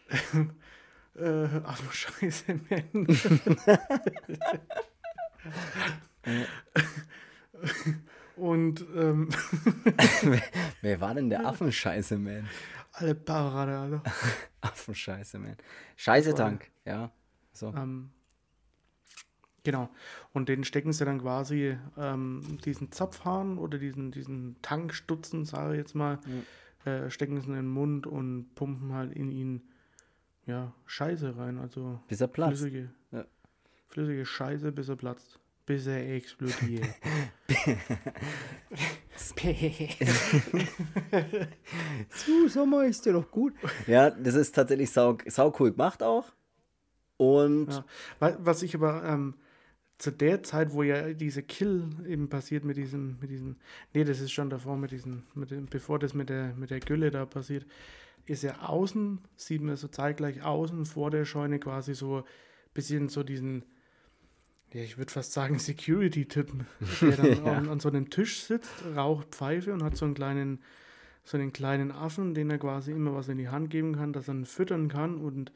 Äh, 1.20 1.48
ach 1.64 1.80
du 1.80 1.90
Scheiße, 1.90 2.60
man. 2.70 3.08
Und 8.36 8.86
ähm, 8.96 9.30
wer, 10.82 11.02
war 11.02 11.16
denn 11.16 11.32
der 11.32 11.44
Affenscheiße, 11.44 12.20
man? 12.20 12.48
Alle 12.92 13.16
Parade, 13.16 13.80
alle. 13.80 14.04
Affenscheiße, 14.62 15.40
man. 15.40 15.58
Scheiße-Tank, 15.96 16.70
ja. 16.86 17.12
So. 17.52 17.74
Ähm, 17.76 18.12
genau. 19.68 19.90
Und 20.32 20.48
den 20.48 20.64
stecken 20.64 20.94
sie 20.94 21.04
dann 21.04 21.20
quasi 21.20 21.78
ähm, 21.98 22.58
diesen 22.64 22.90
Zapfhahn 22.94 23.58
oder 23.58 23.78
diesen, 23.78 24.12
diesen 24.12 24.56
Tankstutzen, 24.62 25.44
sage 25.44 25.74
ich 25.74 25.80
jetzt 25.80 25.94
mal, 25.94 26.20
ja. 26.86 26.92
äh, 26.92 27.12
stecken 27.12 27.42
sie 27.42 27.48
in 27.48 27.54
den 27.54 27.68
Mund 27.68 28.08
und 28.08 28.56
pumpen 28.56 28.94
halt 28.94 29.12
in 29.12 29.30
ihn 29.30 29.62
ja, 30.46 30.74
Scheiße 30.86 31.36
rein. 31.36 31.60
Also 31.60 32.00
bis 32.08 32.22
er 32.22 32.28
platzt. 32.28 32.62
Flüssige, 32.62 32.92
ja. 33.12 33.26
flüssige 33.90 34.26
Scheiße, 34.26 34.72
bis 34.72 34.88
er 34.88 34.96
platzt. 34.96 35.38
Bis 35.66 35.86
er 35.86 36.16
explodiert. 36.16 36.88
so, 42.10 42.48
Sommer 42.48 42.86
ist 42.86 43.06
dir 43.06 43.12
doch 43.12 43.30
gut. 43.30 43.54
Ja, 43.86 44.12
das 44.12 44.36
ist 44.36 44.56
tatsächlich 44.56 44.92
sau, 44.92 45.18
sau 45.26 45.54
cool 45.60 45.72
gemacht 45.72 46.02
auch. 46.02 46.32
Und. 47.18 47.68
Ja. 47.68 47.84
Was 48.40 48.64
ich 48.64 48.74
aber 48.76 49.04
ähm, 49.04 49.34
zu 49.98 50.12
der 50.12 50.44
Zeit, 50.44 50.74
wo 50.74 50.84
ja 50.84 51.14
diese 51.14 51.42
Kill 51.42 51.90
eben 52.08 52.30
passiert 52.30 52.64
mit 52.64 52.78
diesem, 52.78 53.18
mit 53.20 53.32
diesem, 53.32 53.56
nee, 53.94 54.04
das 54.04 54.20
ist 54.20 54.32
schon 54.32 54.50
davor 54.50 54.78
mit 54.78 54.92
diesem, 54.92 55.24
mit 55.34 55.52
dem, 55.52 55.66
bevor 55.66 55.98
das 55.98 56.14
mit 56.14 56.30
der, 56.30 56.54
mit 56.56 56.70
der 56.70 56.80
Gülle 56.80 57.10
da 57.10 57.26
passiert, 57.26 57.66
ist 58.26 58.44
ja 58.44 58.60
außen, 58.62 59.20
sieht 59.36 59.62
man 59.62 59.76
so 59.76 59.88
zeitgleich 59.88 60.44
außen 60.44 60.86
vor 60.86 61.10
der 61.10 61.26
Scheune 61.26 61.60
quasi 61.60 61.96
so 61.96 62.18
ein 62.18 62.24
bisschen 62.74 63.10
so 63.10 63.24
diesen, 63.24 63.64
ja, 64.72 64.82
ich 64.82 64.98
würde 64.98 65.12
fast 65.12 65.34
sagen 65.34 65.58
Security-Typen, 65.58 66.68
der 67.02 67.18
dann 67.18 67.26
ja. 67.46 67.54
an, 67.54 67.70
an, 67.70 67.80
so 67.80 67.90
einem 67.90 68.10
Tisch 68.10 68.44
sitzt, 68.44 68.84
raucht 68.96 69.30
Pfeife 69.34 69.74
und 69.74 69.82
hat 69.82 69.96
so 69.96 70.06
einen 70.06 70.14
kleinen, 70.14 70.60
so 71.24 71.38
einen 71.38 71.54
kleinen 71.54 71.92
Affen, 71.92 72.36
den 72.36 72.52
er 72.52 72.60
quasi 72.60 72.92
immer 72.92 73.16
was 73.16 73.30
in 73.30 73.38
die 73.38 73.50
Hand 73.50 73.72
geben 73.72 73.96
kann, 73.96 74.14
dass 74.14 74.28
er 74.28 74.36
ihn 74.36 74.46
füttern 74.46 74.90
kann 74.90 75.18
und 75.18 75.52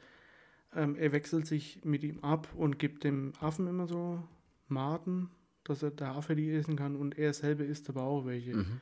ähm, 0.74 0.96
er 0.96 1.12
wechselt 1.12 1.46
sich 1.46 1.84
mit 1.84 2.02
ihm 2.02 2.20
ab 2.20 2.48
und 2.56 2.78
gibt 2.78 3.04
dem 3.04 3.32
Affen 3.40 3.66
immer 3.66 3.86
so 3.86 4.22
Maten, 4.68 5.30
dass 5.64 5.82
er 5.82 5.90
der 5.90 6.12
Affe 6.12 6.34
die 6.34 6.50
essen 6.52 6.76
kann 6.76 6.96
und 6.96 7.18
er 7.18 7.32
selber 7.32 7.64
isst 7.64 7.88
aber 7.88 8.02
auch 8.02 8.26
welche. 8.26 8.56
Mhm. 8.56 8.80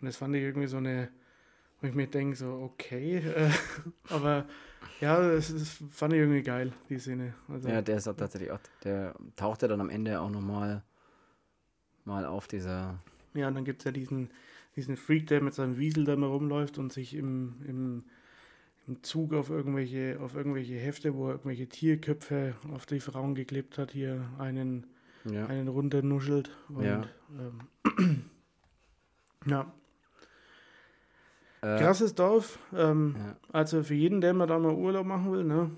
Und 0.00 0.06
das 0.06 0.16
fand 0.16 0.36
ich 0.36 0.42
irgendwie 0.42 0.68
so 0.68 0.76
eine 0.76 1.08
wo 1.80 1.86
ich 1.86 1.94
mir 1.94 2.06
denke, 2.06 2.36
so, 2.36 2.52
okay. 2.52 3.18
Äh, 3.18 3.50
aber 4.10 4.46
ja, 5.00 5.20
das, 5.20 5.52
das 5.52 5.82
fand 5.90 6.14
ich 6.14 6.20
irgendwie 6.20 6.42
geil, 6.42 6.72
die 6.88 6.98
Szene. 6.98 7.34
Also, 7.48 7.68
ja, 7.68 7.82
der 7.82 7.98
ist 7.98 8.08
auch 8.08 8.16
tatsächlich 8.16 8.50
auch, 8.50 8.60
der 8.84 9.14
taucht 9.36 9.62
ja 9.62 9.68
dann 9.68 9.80
am 9.80 9.90
Ende 9.90 10.20
auch 10.20 10.30
nochmal 10.30 10.82
mal 12.04 12.24
auf 12.24 12.46
dieser. 12.46 12.98
Ja, 13.34 13.48
und 13.48 13.54
dann 13.54 13.64
gibt 13.64 13.80
es 13.80 13.84
ja 13.84 13.92
diesen, 13.92 14.30
diesen 14.76 14.96
Freak, 14.96 15.26
der 15.26 15.42
mit 15.42 15.54
seinem 15.54 15.76
Wiesel 15.76 16.04
da 16.04 16.16
mal 16.16 16.28
rumläuft 16.28 16.78
und 16.78 16.92
sich 16.92 17.14
im, 17.14 17.56
im, 17.66 18.04
im 18.86 19.02
Zug 19.02 19.34
auf 19.34 19.50
irgendwelche, 19.50 20.18
auf 20.20 20.34
irgendwelche 20.34 20.74
Hefte, 20.74 21.14
wo 21.14 21.26
er 21.26 21.32
irgendwelche 21.32 21.68
Tierköpfe 21.68 22.54
auf 22.72 22.86
die 22.86 23.00
Frauen 23.00 23.34
geklebt 23.34 23.78
hat, 23.78 23.92
hier 23.92 24.28
einen, 24.38 24.86
ja. 25.24 25.46
einen 25.46 25.68
runternuschelt. 25.68 26.50
Und, 26.68 26.84
ja. 26.84 27.02
Ähm, 27.38 28.24
ja, 29.46 29.72
äh, 31.66 31.78
Krasses 31.78 32.14
Dorf. 32.14 32.58
Ähm, 32.74 33.16
ja. 33.18 33.36
Also 33.52 33.82
für 33.82 33.94
jeden, 33.94 34.20
der 34.20 34.34
mal 34.34 34.46
da 34.46 34.58
mal 34.58 34.74
Urlaub 34.74 35.06
machen 35.06 35.32
will, 35.32 35.44
ne? 35.44 35.70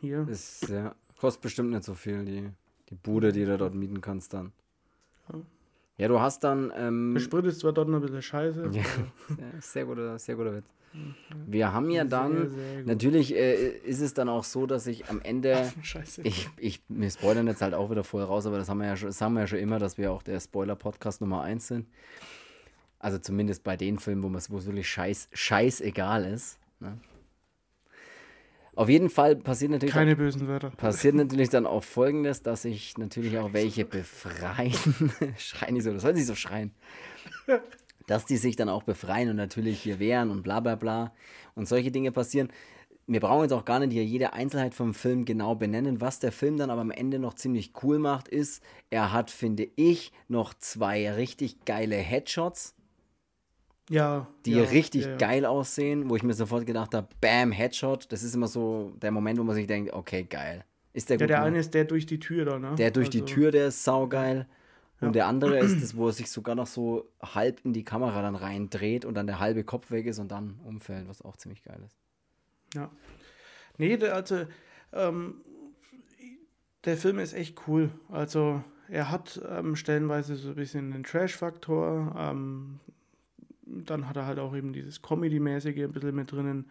Hier. 0.00 0.26
Ist, 0.28 0.68
ja, 0.68 0.94
kostet 1.18 1.42
bestimmt 1.42 1.70
nicht 1.70 1.84
so 1.84 1.94
viel, 1.94 2.24
die, 2.24 2.50
die 2.90 2.94
Bude, 2.94 3.32
die 3.32 3.44
du 3.44 3.56
dort 3.56 3.74
mieten 3.74 4.00
kannst 4.00 4.34
dann. 4.34 4.52
Ja, 5.28 5.40
ja 5.96 6.08
du 6.08 6.20
hast 6.20 6.44
dann. 6.44 6.72
Ähm, 6.76 7.14
Der 7.14 7.20
Sprit 7.20 7.46
ist 7.46 7.60
zwar 7.60 7.72
dort 7.72 7.88
noch 7.88 7.96
ein 7.96 8.02
bisschen 8.02 8.22
scheiße. 8.22 8.70
Ja, 8.72 8.82
sehr 9.60 9.84
guter, 9.84 10.18
sehr 10.18 10.34
guter 10.34 10.56
Witz. 10.56 10.66
Wir 11.46 11.72
haben 11.72 11.90
ja 11.90 12.04
dann, 12.04 12.50
sehr, 12.50 12.50
sehr 12.50 12.84
natürlich 12.84 13.34
äh, 13.34 13.68
ist 13.78 14.00
es 14.00 14.14
dann 14.14 14.28
auch 14.28 14.44
so, 14.44 14.66
dass 14.66 14.86
ich 14.86 15.08
am 15.08 15.20
Ende, 15.20 15.72
Scheiße. 15.82 16.22
ich, 16.22 16.48
ich, 16.58 16.82
wir 16.88 17.10
spoilern 17.10 17.46
jetzt 17.46 17.62
halt 17.62 17.74
auch 17.74 17.90
wieder 17.90 18.04
voll 18.04 18.22
raus, 18.22 18.46
aber 18.46 18.58
das 18.58 18.68
haben 18.68 18.78
wir 18.78 18.86
ja 18.86 18.96
schon, 18.96 19.08
das 19.08 19.20
haben 19.20 19.34
wir 19.34 19.40
ja 19.40 19.46
schon 19.46 19.58
immer, 19.58 19.78
dass 19.78 19.96
wir 19.98 20.12
auch 20.12 20.22
der 20.22 20.38
Spoiler-Podcast 20.40 21.20
Nummer 21.20 21.42
1 21.42 21.66
sind. 21.66 21.88
Also 22.98 23.18
zumindest 23.18 23.64
bei 23.64 23.76
den 23.76 23.98
Filmen, 23.98 24.22
wo 24.22 24.36
es 24.36 24.50
wirklich 24.66 24.88
scheiß, 24.88 25.28
scheißegal 25.32 26.24
ist. 26.24 26.58
Ne? 26.78 26.98
Auf 28.74 28.88
jeden 28.88 29.10
Fall 29.10 29.36
passiert 29.36 29.70
natürlich. 29.70 29.92
Keine 29.92 30.16
bösen 30.16 30.48
Wörter. 30.48 30.70
Passiert 30.70 31.14
natürlich 31.14 31.50
dann 31.50 31.66
auch 31.66 31.84
folgendes, 31.84 32.42
dass 32.42 32.64
ich 32.64 32.96
natürlich 32.96 33.38
auch 33.38 33.52
welche 33.52 33.84
befreien. 33.84 34.72
schreien 35.36 35.74
nicht 35.74 35.84
so, 35.84 35.92
das 35.92 36.02
soll 36.02 36.14
nicht 36.14 36.26
so 36.26 36.34
schreien. 36.34 36.72
dass 38.06 38.24
die 38.24 38.36
sich 38.36 38.56
dann 38.56 38.68
auch 38.68 38.82
befreien 38.82 39.30
und 39.30 39.36
natürlich 39.36 39.80
hier 39.80 39.98
wehren 39.98 40.30
und 40.30 40.42
bla 40.42 40.60
bla 40.60 40.74
bla. 40.74 41.12
Und 41.54 41.68
solche 41.68 41.90
Dinge 41.90 42.12
passieren. 42.12 42.48
Wir 43.06 43.20
brauchen 43.20 43.42
jetzt 43.42 43.52
auch 43.52 43.64
gar 43.64 43.80
nicht 43.80 43.92
hier 43.92 44.04
jede 44.04 44.32
Einzelheit 44.32 44.74
vom 44.74 44.94
Film 44.94 45.24
genau 45.24 45.54
benennen. 45.54 46.00
Was 46.00 46.20
der 46.20 46.32
Film 46.32 46.56
dann 46.56 46.70
aber 46.70 46.82
am 46.82 46.90
Ende 46.92 47.18
noch 47.18 47.34
ziemlich 47.34 47.72
cool 47.82 47.98
macht, 47.98 48.28
ist, 48.28 48.62
er 48.90 49.12
hat, 49.12 49.30
finde 49.30 49.68
ich, 49.76 50.12
noch 50.28 50.54
zwei 50.54 51.10
richtig 51.12 51.64
geile 51.64 51.96
Headshots 51.96 52.74
ja. 53.90 54.26
Die 54.46 54.52
ja, 54.52 54.62
richtig 54.64 55.04
ja, 55.04 55.16
geil 55.16 55.44
aussehen, 55.44 56.08
wo 56.08 56.16
ich 56.16 56.22
mir 56.22 56.34
sofort 56.34 56.66
gedacht 56.66 56.94
habe, 56.94 57.08
bam, 57.20 57.52
Headshot. 57.52 58.10
Das 58.10 58.22
ist 58.22 58.34
immer 58.34 58.48
so 58.48 58.92
der 59.02 59.10
Moment, 59.10 59.38
wo 59.38 59.44
man 59.44 59.54
sich 59.54 59.66
denkt, 59.66 59.92
okay, 59.92 60.24
geil. 60.24 60.64
Ist 60.92 61.10
der 61.10 61.16
gut? 61.16 61.22
Ja, 61.22 61.26
der 61.26 61.42
eine 61.42 61.58
ist 61.58 61.74
der 61.74 61.84
durch 61.84 62.06
die 62.06 62.18
Tür 62.18 62.44
da, 62.44 62.58
ne? 62.58 62.74
Der 62.76 62.90
durch 62.90 63.08
also, 63.08 63.18
die 63.18 63.24
Tür, 63.24 63.50
der 63.50 63.68
ist 63.68 63.84
saugeil. 63.84 64.46
Und 65.06 65.14
der 65.14 65.26
andere 65.26 65.58
ist 65.58 65.82
das, 65.82 65.96
wo 65.96 66.06
er 66.06 66.12
sich 66.12 66.30
sogar 66.30 66.54
noch 66.54 66.66
so 66.66 67.08
halb 67.20 67.64
in 67.64 67.72
die 67.72 67.84
Kamera 67.84 68.22
dann 68.22 68.36
reindreht 68.36 69.04
und 69.04 69.14
dann 69.14 69.26
der 69.26 69.40
halbe 69.40 69.64
Kopf 69.64 69.90
weg 69.90 70.06
ist 70.06 70.18
und 70.18 70.30
dann 70.30 70.60
umfällt, 70.64 71.08
was 71.08 71.22
auch 71.22 71.36
ziemlich 71.36 71.62
geil 71.64 71.80
ist. 71.84 71.96
Ja. 72.74 72.90
Nee, 73.78 73.96
der, 73.96 74.14
also, 74.14 74.46
ähm, 74.92 75.40
der 76.84 76.96
Film 76.96 77.18
ist 77.18 77.32
echt 77.32 77.66
cool. 77.66 77.90
Also, 78.08 78.62
er 78.88 79.10
hat 79.10 79.40
ähm, 79.48 79.76
stellenweise 79.76 80.36
so 80.36 80.50
ein 80.50 80.54
bisschen 80.54 80.92
einen 80.92 81.04
Trash-Faktor. 81.04 82.14
Ähm, 82.18 82.80
dann 83.64 84.08
hat 84.08 84.16
er 84.16 84.26
halt 84.26 84.38
auch 84.38 84.54
eben 84.54 84.72
dieses 84.72 85.02
Comedy-mäßige 85.02 85.84
ein 85.84 85.92
bisschen 85.92 86.14
mit 86.14 86.30
drinnen. 86.30 86.70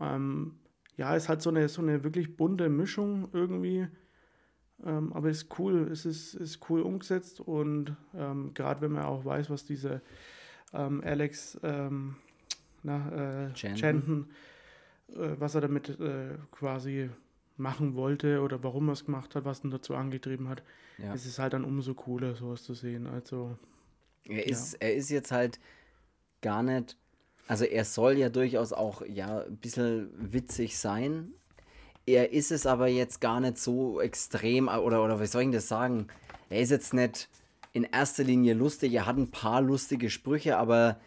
Ähm, 0.00 0.54
ja, 0.96 1.14
ist 1.16 1.28
halt 1.28 1.42
so 1.42 1.50
eine, 1.50 1.68
so 1.68 1.82
eine 1.82 2.04
wirklich 2.04 2.36
bunte 2.36 2.68
Mischung 2.68 3.28
irgendwie. 3.32 3.88
Ähm, 4.84 5.12
aber 5.12 5.28
ist 5.28 5.58
cool, 5.58 5.88
es 5.92 6.06
ist, 6.06 6.34
ist 6.34 6.70
cool 6.70 6.80
umgesetzt 6.80 7.40
und 7.40 7.96
ähm, 8.14 8.52
gerade 8.54 8.80
wenn 8.80 8.92
man 8.92 9.04
auch 9.04 9.24
weiß, 9.24 9.50
was 9.50 9.64
diese 9.64 10.00
ähm, 10.72 11.02
Alex 11.04 11.58
ähm, 11.62 12.16
na, 12.82 13.48
äh, 13.48 13.52
Chanton, 13.52 14.30
äh, 15.10 15.34
was 15.38 15.54
er 15.54 15.60
damit 15.60 16.00
äh, 16.00 16.38
quasi 16.50 17.10
machen 17.56 17.94
wollte 17.94 18.40
oder 18.40 18.62
warum 18.62 18.88
er 18.88 18.92
es 18.92 19.04
gemacht 19.04 19.34
hat, 19.34 19.44
was 19.44 19.62
ihn 19.62 19.70
dazu 19.70 19.94
angetrieben 19.94 20.48
hat, 20.48 20.62
ja. 20.98 21.12
es 21.12 21.26
ist 21.26 21.38
halt 21.38 21.52
dann 21.52 21.64
umso 21.64 21.94
cooler, 21.94 22.34
sowas 22.34 22.62
zu 22.62 22.74
sehen. 22.74 23.06
Also 23.06 23.56
er 24.24 24.46
ist, 24.46 24.74
ja. 24.74 24.78
er 24.80 24.94
ist 24.94 25.10
jetzt 25.10 25.30
halt 25.30 25.60
gar 26.40 26.62
nicht. 26.62 26.96
Also 27.46 27.64
er 27.64 27.84
soll 27.84 28.16
ja 28.16 28.28
durchaus 28.28 28.72
auch 28.72 29.02
ja 29.06 29.42
ein 29.42 29.56
bisschen 29.56 30.10
witzig 30.32 30.78
sein. 30.78 31.32
Er 32.06 32.32
ist 32.32 32.50
es 32.50 32.66
aber 32.66 32.88
jetzt 32.88 33.20
gar 33.20 33.40
nicht 33.40 33.58
so 33.58 34.00
extrem, 34.00 34.68
oder, 34.68 35.04
oder 35.04 35.20
wie 35.20 35.26
soll 35.26 35.42
ich 35.42 35.50
das 35.50 35.68
sagen? 35.68 36.08
Er 36.48 36.60
ist 36.60 36.70
jetzt 36.70 36.94
nicht 36.94 37.28
in 37.72 37.84
erster 37.84 38.24
Linie 38.24 38.54
lustig. 38.54 38.92
Er 38.94 39.06
hat 39.06 39.16
ein 39.16 39.30
paar 39.30 39.60
lustige 39.60 40.10
Sprüche, 40.10 40.56
aber 40.56 40.98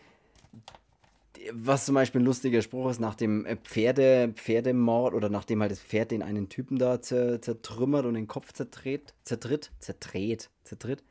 was 1.51 1.85
zum 1.85 1.95
Beispiel 1.95 2.21
ein 2.21 2.25
lustiger 2.25 2.61
Spruch 2.61 2.89
ist, 2.89 2.99
nach 2.99 3.15
dem 3.15 3.45
Pferde, 3.63 4.33
Pferdemord 4.35 5.13
oder 5.13 5.29
nachdem 5.29 5.61
halt 5.61 5.71
das 5.71 5.81
Pferd 5.81 6.11
den 6.11 6.23
einen 6.23 6.49
Typen 6.49 6.77
da 6.77 7.01
zertrümmert 7.01 8.05
und 8.05 8.13
den 8.13 8.27
Kopf 8.27 8.53
zertritt, 8.53 9.13
zertritt, 9.23 9.71
zertritt, 9.79 10.49
zertritt, 10.63 11.03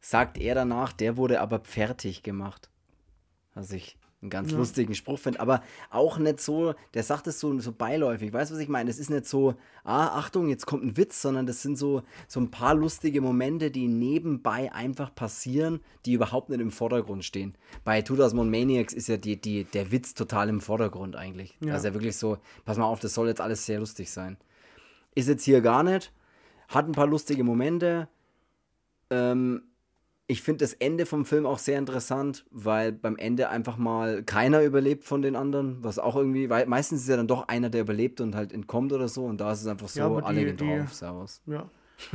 sagt 0.00 0.38
er 0.38 0.54
danach, 0.54 0.92
der 0.92 1.16
wurde 1.16 1.40
aber 1.40 1.60
fertig 1.60 2.22
gemacht. 2.22 2.68
Was 3.54 3.70
ich 3.72 3.96
einen 4.22 4.30
ganz 4.30 4.50
ja. 4.52 4.58
lustigen 4.58 4.94
Spruch 4.94 5.18
finde, 5.18 5.40
aber 5.40 5.62
auch 5.88 6.18
nicht 6.18 6.40
so, 6.40 6.74
der 6.92 7.02
sagt 7.02 7.26
es 7.26 7.40
so, 7.40 7.58
so 7.60 7.72
beiläufig, 7.72 8.32
weißt 8.32 8.50
du, 8.50 8.54
was 8.54 8.60
ich 8.60 8.68
meine? 8.68 8.90
Das 8.90 8.98
ist 8.98 9.08
nicht 9.08 9.26
so, 9.26 9.54
ah, 9.82 10.18
Achtung, 10.18 10.48
jetzt 10.48 10.66
kommt 10.66 10.84
ein 10.84 10.96
Witz, 10.96 11.22
sondern 11.22 11.46
das 11.46 11.62
sind 11.62 11.78
so, 11.78 12.02
so 12.28 12.40
ein 12.40 12.50
paar 12.50 12.74
lustige 12.74 13.22
Momente, 13.22 13.70
die 13.70 13.88
nebenbei 13.88 14.72
einfach 14.72 15.14
passieren, 15.14 15.80
die 16.04 16.12
überhaupt 16.12 16.50
nicht 16.50 16.60
im 16.60 16.70
Vordergrund 16.70 17.24
stehen. 17.24 17.54
Bei 17.82 18.02
2000 18.02 18.50
Maniacs 18.50 18.92
ist 18.92 19.08
ja 19.08 19.16
die, 19.16 19.40
die, 19.40 19.64
der 19.64 19.90
Witz 19.90 20.12
total 20.12 20.50
im 20.50 20.60
Vordergrund 20.60 21.16
eigentlich. 21.16 21.56
Ja. 21.60 21.74
Also 21.74 21.88
ja 21.88 21.94
wirklich 21.94 22.16
so, 22.16 22.38
pass 22.64 22.76
mal 22.76 22.84
auf, 22.84 23.00
das 23.00 23.14
soll 23.14 23.28
jetzt 23.28 23.40
alles 23.40 23.64
sehr 23.64 23.80
lustig 23.80 24.10
sein. 24.10 24.36
Ist 25.14 25.28
jetzt 25.28 25.44
hier 25.44 25.62
gar 25.62 25.82
nicht, 25.82 26.12
hat 26.68 26.86
ein 26.86 26.92
paar 26.92 27.06
lustige 27.06 27.42
Momente, 27.42 28.08
ähm, 29.08 29.62
ich 30.30 30.42
finde 30.42 30.64
das 30.64 30.74
Ende 30.74 31.06
vom 31.06 31.24
Film 31.24 31.44
auch 31.44 31.58
sehr 31.58 31.76
interessant, 31.76 32.46
weil 32.52 32.92
beim 32.92 33.16
Ende 33.16 33.48
einfach 33.48 33.76
mal 33.76 34.22
keiner 34.22 34.62
überlebt 34.62 35.02
von 35.04 35.22
den 35.22 35.34
anderen, 35.34 35.82
was 35.82 35.98
auch 35.98 36.14
irgendwie, 36.14 36.48
weil 36.48 36.66
meistens 36.66 37.02
ist 37.02 37.08
ja 37.08 37.16
dann 37.16 37.26
doch 37.26 37.48
einer, 37.48 37.68
der 37.68 37.80
überlebt 37.80 38.20
und 38.20 38.36
halt 38.36 38.52
entkommt 38.52 38.92
oder 38.92 39.08
so 39.08 39.24
und 39.24 39.40
da 39.40 39.50
ist 39.50 39.62
es 39.62 39.66
einfach 39.66 39.88
so, 39.88 39.98
ja, 39.98 40.24
alle 40.24 40.54
gehen 40.54 40.56
drauf, 40.56 40.94
servus. 40.94 41.42
Ja, 41.46 41.68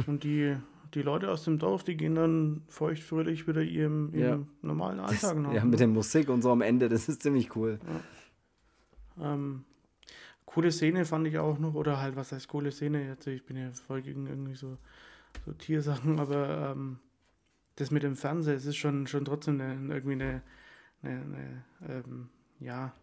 und 0.07 0.23
die, 0.23 0.55
die 0.93 1.01
Leute 1.01 1.29
aus 1.29 1.43
dem 1.43 1.59
Dorf, 1.59 1.83
die 1.83 1.97
gehen 1.97 2.15
dann 2.15 2.61
feuchtfröhlich 2.69 3.49
wieder 3.49 3.61
ihrem, 3.61 4.13
ihrem 4.13 4.39
ja. 4.41 4.47
normalen 4.61 5.01
Alltag 5.01 5.37
nach. 5.37 5.51
Ja, 5.51 5.65
mit 5.65 5.81
der 5.81 5.87
Musik 5.87 6.29
und 6.29 6.41
so 6.41 6.51
am 6.51 6.61
Ende, 6.61 6.87
das 6.87 7.09
ist 7.09 7.21
ziemlich 7.21 7.53
cool. 7.57 7.79
Ja. 9.19 9.33
Ähm, 9.33 9.65
coole 10.45 10.71
Szene 10.71 11.03
fand 11.03 11.27
ich 11.27 11.37
auch 11.37 11.59
noch, 11.59 11.73
oder 11.73 11.99
halt, 11.99 12.15
was 12.15 12.31
heißt 12.31 12.47
coole 12.47 12.71
Szene 12.71 13.05
jetzt, 13.05 13.27
ich 13.27 13.45
bin 13.45 13.57
ja 13.57 13.71
voll 13.73 14.01
gegen 14.01 14.25
irgendwie 14.25 14.55
so, 14.55 14.77
so 15.45 15.51
Tiersachen, 15.51 16.17
aber 16.17 16.71
ähm, 16.71 16.99
das 17.75 17.91
mit 17.91 18.03
dem 18.03 18.15
Fernseher, 18.15 18.55
es 18.55 18.65
ist 18.65 18.77
schon, 18.77 19.07
schon 19.07 19.25
trotzdem 19.25 19.59
eine, 19.59 19.93
irgendwie 19.93 20.13
eine, 20.13 20.41
eine, 21.01 21.21
eine 21.21 21.65
ähm, 21.89 22.29
ja, 22.59 22.93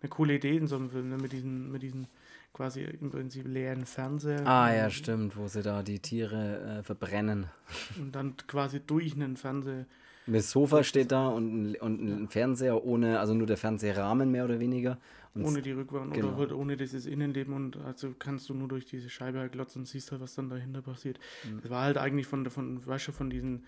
eine 0.00 0.08
coole 0.10 0.34
Idee 0.34 0.56
in 0.56 0.66
so 0.66 0.76
einem 0.76 0.90
Film, 0.90 1.08
ne? 1.08 1.16
mit 1.16 1.32
diesen, 1.32 1.72
mit 1.72 1.82
diesen 1.82 2.06
quasi 2.52 2.82
im 2.82 3.10
Prinzip 3.10 3.46
leeren 3.46 3.84
Fernseher. 3.84 4.46
Ah 4.46 4.72
ja, 4.72 4.90
stimmt, 4.90 5.36
wo 5.36 5.48
sie 5.48 5.62
da 5.62 5.82
die 5.82 5.98
Tiere 5.98 6.78
äh, 6.78 6.82
verbrennen. 6.82 7.46
Und 7.98 8.14
dann 8.14 8.36
quasi 8.46 8.80
durch 8.80 9.14
einen 9.14 9.36
Fernseher. 9.36 9.86
Das 10.26 10.50
Sofa 10.50 10.84
steht 10.84 11.10
da 11.10 11.28
und, 11.28 11.76
und 11.76 12.02
ein 12.02 12.20
ja. 12.24 12.28
Fernseher 12.28 12.84
ohne, 12.84 13.18
also 13.18 13.32
nur 13.32 13.46
der 13.46 13.56
Fernsehrahmen 13.56 14.30
mehr 14.30 14.44
oder 14.44 14.60
weniger. 14.60 14.98
Und 15.34 15.46
ohne 15.46 15.62
die 15.62 15.72
Rückwand 15.72 16.12
genau. 16.12 16.28
oder 16.28 16.36
halt 16.36 16.52
ohne 16.52 16.76
dieses 16.76 17.06
Innenleben 17.06 17.54
und 17.54 17.78
also 17.78 18.14
kannst 18.18 18.46
du 18.50 18.54
nur 18.54 18.68
durch 18.68 18.84
diese 18.84 19.08
Scheibe 19.08 19.48
glotzen 19.48 19.82
und 19.82 19.86
siehst 19.86 20.12
halt, 20.12 20.20
was 20.20 20.34
dann 20.34 20.50
dahinter 20.50 20.82
passiert. 20.82 21.18
Mhm. 21.44 21.62
Das 21.62 21.70
war 21.70 21.82
halt 21.82 21.96
eigentlich 21.96 22.26
von, 22.26 22.44
von, 22.50 22.86
weißt 22.86 23.08
du, 23.08 23.12
von 23.12 23.30
diesen 23.30 23.64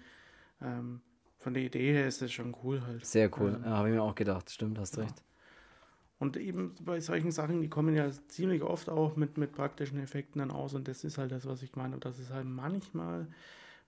ähm, 0.63 1.01
von 1.39 1.55
der 1.55 1.63
Idee 1.63 1.93
her 1.93 2.07
ist 2.07 2.23
das 2.23 2.33
schon 2.33 2.55
cool 2.63 2.83
halt. 2.83 3.05
Sehr 3.05 3.31
cool, 3.41 3.55
ähm, 3.57 3.65
ja, 3.65 3.71
habe 3.71 3.89
ich 3.89 3.95
mir 3.95 4.03
auch 4.03 4.15
gedacht, 4.15 4.51
stimmt, 4.51 4.79
hast 4.79 4.97
ja. 4.97 5.05
recht. 5.05 5.23
Und 6.19 6.37
eben 6.37 6.75
bei 6.83 7.01
solchen 7.01 7.31
Sachen, 7.31 7.63
die 7.63 7.71
kommen 7.71 7.95
ja 7.95 8.11
ziemlich 8.29 8.63
oft 8.63 8.91
auch 8.91 9.17
mit, 9.17 9.39
mit 9.39 9.53
praktischen 9.53 9.99
Effekten 10.01 10.41
dann 10.41 10.51
aus 10.51 10.75
und 10.75 10.87
das 10.87 11.03
ist 11.03 11.17
halt 11.17 11.33
das, 11.33 11.47
was 11.47 11.63
ich 11.63 11.77
meine, 11.77 11.97
dass 11.97 12.19
es 12.19 12.31
halt 12.31 12.45
manchmal 12.45 13.27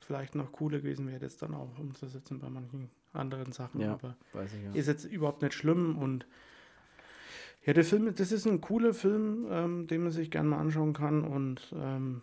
vielleicht 0.01 0.35
noch 0.35 0.51
cooler 0.51 0.79
gewesen 0.79 1.07
wäre, 1.09 1.21
das 1.21 1.37
dann 1.37 1.55
auch 1.55 1.79
umzusetzen 1.79 2.39
bei 2.39 2.49
manchen 2.49 2.89
anderen 3.13 3.53
Sachen. 3.53 3.81
Ja, 3.81 3.93
aber 3.93 4.17
ich, 4.45 4.53
ja. 4.65 4.73
ist 4.73 4.87
jetzt 4.89 5.05
überhaupt 5.05 5.43
nicht 5.43 5.53
schlimm 5.55 5.99
und 5.99 6.27
ja, 7.65 7.75
der 7.75 7.85
Film, 7.85 8.13
das 8.15 8.33
ist 8.33 8.47
ein 8.47 8.61
cooler 8.61 8.95
Film, 8.95 9.47
ähm, 9.51 9.87
den 9.87 10.03
man 10.03 10.11
sich 10.11 10.31
gerne 10.31 10.49
mal 10.49 10.59
anschauen 10.59 10.95
kann 10.95 11.25
und 11.25 11.73
ähm, 11.77 12.23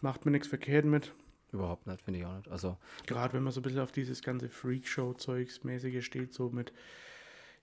macht 0.00 0.24
mir 0.24 0.30
nichts 0.30 0.48
verkehrt 0.48 0.84
mit. 0.86 1.12
Überhaupt 1.56 1.86
nicht, 1.86 2.02
finde 2.02 2.20
ich 2.20 2.26
auch 2.26 2.36
nicht. 2.36 2.48
Also, 2.48 2.76
Gerade 3.06 3.34
wenn 3.34 3.42
man 3.42 3.52
so 3.52 3.60
ein 3.60 3.62
bisschen 3.62 3.80
auf 3.80 3.92
dieses 3.92 4.22
ganze 4.22 4.48
Freakshow-Zeugs-mäßige 4.48 6.04
steht, 6.04 6.32
so 6.32 6.50
mit, 6.50 6.72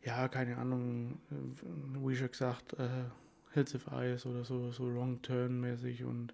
ja, 0.03 0.27
keine 0.27 0.58
Ahnung, 0.58 1.19
wie 1.29 2.15
schon 2.15 2.32
gesagt, 2.32 2.73
äh, 2.73 3.06
Hills 3.51 3.75
of 3.75 3.88
Eyes 3.91 4.25
oder 4.25 4.43
so, 4.43 4.71
so 4.71 4.93
Wrong 4.93 5.21
Turn-mäßig 5.21 6.03
und 6.03 6.34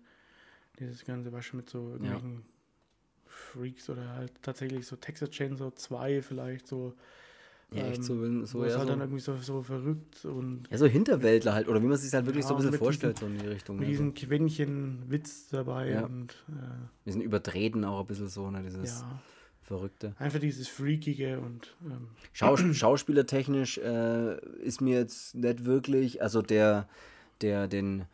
dieses 0.79 1.03
ganze 1.05 1.31
Wasche 1.31 1.55
mit 1.55 1.69
so 1.69 1.91
irgendwelchen 1.91 2.35
ja. 2.37 2.41
Freaks 3.25 3.89
oder 3.89 4.09
halt 4.09 4.31
tatsächlich 4.41 4.87
so 4.87 4.95
Texas 4.95 5.29
Chainsaw 5.29 5.71
2 5.71 6.21
vielleicht 6.21 6.67
so 6.67 6.95
ja, 7.71 7.88
echt 7.88 8.03
so, 8.03 8.13
ähm, 8.25 8.45
so, 8.45 8.65
ja, 8.65 8.71
halt 8.71 8.82
so, 8.82 8.88
dann 8.88 8.99
irgendwie 9.01 9.19
so, 9.19 9.36
so 9.38 9.62
verrückt 9.62 10.25
und. 10.25 10.63
Ja, 10.71 10.77
so 10.77 10.88
Hinterwäldler 10.88 11.53
halt, 11.53 11.67
oder 11.67 11.82
wie 11.82 11.86
man 11.86 11.97
sich 11.97 12.12
halt 12.13 12.25
wirklich 12.25 12.43
ja, 12.43 12.49
so 12.49 12.55
ein 12.55 12.62
bisschen 12.62 12.77
vorstellt, 12.77 13.17
diesen, 13.17 13.29
so 13.29 13.36
in 13.36 13.41
die 13.41 13.47
Richtung. 13.47 13.77
Mit 13.77 13.88
diesem 13.88 14.15
so. 14.15 14.25
Quäntchen-Witz 14.25 15.49
dabei 15.49 15.91
ja. 15.91 16.05
und. 16.05 16.32
Äh, 16.49 17.05
diesen 17.05 17.21
Übertreten 17.21 17.86
auch 17.86 17.99
ein 17.99 18.08
bisschen 18.08 18.27
so, 18.27 18.49
ne, 18.49 18.63
dieses 18.63 19.01
ja. 19.01 19.21
Verrückte. 19.62 20.15
Einfach 20.17 20.39
dieses 20.39 20.67
Freakige 20.67 21.39
und. 21.39 21.75
Ähm, 21.86 22.08
Schaus 22.34 22.60
Schauspielertechnisch 22.73 23.77
äh, 23.77 24.39
ist 24.63 24.82
mir 24.82 24.97
jetzt 24.99 25.36
nicht 25.36 25.65
wirklich, 25.65 26.23
also 26.23 26.41
der, 26.41 26.89
der 27.41 27.67
den 27.67 28.05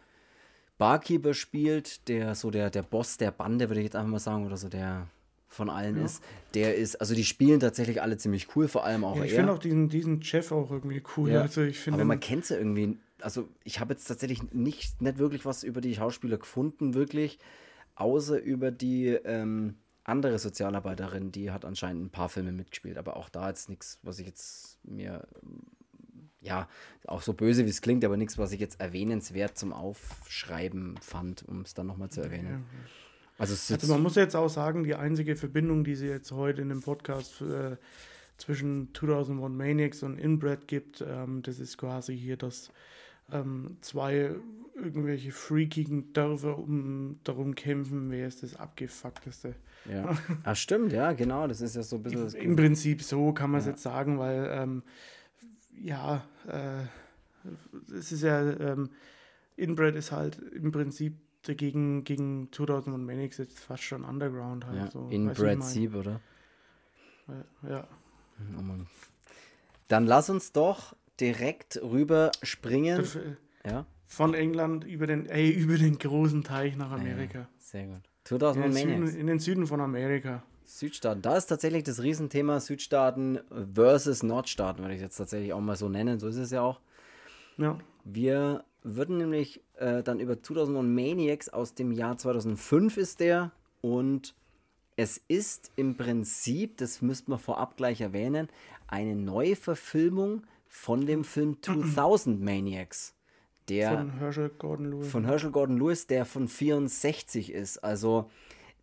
Barkeeper 0.77 1.33
spielt, 1.33 2.09
der 2.09 2.35
so 2.35 2.51
der, 2.51 2.69
der 2.69 2.83
Boss 2.83 3.15
der 3.15 3.31
Bande, 3.31 3.69
würde 3.69 3.79
ich 3.79 3.85
jetzt 3.85 3.95
einfach 3.95 4.11
mal 4.11 4.19
sagen, 4.19 4.45
oder 4.45 4.57
so 4.57 4.67
der 4.67 5.07
von 5.47 5.69
allen 5.69 5.97
ja. 5.97 6.05
ist, 6.05 6.23
der 6.53 6.75
ist, 6.75 6.95
also 6.97 7.15
die 7.15 7.23
spielen 7.23 7.59
tatsächlich 7.59 8.01
alle 8.01 8.17
ziemlich 8.17 8.55
cool, 8.55 8.67
vor 8.67 8.83
allem 8.83 9.03
auch 9.03 9.17
ja, 9.17 9.23
ich 9.23 9.33
finde 9.33 9.53
auch 9.53 9.59
diesen, 9.59 9.89
diesen 9.89 10.21
Chef 10.21 10.51
auch 10.51 10.71
irgendwie 10.71 11.01
cool. 11.15 11.31
Ja. 11.31 11.41
Also 11.41 11.61
ich 11.61 11.87
Aber 11.91 12.03
man 12.03 12.19
kennt 12.19 12.45
sie 12.45 12.55
irgendwie, 12.55 12.97
also 13.21 13.47
ich 13.63 13.79
habe 13.79 13.93
jetzt 13.93 14.05
tatsächlich 14.05 14.51
nicht, 14.51 15.01
nicht 15.01 15.17
wirklich 15.17 15.45
was 15.45 15.63
über 15.63 15.81
die 15.81 15.95
Schauspieler 15.95 16.37
gefunden, 16.37 16.93
wirklich, 16.93 17.39
außer 17.95 18.39
über 18.41 18.71
die 18.71 19.07
ähm, 19.07 19.75
andere 20.03 20.37
Sozialarbeiterin, 20.39 21.31
die 21.31 21.51
hat 21.51 21.65
anscheinend 21.65 22.05
ein 22.05 22.09
paar 22.11 22.29
Filme 22.29 22.51
mitgespielt, 22.51 22.97
aber 22.97 23.15
auch 23.17 23.29
da 23.29 23.49
jetzt 23.49 23.69
nichts, 23.69 23.99
was 24.03 24.19
ich 24.19 24.27
jetzt 24.27 24.79
mir 24.83 25.27
ja, 26.45 26.67
auch 27.07 27.21
so 27.21 27.33
böse 27.33 27.65
wie 27.65 27.69
es 27.69 27.81
klingt, 27.81 28.05
aber 28.05 28.17
nichts, 28.17 28.37
was 28.37 28.51
ich 28.51 28.59
jetzt 28.59 28.79
erwähnenswert 28.79 29.57
zum 29.57 29.73
Aufschreiben 29.73 30.95
fand, 31.01 31.43
um 31.47 31.61
es 31.61 31.73
dann 31.73 31.87
nochmal 31.87 32.09
zu 32.09 32.21
erwähnen. 32.21 32.51
Ja, 32.51 32.79
also, 33.37 33.73
also, 33.73 33.91
man 33.91 34.01
muss 34.01 34.15
jetzt 34.15 34.35
auch 34.35 34.49
sagen, 34.49 34.83
die 34.83 34.95
einzige 34.95 35.35
Verbindung, 35.35 35.83
die 35.83 35.95
sie 35.95 36.07
jetzt 36.07 36.31
heute 36.31 36.61
in 36.61 36.69
dem 36.69 36.81
Podcast 36.81 37.41
äh, 37.41 37.75
zwischen 38.37 38.93
2001 38.93 39.55
Maniacs 39.55 40.03
und 40.03 40.17
Inbred 40.17 40.67
gibt, 40.67 41.03
ähm, 41.05 41.41
das 41.41 41.59
ist 41.59 41.77
quasi 41.77 42.17
hier, 42.17 42.37
dass 42.37 42.71
ähm, 43.31 43.77
zwei 43.81 44.35
irgendwelche 44.75 45.31
freakigen 45.31 46.13
Dörfer 46.13 46.57
um 46.57 47.19
darum 47.23 47.55
kämpfen, 47.55 48.11
wer 48.11 48.27
ist 48.27 48.43
das 48.43 48.55
abgefuckteste. 48.55 49.55
Ja. 49.89 50.17
Ach, 50.43 50.55
stimmt, 50.55 50.91
ja, 50.91 51.13
genau. 51.13 51.47
Das 51.47 51.61
ist 51.61 51.75
ja 51.75 51.83
so 51.83 51.97
ein 51.97 52.03
bisschen. 52.03 52.33
Im, 52.35 52.55
Prinzip 52.55 53.01
so 53.01 53.33
kann 53.33 53.51
man 53.51 53.59
es 53.59 53.65
ja. 53.65 53.71
jetzt 53.71 53.83
sagen, 53.83 54.19
weil 54.19 54.49
ähm, 54.51 54.83
ja, 55.77 56.25
äh, 56.47 56.83
es 57.97 58.11
ist 58.11 58.23
ja, 58.23 58.41
ähm, 58.41 58.89
Inbred 59.55 59.95
ist 59.95 60.11
halt 60.11 60.39
im 60.53 60.71
Prinzip 60.71 61.13
gegen, 61.53 62.03
gegen 62.03 62.49
2001 62.51 63.05
Maniacs 63.05 63.37
jetzt 63.37 63.59
fast 63.59 63.83
schon 63.83 64.03
Underground 64.03 64.65
halt. 64.65 64.77
Ja, 64.77 64.91
so, 64.91 65.07
in 65.09 65.27
Brad 65.27 65.63
Sieb, 65.63 65.93
oder? 65.95 66.21
Ja. 67.67 67.87
Oh 68.57 68.61
Dann 69.87 70.05
lass 70.05 70.29
uns 70.29 70.51
doch 70.51 70.95
direkt 71.19 71.79
rüber 71.81 72.31
springen. 72.41 73.05
ja. 73.65 73.85
Von 74.07 74.33
England 74.33 74.83
über 74.83 75.07
den, 75.07 75.25
ey, 75.27 75.49
über 75.57 75.77
den 75.77 75.97
großen 75.97 76.43
Teich 76.43 76.75
nach 76.75 76.91
Amerika. 76.91 77.39
Ja, 77.39 77.49
sehr 77.57 77.87
gut. 77.87 78.01
2000 78.25 78.65
in 78.65 78.71
den, 78.71 79.07
Süden, 79.07 79.19
in 79.19 79.27
den 79.27 79.39
Süden 79.39 79.67
von 79.67 79.81
Amerika. 79.81 80.43
Südstaaten. 80.63 81.21
Da 81.21 81.37
ist 81.37 81.45
tatsächlich 81.45 81.83
das 81.83 82.01
Riesenthema 82.01 82.59
Südstaaten 82.59 83.39
versus 83.73 84.23
Nordstaaten, 84.23 84.81
würde 84.83 84.95
ich 84.95 85.01
jetzt 85.01 85.17
tatsächlich 85.17 85.53
auch 85.53 85.61
mal 85.61 85.75
so 85.75 85.89
nennen. 85.89 86.19
So 86.19 86.27
ist 86.27 86.37
es 86.37 86.51
ja 86.51 86.61
auch. 86.61 86.79
Ja. 87.57 87.77
Wir 88.03 88.63
würden 88.83 89.17
nämlich 89.17 89.61
äh, 89.77 90.03
dann 90.03 90.19
über 90.19 90.41
2001 90.41 90.87
Maniacs 90.87 91.49
aus 91.49 91.73
dem 91.73 91.91
Jahr 91.91 92.17
2005 92.17 92.97
ist 92.97 93.19
der 93.19 93.51
und 93.81 94.35
es 94.97 95.21
ist 95.27 95.71
im 95.75 95.97
Prinzip, 95.97 96.77
das 96.77 97.01
müsste 97.01 97.31
man 97.31 97.39
vorab 97.39 97.75
gleich 97.75 98.01
erwähnen, 98.01 98.47
eine 98.87 99.15
Neuverfilmung 99.15 100.43
von 100.67 101.05
dem 101.05 101.23
Film 101.23 101.57
2000 101.61 102.41
Maniacs. 102.41 103.13
Der 103.67 103.97
von 103.97 104.17
Herschel 104.19 104.49
Gordon 104.49 104.91
Lewis. 104.91 105.07
Von 105.07 105.25
Herschel 105.25 105.51
Gordon 105.51 105.77
Lewis, 105.77 106.07
der 106.07 106.25
von 106.25 106.47
64 106.47 107.51
ist. 107.51 107.79
Also 107.79 108.29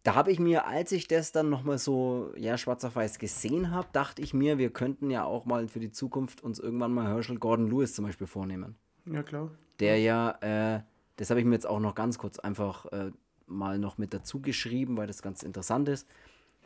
da 0.03 0.17
habe 0.17 0.33
ich 0.33 0.41
mir, 0.41 0.67
als 0.67 0.91
ich 0.91 1.07
das 1.07 1.31
dann 1.31 1.49
nochmal 1.49 1.79
so, 1.79 2.33
ja, 2.37 2.59
schwarz 2.59 2.85
auf 2.85 2.97
weiß 2.97 3.19
gesehen 3.19 3.71
habe, 3.71 3.87
dachte 3.93 4.21
ich 4.21 4.35
mir, 4.35 4.59
wir 4.59 4.71
könnten 4.71 5.11
ja 5.11 5.25
auch 5.25 5.47
mal 5.47 5.69
für 5.69 5.79
die 5.79 5.93
Zukunft 5.93 6.43
uns 6.43 6.59
irgendwann 6.59 6.93
mal 6.93 7.07
Herschel 7.07 7.39
Gordon 7.39 7.71
Lewis 7.71 7.95
zum 7.95 8.07
Beispiel 8.07 8.27
vornehmen. 8.27 8.75
Ja, 9.07 9.23
klar. 9.23 9.51
Der 9.83 9.99
ja, 9.99 10.31
äh, 10.41 10.83
das 11.17 11.31
habe 11.31 11.41
ich 11.41 11.47
mir 11.47 11.55
jetzt 11.55 11.67
auch 11.67 11.81
noch 11.81 11.95
ganz 11.95 12.17
kurz 12.19 12.39
einfach 12.39 12.87
äh, 12.87 13.11
mal 13.47 13.79
noch 13.79 13.99
mit 13.99 14.15
dazu 14.15 14.41
geschrieben, 14.41 14.97
weil 14.97 15.07
das 15.07 15.23
ganz 15.23 15.43
interessant 15.43 15.89
ist. 15.89 16.09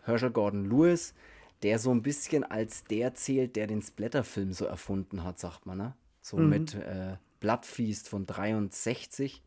Herschel 0.04 0.30
Gordon 0.30 0.68
Lewis, 0.68 1.14
der 1.62 1.78
so 1.78 1.90
ein 1.90 2.02
bisschen 2.02 2.44
als 2.44 2.84
der 2.84 3.14
zählt, 3.14 3.56
der 3.56 3.66
den 3.66 3.82
Splatter-Film 3.82 4.52
so 4.52 4.66
erfunden 4.66 5.24
hat, 5.24 5.38
sagt 5.38 5.66
man, 5.66 5.78
ne? 5.78 5.94
So 6.20 6.36
mhm. 6.36 6.48
mit 6.48 6.74
äh, 6.74 7.16
Bloodfeast 7.40 8.08
von 8.08 8.26
63. 8.26 9.42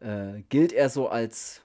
Äh, 0.00 0.42
gilt 0.48 0.72
er 0.72 0.88
so 0.88 1.08
als, 1.08 1.62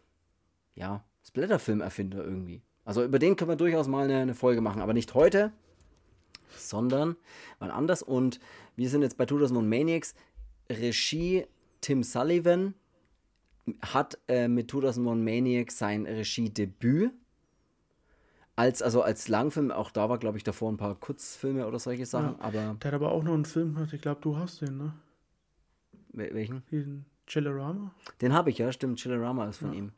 ja, 0.76 1.04
Splatter-Film-Erfinder 1.26 2.24
irgendwie. 2.24 2.62
Also 2.86 3.04
über 3.04 3.18
den 3.18 3.36
können 3.36 3.50
wir 3.50 3.56
durchaus 3.56 3.88
mal 3.88 4.04
eine, 4.04 4.20
eine 4.20 4.36
Folge 4.36 4.62
machen, 4.62 4.82
aber 4.82 4.94
nicht 4.94 5.14
heute, 5.14 5.52
sondern 6.58 7.16
mal 7.60 7.72
anders. 7.72 8.04
Und 8.04 8.39
wir 8.76 8.89
sind 8.89 9.02
jetzt 9.02 9.18
bei 9.18 9.26
2001 9.26 9.68
Maniacs. 9.68 10.16
Regie 10.70 11.45
Tim 11.82 12.03
Sullivan 12.03 12.74
hat 13.82 14.18
äh, 14.28 14.47
mit 14.47 14.72
2001 14.72 15.24
Maniacs 15.24 15.78
sein 15.78 16.05
Regiedebüt. 16.05 17.11
Als, 18.55 18.82
also 18.84 19.01
als 19.01 19.28
Langfilm, 19.30 19.72
auch 19.72 19.89
da 19.89 20.09
war, 20.09 20.20
glaube 20.20 20.38
ich, 20.38 20.43
davor 20.43 20.72
ein 20.72 20.78
paar 20.78 20.93
Kurzfilme 20.95 21.66
oder 21.66 21.80
solche 21.80 22.05
Sachen, 22.05 22.36
Ja. 22.39 22.45
aber 22.45 22.76
Der 22.82 22.91
hat 22.91 22.93
aber 22.93 23.11
auch 23.11 23.24
noch 23.24 23.34
einen 23.34 23.45
Film 23.45 23.74
gemacht, 23.74 23.91
ich 23.93 24.01
glaube, 24.01 24.22
du 24.22 24.38
hast 24.38 24.61
den, 24.61 24.78
ne? 24.78 24.93
wel- 26.14 26.34
welchen? 26.36 26.61
Diesen 26.70 27.05
Chillerama. 27.26 27.91
Den 28.22 28.32
habe 28.34 28.51
ich, 28.51 28.59
ja, 28.59 28.72
stimmt. 28.72 28.99
Chillerama 28.99 29.47
ist 29.47 29.57
von 29.57 29.74
Ja. 29.74 29.80
ihm. 29.80 29.91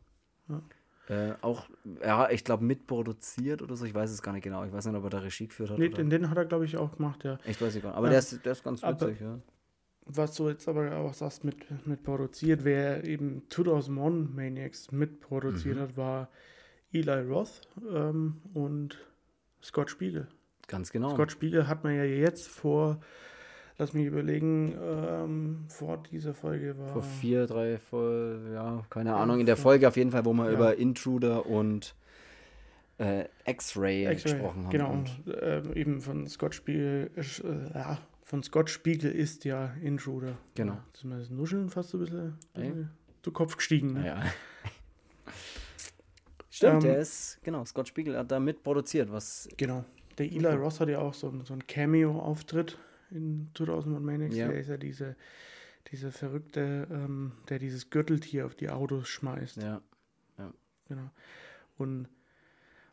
Ja. 0.48 0.62
Äh, 1.08 1.36
auch, 1.42 1.68
ja, 2.02 2.30
ich 2.30 2.46
glaube, 2.46 2.64
mitproduziert 2.64 3.62
oder 3.62 3.76
so. 3.76 3.84
Ich 3.86 3.94
weiß 3.94 4.10
es 4.10 4.22
gar 4.22 4.32
nicht 4.32 4.44
genau. 4.44 4.64
Ich 4.64 4.72
weiß 4.72 4.86
nicht, 4.86 4.96
ob 4.96 5.04
er 5.04 5.10
da 5.10 5.20
Regie 5.20 5.48
geführt 5.48 5.72
hat. 5.72 5.78
Nee, 5.78 5.90
den, 5.90 6.10
den 6.10 6.30
hat 6.30 6.38
er, 6.38 6.46
glaube 6.46 6.64
ich, 6.66 6.78
auch 6.78 6.96
gemacht, 6.96 7.24
ja. 7.26 7.38
Weiß 7.46 7.76
ich 7.76 7.82
gar 7.84 7.90
nicht. 7.90 7.98
Aber 7.98 8.10
der, 8.10 8.20
ist, 8.20 8.44
der 8.46 8.52
ist 8.54 8.64
ganz 8.64 8.84
Aber- 8.84 9.02
witzig, 9.02 9.20
ja. 9.22 9.38
Was 10.08 10.36
du 10.36 10.50
jetzt 10.50 10.68
aber 10.68 10.96
auch 10.98 11.14
sagst, 11.14 11.44
mit, 11.44 11.88
mit 11.88 12.04
produziert, 12.04 12.64
wer 12.64 13.04
eben 13.06 13.42
2001 13.50 14.30
Maniacs 14.36 14.92
mitproduziert 14.92 15.78
Mhm. 15.78 15.82
hat, 15.82 15.98
war 15.98 16.30
Eli 16.94 17.22
Roth 17.28 17.62
ähm, 17.94 18.42
und 18.54 19.00
Scott 19.64 19.90
Spiegel. 19.90 20.28
Ganz 20.68 20.92
genau. 20.92 21.10
Scott 21.16 21.32
Spiegel 21.32 21.68
hat 21.68 21.84
man 21.84 21.96
ja 21.96 22.04
jetzt 22.04 22.48
vor, 22.48 23.00
lass 23.80 23.94
mich 23.94 24.06
überlegen, 24.06 24.76
ähm, 24.80 25.66
vor 25.70 25.98
dieser 26.12 26.34
Folge 26.36 26.78
war. 26.78 26.88
Vor 26.90 27.02
vier, 27.04 27.48
drei, 27.48 27.78
vor, 27.80 28.38
ja, 28.54 28.86
keine 28.92 29.16
Ahnung. 29.16 29.40
In 29.40 29.46
der 29.48 29.58
Folge 29.58 29.88
auf 29.88 29.98
jeden 29.98 30.12
Fall, 30.12 30.24
wo 30.26 30.34
wir 30.34 30.46
Ja. 30.46 30.52
über 30.52 30.78
Intruder 30.78 31.48
und 31.48 31.96
äh, 33.00 33.26
X-Ray 33.46 34.06
gesprochen 34.16 34.64
haben. 34.66 34.70
Genau, 34.70 34.92
Und, 34.92 35.10
ähm, 35.42 35.74
eben 35.74 36.00
von 36.02 36.28
Scott 36.28 36.54
Spiegel, 36.56 37.10
äh, 37.18 37.74
ja, 37.78 37.98
von 38.26 38.44
Scott 38.44 38.70
Spiegel 38.70 39.12
ist 39.12 39.46
ja 39.46 39.68
Intruder. 39.82 40.38
Genau. 40.56 40.74
Ja, 40.74 40.86
Das 40.92 41.02
ist 41.02 41.06
mir 41.06 41.18
das 41.20 41.30
Nuscheln 41.30 41.70
fast 41.70 41.90
so 41.92 41.98
ein 41.98 42.02
bisschen, 42.02 42.40
bisschen 42.54 42.90
zu 43.24 43.32
Kopf 43.32 43.56
gestiegen. 43.56 43.94
Ne? 43.94 44.06
ja. 44.08 44.24
Stimmt, 46.50 46.76
Ähm, 46.76 46.80
der 46.82 46.98
ist, 47.00 47.40
genau, 47.44 47.66
Scott 47.66 47.88
Spiegel 47.88 48.18
hat 48.18 48.32
da 48.32 48.40
mitproduziert, 48.40 49.12
was, 49.12 49.48
Genau. 49.58 49.86
Der 50.18 50.28
Eli 50.32 50.48
Ross 50.48 50.80
hat 50.80 50.88
ja 50.88 51.00
auch 51.00 51.14
so, 51.14 51.28
einen- 51.28 51.44
so 51.44 51.52
einen 51.52 51.68
Cameo-Auftritt 51.68 52.78
in 53.12 53.50
2001 53.54 54.02
Maniacs. 54.06 54.36
Ja. 54.38 54.48
Der 54.48 54.60
ist 54.60 54.70
ja 54.70 54.78
diese, 54.78 55.18
diese 55.92 56.10
verrückte, 56.14 56.88
ähm, 56.90 57.34
der 57.50 57.60
dieses 57.60 57.90
Gürteltier 57.90 58.46
auf 58.46 58.56
die 58.56 58.70
Autos 58.70 59.08
schmeißt. 59.10 59.58
ja. 59.58 59.82
Genau. 60.88 61.10
Und 61.78 62.08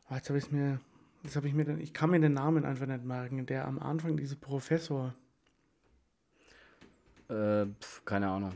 ah, 0.08 0.16
jetzt 0.16 0.30
habe 0.30 0.38
ich 0.38 0.50
mir, 0.50 0.80
jetzt 1.22 1.36
habe 1.36 1.46
ich 1.46 1.52
mir, 1.54 1.64
den, 1.66 1.78
ich 1.78 1.92
kann 1.92 2.10
mir 2.10 2.18
den 2.18 2.32
Namen 2.32 2.64
einfach 2.64 2.86
nicht 2.86 3.04
merken. 3.04 3.44
Der 3.46 3.66
am 3.68 3.78
Anfang 3.78 4.16
diese 4.16 4.34
Professor, 4.34 5.14
Äh, 7.32 7.66
pf, 7.80 8.04
keine 8.04 8.28
Ahnung. 8.28 8.52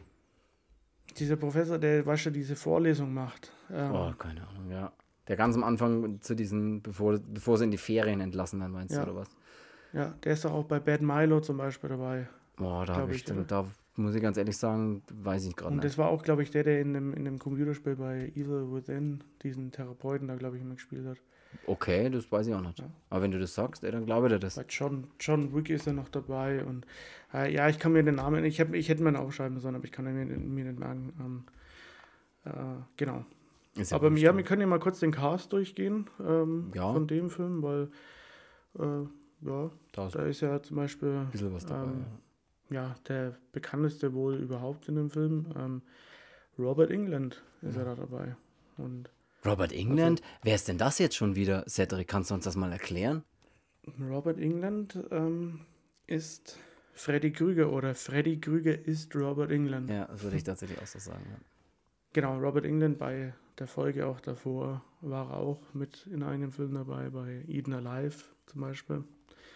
dieser 1.16 1.37
Professor, 1.37 1.79
der 1.79 2.03
du, 2.03 2.31
diese 2.31 2.57
Vorlesung 2.57 3.12
macht. 3.14 3.53
Ähm, 3.70 3.93
Oh, 3.93 4.12
keine 4.18 4.47
Ahnung, 4.47 4.70
ja. 4.70 4.93
Der 5.29 5.37
ganz 5.37 5.57
am 5.57 5.64
Anfang 5.64 6.20
zu 6.20 6.35
diesen, 6.35 6.83
bevor, 6.83 7.18
bevor 7.18 7.59
sie 7.59 7.64
in 7.64 7.70
die 7.70 7.79
Ferien 7.79 8.20
entlassen 8.20 8.61
werden, 8.61 8.72
meinst 8.72 8.95
Ja. 8.95 9.05
du, 9.05 9.11
oder 9.12 9.20
was? 9.20 9.29
Ja, 9.93 10.14
der 10.24 10.35
ist 10.35 10.45
doch 10.45 10.53
auch 10.53 10.64
bei 10.64 10.79
Bad 10.79 11.01
Milo 11.01 11.41
zum 11.41 11.57
Beispiel 11.57 11.89
dabei. 11.91 12.29
Boah, 12.57 12.85
da 12.87 13.09
ich, 13.09 13.16
ich, 13.16 13.24
dann, 13.24 13.47
da 13.47 13.66
muss 13.97 14.14
ich 14.14 14.22
ganz 14.22 14.37
ehrlich 14.37 14.57
sagen, 14.57 15.03
weiß 15.12 15.47
ich 15.47 15.57
gerade 15.57 15.70
Und 15.70 15.77
nicht. 15.77 15.85
das 15.85 15.99
war 15.99 16.09
auch, 16.09 16.22
glaube 16.22 16.43
ich, 16.43 16.51
der, 16.51 16.64
der 16.64 16.81
in 16.81 16.93
dem, 16.93 17.14
in 17.14 17.24
dem 17.24 17.39
Computerspiel 17.39 17.97
bei 17.97 18.31
Evil 18.35 18.72
Within 18.72 19.24
diesen 19.43 19.72
Therapeuten 19.72 20.29
da, 20.29 20.37
glaube 20.37 20.57
ich, 20.57 20.62
immer 20.62 20.74
gespielt 20.74 21.07
hat. 21.07 21.18
Okay, 21.67 22.11
das 22.11 22.31
weiß 22.31 22.47
ich 22.49 22.55
auch 22.55 22.61
nicht. 22.61 22.79
Ja. 22.79 22.91
Aber 23.11 23.23
wenn 23.23 23.31
du 23.31 23.39
das 23.39 23.55
sagst, 23.55 23.83
ey, 23.85 23.91
dann 23.91 24.05
glaube 24.07 24.27
ich 24.27 24.33
dir 24.33 24.39
das. 24.39 24.57
Bei 24.57 24.65
John, 24.69 25.07
John 25.21 25.55
Wick 25.55 25.71
ist 25.71 25.87
er 25.87 25.93
noch 25.95 26.09
dabei 26.09 26.65
und 26.65 26.87
äh, 27.35 27.53
ja, 27.53 27.69
ich 27.69 27.79
kann 27.79 27.93
mir 27.93 28.03
den 28.05 28.17
Namen, 28.17 28.45
ich, 28.45 28.61
hab, 28.61 28.73
ich 28.75 28.89
hätte 28.89 29.03
mir 29.03 29.11
ihn 29.11 29.17
aufschreiben 29.17 29.59
sollen, 29.59 29.75
aber 29.75 29.85
ich 29.85 29.93
kann 29.93 30.05
mir, 30.05 30.13
mir 30.13 30.65
nicht 30.65 30.79
merken. 30.79 31.13
Ähm, 31.21 31.45
äh, 32.45 32.83
genau. 32.97 33.25
Ist 33.77 33.93
aber 33.93 34.11
ja, 34.13 34.35
wir 34.37 34.45
können 34.45 34.61
ja 34.63 34.67
mal 34.67 34.79
kurz 34.79 35.01
den 35.01 35.11
Cast 35.13 35.53
durchgehen 35.53 36.09
ähm, 36.25 36.71
Ja. 36.75 36.93
von 36.93 37.07
dem 37.07 37.31
Film, 37.31 37.63
weil 37.63 37.89
äh, 38.79 39.03
ja, 39.47 39.71
da 39.93 40.07
ist 40.07 40.15
da 40.15 40.21
ein 40.23 40.31
ist 40.31 40.41
ja 40.41 40.63
zum 40.63 40.77
Beispiel 40.77 41.27
bisschen 41.33 41.53
was 41.53 41.67
dabei. 41.67 41.91
ähm, 41.91 42.05
ja, 42.71 42.95
der 43.09 43.37
bekannteste 43.53 44.15
wohl 44.15 44.37
überhaupt 44.37 44.89
in 44.89 44.95
dem 44.97 45.11
Film. 45.11 45.47
Ähm, 45.57 45.83
Robert 46.59 46.91
England 46.91 47.43
ist 47.63 47.77
Ja. 47.77 47.83
er 47.83 47.95
da 47.97 48.03
dabei. 48.03 48.37
Und 48.79 49.05
ja. 49.09 49.16
Robert 49.45 49.72
England? 49.72 50.22
Wer 50.43 50.55
ist 50.55 50.68
denn 50.68 50.78
das 50.78 50.99
jetzt 50.99 51.16
schon 51.16 51.37
wieder? 51.37 51.64
Cedric, 51.68 52.09
kannst 52.09 52.30
du 52.30 52.34
uns 52.34 52.45
das 52.45 52.57
mal 52.57 52.72
erklären? 52.72 53.22
Robert 54.01 54.39
England 54.39 54.99
ähm, 55.11 55.61
ist 56.07 56.59
Freddy 56.93 57.30
Krüger 57.30 57.70
oder 57.72 57.95
Freddy 57.95 58.41
Krüger 58.41 58.76
ist 58.76 59.14
Robert 59.14 59.51
England. 59.51 59.91
Ja, 59.91 60.07
das 60.07 60.22
würde 60.22 60.37
ich 60.37 60.45
tatsächlich 60.45 60.78
auch 60.80 60.87
so 60.87 60.99
sagen. 60.99 61.24
Ja. 61.30 61.39
Genau, 62.12 62.39
Robert 62.39 62.64
England 62.64 62.99
bei 62.99 63.34
der 63.59 63.66
Folge 63.66 64.07
auch 64.07 64.20
davor 64.20 64.82
war 65.01 65.30
er 65.30 65.37
auch 65.37 65.74
mit 65.74 66.07
in 66.07 66.22
einem 66.22 66.51
Film 66.53 66.74
dabei, 66.74 67.11
bei 67.11 67.45
Eden 67.47 67.72
Alive 67.72 68.24
zum 68.47 68.61
Beispiel. 68.62 69.05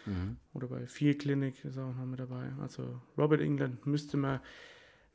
Mhm. 0.07 0.37
Oder 0.55 0.69
bei 0.69 0.87
Fear 0.87 1.15
Clinic 1.15 1.65
ist 1.65 1.77
er 1.77 1.87
auch 1.87 1.95
noch 1.95 2.07
mit 2.07 2.21
dabei. 2.21 2.53
Also 2.61 3.01
Robert 3.17 3.41
England 3.41 3.87
müsste 3.87 4.17
man, 4.17 4.41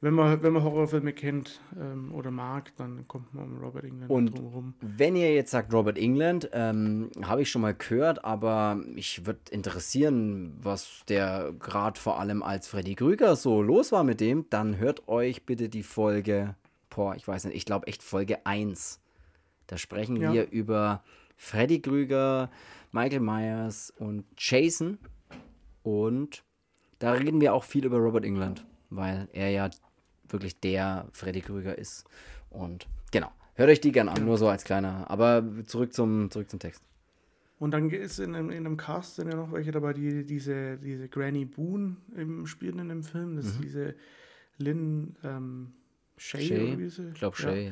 wenn 0.05 0.13
man, 0.13 0.41
wenn 0.43 0.53
man 0.53 0.61
Horrorfilme 0.63 1.13
kennt 1.13 1.59
ähm, 1.79 2.13
oder 2.13 2.29
mag, 2.29 2.71
dann 2.77 3.07
kommt 3.07 3.33
man 3.33 3.45
um 3.45 3.57
Robert 3.57 3.83
England 3.83 4.09
Und- 4.11 4.39
rum. 4.39 4.73
Wenn 4.81 5.15
ihr 5.15 5.33
jetzt 5.33 5.49
sagt 5.51 5.73
Robert 5.73 5.97
England, 5.97 6.49
ähm, 6.53 7.09
habe 7.23 7.41
ich 7.41 7.49
schon 7.49 7.61
mal 7.63 7.73
gehört, 7.73 8.23
aber 8.23 8.75
mich 8.75 9.25
würde 9.25 9.39
interessieren, 9.51 10.55
was 10.61 11.01
der 11.07 11.53
gerade 11.59 11.99
vor 11.99 12.19
allem 12.19 12.43
als 12.43 12.67
Freddy 12.67 12.93
Krüger 12.95 13.35
so 13.35 13.61
los 13.63 13.91
war 13.91 14.03
mit 14.03 14.21
dem, 14.21 14.45
dann 14.49 14.77
hört 14.77 15.07
euch 15.07 15.45
bitte 15.45 15.69
die 15.69 15.83
Folge, 15.83 16.55
boah, 16.89 17.15
ich 17.15 17.27
weiß 17.27 17.45
nicht, 17.45 17.55
ich 17.57 17.65
glaube 17.65 17.87
echt 17.87 18.03
Folge 18.03 18.45
1. 18.45 19.01
Da 19.67 19.77
sprechen 19.77 20.17
Ja. 20.17 20.31
wir 20.31 20.51
über 20.51 21.03
Freddy 21.35 21.81
Krüger, 21.81 22.51
Michael 22.91 23.19
Myers 23.21 23.91
und 23.97 24.23
Jason. 24.37 24.99
Und 25.83 26.43
da 26.99 27.11
reden 27.13 27.41
wir 27.41 27.53
auch 27.53 27.63
viel 27.63 27.85
über 27.85 27.97
Robert 27.97 28.23
England, 28.23 28.65
weil 28.89 29.27
er 29.33 29.49
ja 29.49 29.69
wirklich 30.29 30.59
der 30.59 31.07
Freddy 31.13 31.41
Krüger 31.41 31.77
ist. 31.77 32.05
Und 32.49 32.87
genau, 33.11 33.31
hört 33.55 33.69
euch 33.69 33.81
die 33.81 33.91
gern 33.91 34.09
an, 34.09 34.23
nur 34.25 34.37
so 34.37 34.47
als 34.47 34.63
kleiner. 34.63 35.09
Aber 35.09 35.43
zurück 35.65 35.93
zum, 35.93 36.31
zurück 36.31 36.49
zum 36.49 36.59
Text. 36.59 36.81
Und 37.57 37.71
dann 37.71 37.89
ist 37.89 38.19
in 38.19 38.35
einem, 38.35 38.49
in 38.49 38.65
einem 38.65 38.77
Cast 38.77 39.15
sind 39.15 39.29
ja 39.29 39.35
noch 39.35 39.51
welche 39.53 39.71
dabei, 39.71 39.93
die 39.93 40.25
diese, 40.25 40.77
diese 40.77 41.07
Granny 41.07 41.45
Boone 41.45 41.95
im, 42.15 42.45
spielen 42.47 42.79
in 42.79 42.89
dem 42.89 43.03
Film. 43.03 43.37
Das 43.37 43.45
ist 43.45 43.59
diese 43.63 43.95
Lynn 44.57 45.15
ähm, 45.23 45.71
Shay, 46.17 46.43
Mhm. 46.43 46.47
Shay, 46.47 46.67
oder 46.67 46.79
wie 46.79 46.89
sie? 46.89 47.07
Ich 47.09 47.13
glaube, 47.15 47.37
Ja. 47.39 47.43
Shay, 47.49 47.65
ja. 47.67 47.71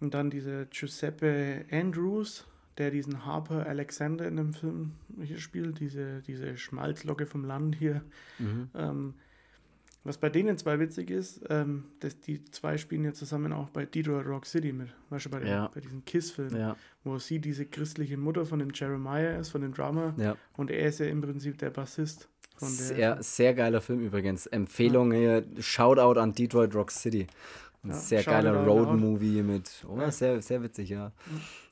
Und 0.00 0.14
dann 0.14 0.30
dieser 0.30 0.66
Giuseppe 0.66 1.64
Andrews, 1.70 2.46
der 2.78 2.90
diesen 2.90 3.24
Harper 3.24 3.66
Alexander 3.66 4.26
in 4.26 4.36
dem 4.36 4.52
Film 4.52 4.92
hier 5.22 5.38
spielt, 5.38 5.80
diese, 5.80 6.22
diese 6.22 6.56
Schmalzlocke 6.56 7.26
vom 7.26 7.44
Land 7.44 7.76
hier. 7.76 8.02
Mhm. 8.38 8.68
Ähm, 8.74 9.14
was 10.04 10.18
bei 10.18 10.28
denen 10.28 10.58
zwei 10.58 10.78
witzig 10.78 11.10
ist, 11.10 11.40
ähm, 11.48 11.84
dass 12.00 12.18
die 12.20 12.44
zwei 12.46 12.76
spielen 12.78 13.04
ja 13.04 13.12
zusammen 13.14 13.52
auch 13.52 13.70
bei 13.70 13.86
Detroit 13.86 14.26
Rock 14.26 14.44
City 14.46 14.72
mit. 14.72 14.88
Weißt 15.10 15.26
du, 15.26 15.30
bei, 15.30 15.38
den, 15.40 15.48
Ja. 15.48 15.70
bei 15.74 15.80
diesen 15.80 16.04
Kiss-Filmen, 16.04 16.56
Ja, 16.56 16.76
wo 17.04 17.18
sie 17.18 17.38
diese 17.38 17.64
christliche 17.66 18.16
Mutter 18.16 18.44
von 18.46 18.58
dem 18.58 18.70
Jeremiah 18.74 19.38
ist, 19.38 19.48
von 19.50 19.62
dem 19.62 19.72
Drummer. 19.74 20.14
ja. 20.18 20.36
Und 20.56 20.70
er 20.70 20.88
ist 20.88 21.00
ja 21.00 21.06
im 21.06 21.20
Prinzip 21.22 21.56
der 21.58 21.70
Bassist 21.70 22.28
von 22.56 22.68
der. 22.68 22.86
Sehr, 22.86 23.22
sehr 23.22 23.54
geiler 23.54 23.80
Film 23.80 24.00
übrigens. 24.04 24.46
Empfehlung 24.46 25.10
hier, 25.12 25.44
Shoutout 25.58 26.20
an 26.20 26.32
Detroit 26.34 26.74
Rock 26.74 26.90
City. 26.90 27.26
Ein 27.82 27.90
Ja, 27.90 27.96
sehr 27.96 28.22
geiler. 28.22 28.64
Road-Movie 28.64 29.42
mit, 29.42 29.84
oh, 29.88 29.98
Ja. 29.98 30.10
sehr, 30.10 30.40
sehr 30.42 30.62
witzig, 30.62 30.88
ja. 30.90 31.12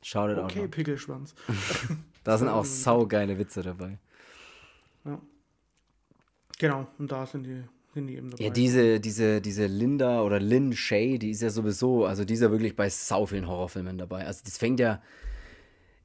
Shoutout 0.03 0.41
okay, 0.43 0.65
out. 0.65 0.71
Pickelschwanz. 0.71 1.35
Da 2.25 2.39
sind 2.39 2.47
auch 2.49 2.65
saugeile 2.65 3.37
Witze 3.37 3.63
dabei. 3.63 3.99
Genau, 6.59 6.87
und 6.99 7.11
da 7.11 7.27
sind 7.27 7.45
die, 7.45 7.63
sind 7.95 8.07
die 8.07 8.17
eben 8.17 8.31
dabei. 8.31 8.45
Ja, 8.45 8.51
diese, 8.51 9.01
diese, 9.01 9.41
diese 9.41 9.67
Linda 9.67 10.23
oder 10.23 10.41
Lynn 10.41 10.73
Shay, 10.73 11.19
die 11.19 11.31
ist 11.31 11.43
ja 11.43 11.51
sowieso, 11.51 12.05
also 12.07 12.25
die 12.25 12.35
ist 12.35 12.41
ja 12.41 12.51
wirklich 12.51 12.75
bei 12.77 12.89
sau 12.89 13.27
vielen 13.27 13.47
Horrorfilmen 13.49 13.99
dabei. 13.99 14.27
Also 14.27 14.43
das 14.45 14.59
fängt 14.59 14.81
ja, 14.81 15.03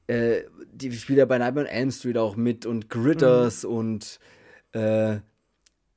äh, 0.06 0.42
die 0.72 0.92
spielt 0.92 1.18
ja 1.18 1.24
bei 1.24 1.38
Nightmare 1.38 1.66
on 1.66 1.72
Elm 1.72 1.90
Street 1.90 2.18
auch 2.18 2.36
mit 2.36 2.66
und 2.66 2.88
Critters 2.90 3.64
Mhm. 3.64 3.70
und 3.70 4.20
äh, 4.72 5.18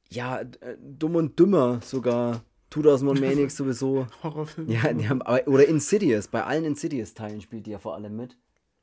ja, 0.09 0.41
äh, 0.41 0.77
Dumm 0.79 1.15
und 1.15 1.39
Dümmer 1.39 1.79
sogar. 1.83 2.43
2001 2.71 3.19
Maniacs 3.19 3.55
sowieso. 3.57 4.07
Horrorfilm. 4.23 4.69
Ja, 4.69 4.93
die 4.93 5.09
haben, 5.09 5.21
oder 5.21 5.67
Insidious, 5.67 6.29
bei 6.29 6.43
allen 6.43 6.63
Insidious-Teilen 6.63 7.41
spielt 7.41 7.65
die 7.65 7.71
ja 7.71 7.79
vor 7.79 7.95
allem 7.95 8.15
mit. 8.15 8.37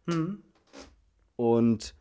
Mhm. 0.04 0.42
Und 1.36 1.94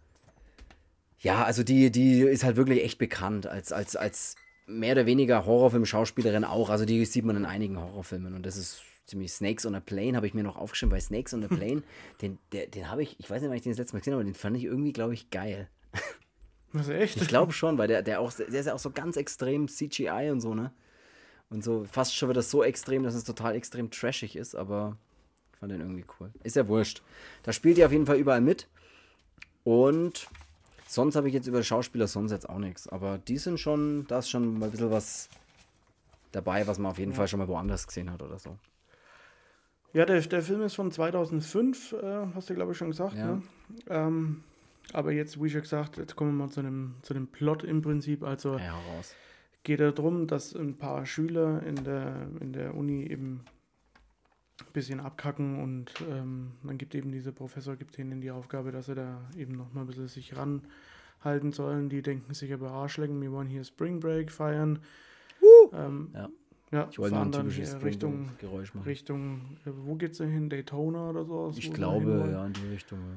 ja, 1.20 1.46
also 1.46 1.64
die, 1.64 1.90
die 1.90 2.22
ist 2.22 2.44
halt 2.44 2.58
wirklich 2.58 2.84
echt 2.84 2.98
bekannt 2.98 3.48
als, 3.48 3.72
als, 3.72 3.96
als 3.96 4.36
mehr 4.68 4.94
oder 4.94 5.06
weniger 5.06 5.46
Horrorfilm-Schauspielerin 5.46 6.44
auch. 6.44 6.70
Also 6.70 6.86
die 6.86 7.04
sieht 7.06 7.26
man 7.26 7.38
in 7.38 7.46
einigen 7.46 7.80
Horrorfilmen 7.80 8.36
und 8.36 8.46
das 8.46 8.58
ist, 8.58 8.84
ziemlich 9.08 9.32
Snakes 9.32 9.66
on 9.66 9.74
a 9.74 9.80
Plane 9.80 10.16
habe 10.16 10.28
ich 10.28 10.34
mir 10.34 10.44
noch 10.44 10.58
aufgeschrieben, 10.58 10.92
weil 10.92 11.02
Snakes 11.02 11.34
on 11.34 11.44
a 11.44 11.48
Plane, 11.48 11.82
den, 12.22 12.38
der, 12.52 12.68
den 12.68 12.92
habe 12.92 13.02
ich, 13.02 13.20
ich 13.20 13.30
weiß 13.30 13.42
nicht, 13.42 13.50
wann 13.50 13.58
ich 13.58 13.64
den 13.64 13.72
das 13.72 13.80
letzte 13.80 13.96
Mal 13.96 14.00
gesehen 14.00 14.14
habe, 14.14 14.22
aber 14.22 14.30
den 14.30 14.36
fand 14.36 14.58
ich 14.58 14.66
irgendwie, 14.66 14.94
glaube 14.94 15.14
ich, 15.14 15.30
geil. 15.32 15.70
Was, 16.74 16.90
echt? 16.90 17.22
Ich 17.22 17.28
glaube 17.28 17.54
schon, 17.54 17.78
weil 17.78 17.88
der, 17.88 18.04
der 18.04 18.20
auch, 18.20 18.32
der 18.34 18.48
ist 18.48 18.66
ja 18.66 18.74
auch 18.74 18.80
so 18.80 18.92
ganz 18.92 19.16
extrem 19.16 19.68
CGI 19.68 20.30
und 20.32 20.42
so, 20.42 20.54
ne? 20.54 20.72
Und 21.50 21.64
so 21.64 21.86
fast 21.86 22.14
schon 22.14 22.28
wird 22.28 22.38
das 22.38 22.52
so 22.52 22.62
extrem, 22.62 23.04
dass 23.04 23.16
es 23.16 23.24
total 23.24 23.56
extrem 23.56 23.90
trashig 23.90 24.36
ist, 24.36 24.54
aber 24.54 24.98
ich 25.54 25.60
fand 25.60 25.72
den 25.72 25.80
irgendwie 25.80 26.04
cool. 26.20 26.30
Ist 26.44 26.58
ja 26.58 26.68
wurscht. 26.68 27.02
Da 27.44 27.54
spielt 27.54 27.78
ihr 27.78 27.86
auf 27.86 27.94
jeden 27.94 28.06
Fall 28.06 28.18
überall 28.18 28.42
mit. 28.42 28.68
Und 29.64 30.28
sonst 30.88 31.16
habe 31.16 31.28
ich 31.28 31.34
jetzt 31.34 31.48
über 31.48 31.64
Schauspieler 31.64 32.08
sonst 32.08 32.32
jetzt 32.32 32.50
auch 32.50 32.60
nichts. 32.60 32.88
Aber 32.88 33.18
die 33.18 33.38
sind 33.38 33.60
schon, 33.60 34.06
da 34.08 34.20
ist 34.20 34.30
schon 34.30 34.60
mal 34.60 34.66
ein 34.66 34.72
bisschen 34.72 34.92
was 34.92 35.30
dabei, 36.32 36.68
was 36.68 36.80
man 36.80 36.92
auf 36.92 37.00
jeden 37.00 37.12
ja. 37.12 37.18
Fall 37.18 37.28
schon 37.28 37.40
mal 37.40 37.48
woanders 37.48 37.88
gesehen 37.88 38.12
hat 38.12 38.22
oder 38.22 38.40
so. 38.40 38.58
Ja, 39.94 40.06
der, 40.06 40.22
der 40.22 40.42
Film 40.42 40.62
ist 40.62 40.76
von 40.76 40.92
2005, 40.92 41.94
äh, 41.94 42.28
hast 42.36 42.50
du 42.50 42.56
glaube 42.56 42.72
ich 42.74 42.78
schon 42.78 42.90
gesagt. 42.90 43.16
Ja. 43.16 43.36
Ne? 43.36 43.42
Ähm, 43.90 44.44
aber 44.94 45.12
jetzt, 45.12 45.42
wie 45.42 45.50
schon 45.50 45.62
gesagt, 45.62 45.98
jetzt 45.98 46.16
kommen 46.16 46.32
wir 46.38 46.46
mal 46.46 46.52
zu 46.52 46.62
dem, 46.62 46.96
zu 47.02 47.14
dem 47.14 47.28
Plot 47.28 47.64
im 47.64 47.82
Prinzip. 47.82 48.24
Also 48.24 48.58
ja, 48.58 48.74
raus. 48.74 49.16
geht 49.64 49.80
es 49.82 49.96
darum, 49.96 50.28
dass 50.28 50.56
ein 50.56 50.78
paar 50.78 51.06
Schüler 51.06 51.64
in 51.64 51.84
der, 51.84 52.28
in 52.40 52.54
der 52.54 52.76
Uni 52.76 53.06
eben 53.06 53.42
bisschen 54.74 55.00
abkacken 55.00 55.62
und 55.62 55.92
ähm, 56.10 56.52
dann 56.64 56.78
gibt 56.78 56.96
eben 56.96 57.12
dieser 57.12 57.32
Professor 57.32 57.76
gibt 57.76 57.98
ihnen 58.00 58.22
die 58.22 58.32
Aufgabe, 58.32 58.72
dass 58.72 58.88
sie 58.88 58.96
da 58.96 59.22
eben 59.38 59.54
noch 59.54 59.74
mal 59.74 59.82
ein 59.82 59.88
bisschen 59.88 60.08
sich 60.08 60.34
ranhalten 60.36 61.52
sollen. 61.52 61.90
Die 61.90 62.02
denken 62.02 62.34
sich 62.34 62.54
aber 62.54 62.72
Arschlecken, 62.72 63.22
wir 63.22 63.32
wollen 63.32 63.48
hier 63.48 63.64
Spring 63.64 64.00
Break 64.00 64.32
feiern. 64.32 64.80
Uh! 65.42 65.76
Ähm, 65.76 66.10
ja. 66.14 66.30
Ja, 66.72 66.88
ich 66.92 67.00
wollte 67.00 67.16
fahren 67.16 67.32
dann 67.32 67.50
hier 67.50 67.82
Richtung, 67.82 68.30
Geräusch 68.40 68.74
machen. 68.74 68.86
Richtung, 68.86 69.58
äh, 69.66 69.70
wo 69.86 69.96
geht's 69.96 70.18
denn 70.18 70.30
hin? 70.30 70.50
Daytona 70.50 71.12
oder 71.12 71.24
so? 71.24 71.54
Ich 71.56 71.74
glaube, 71.74 72.28
ja, 72.30 72.46
in 72.46 72.54
die 72.54 72.68
Richtung. 72.68 73.00
Ja. 73.00 73.16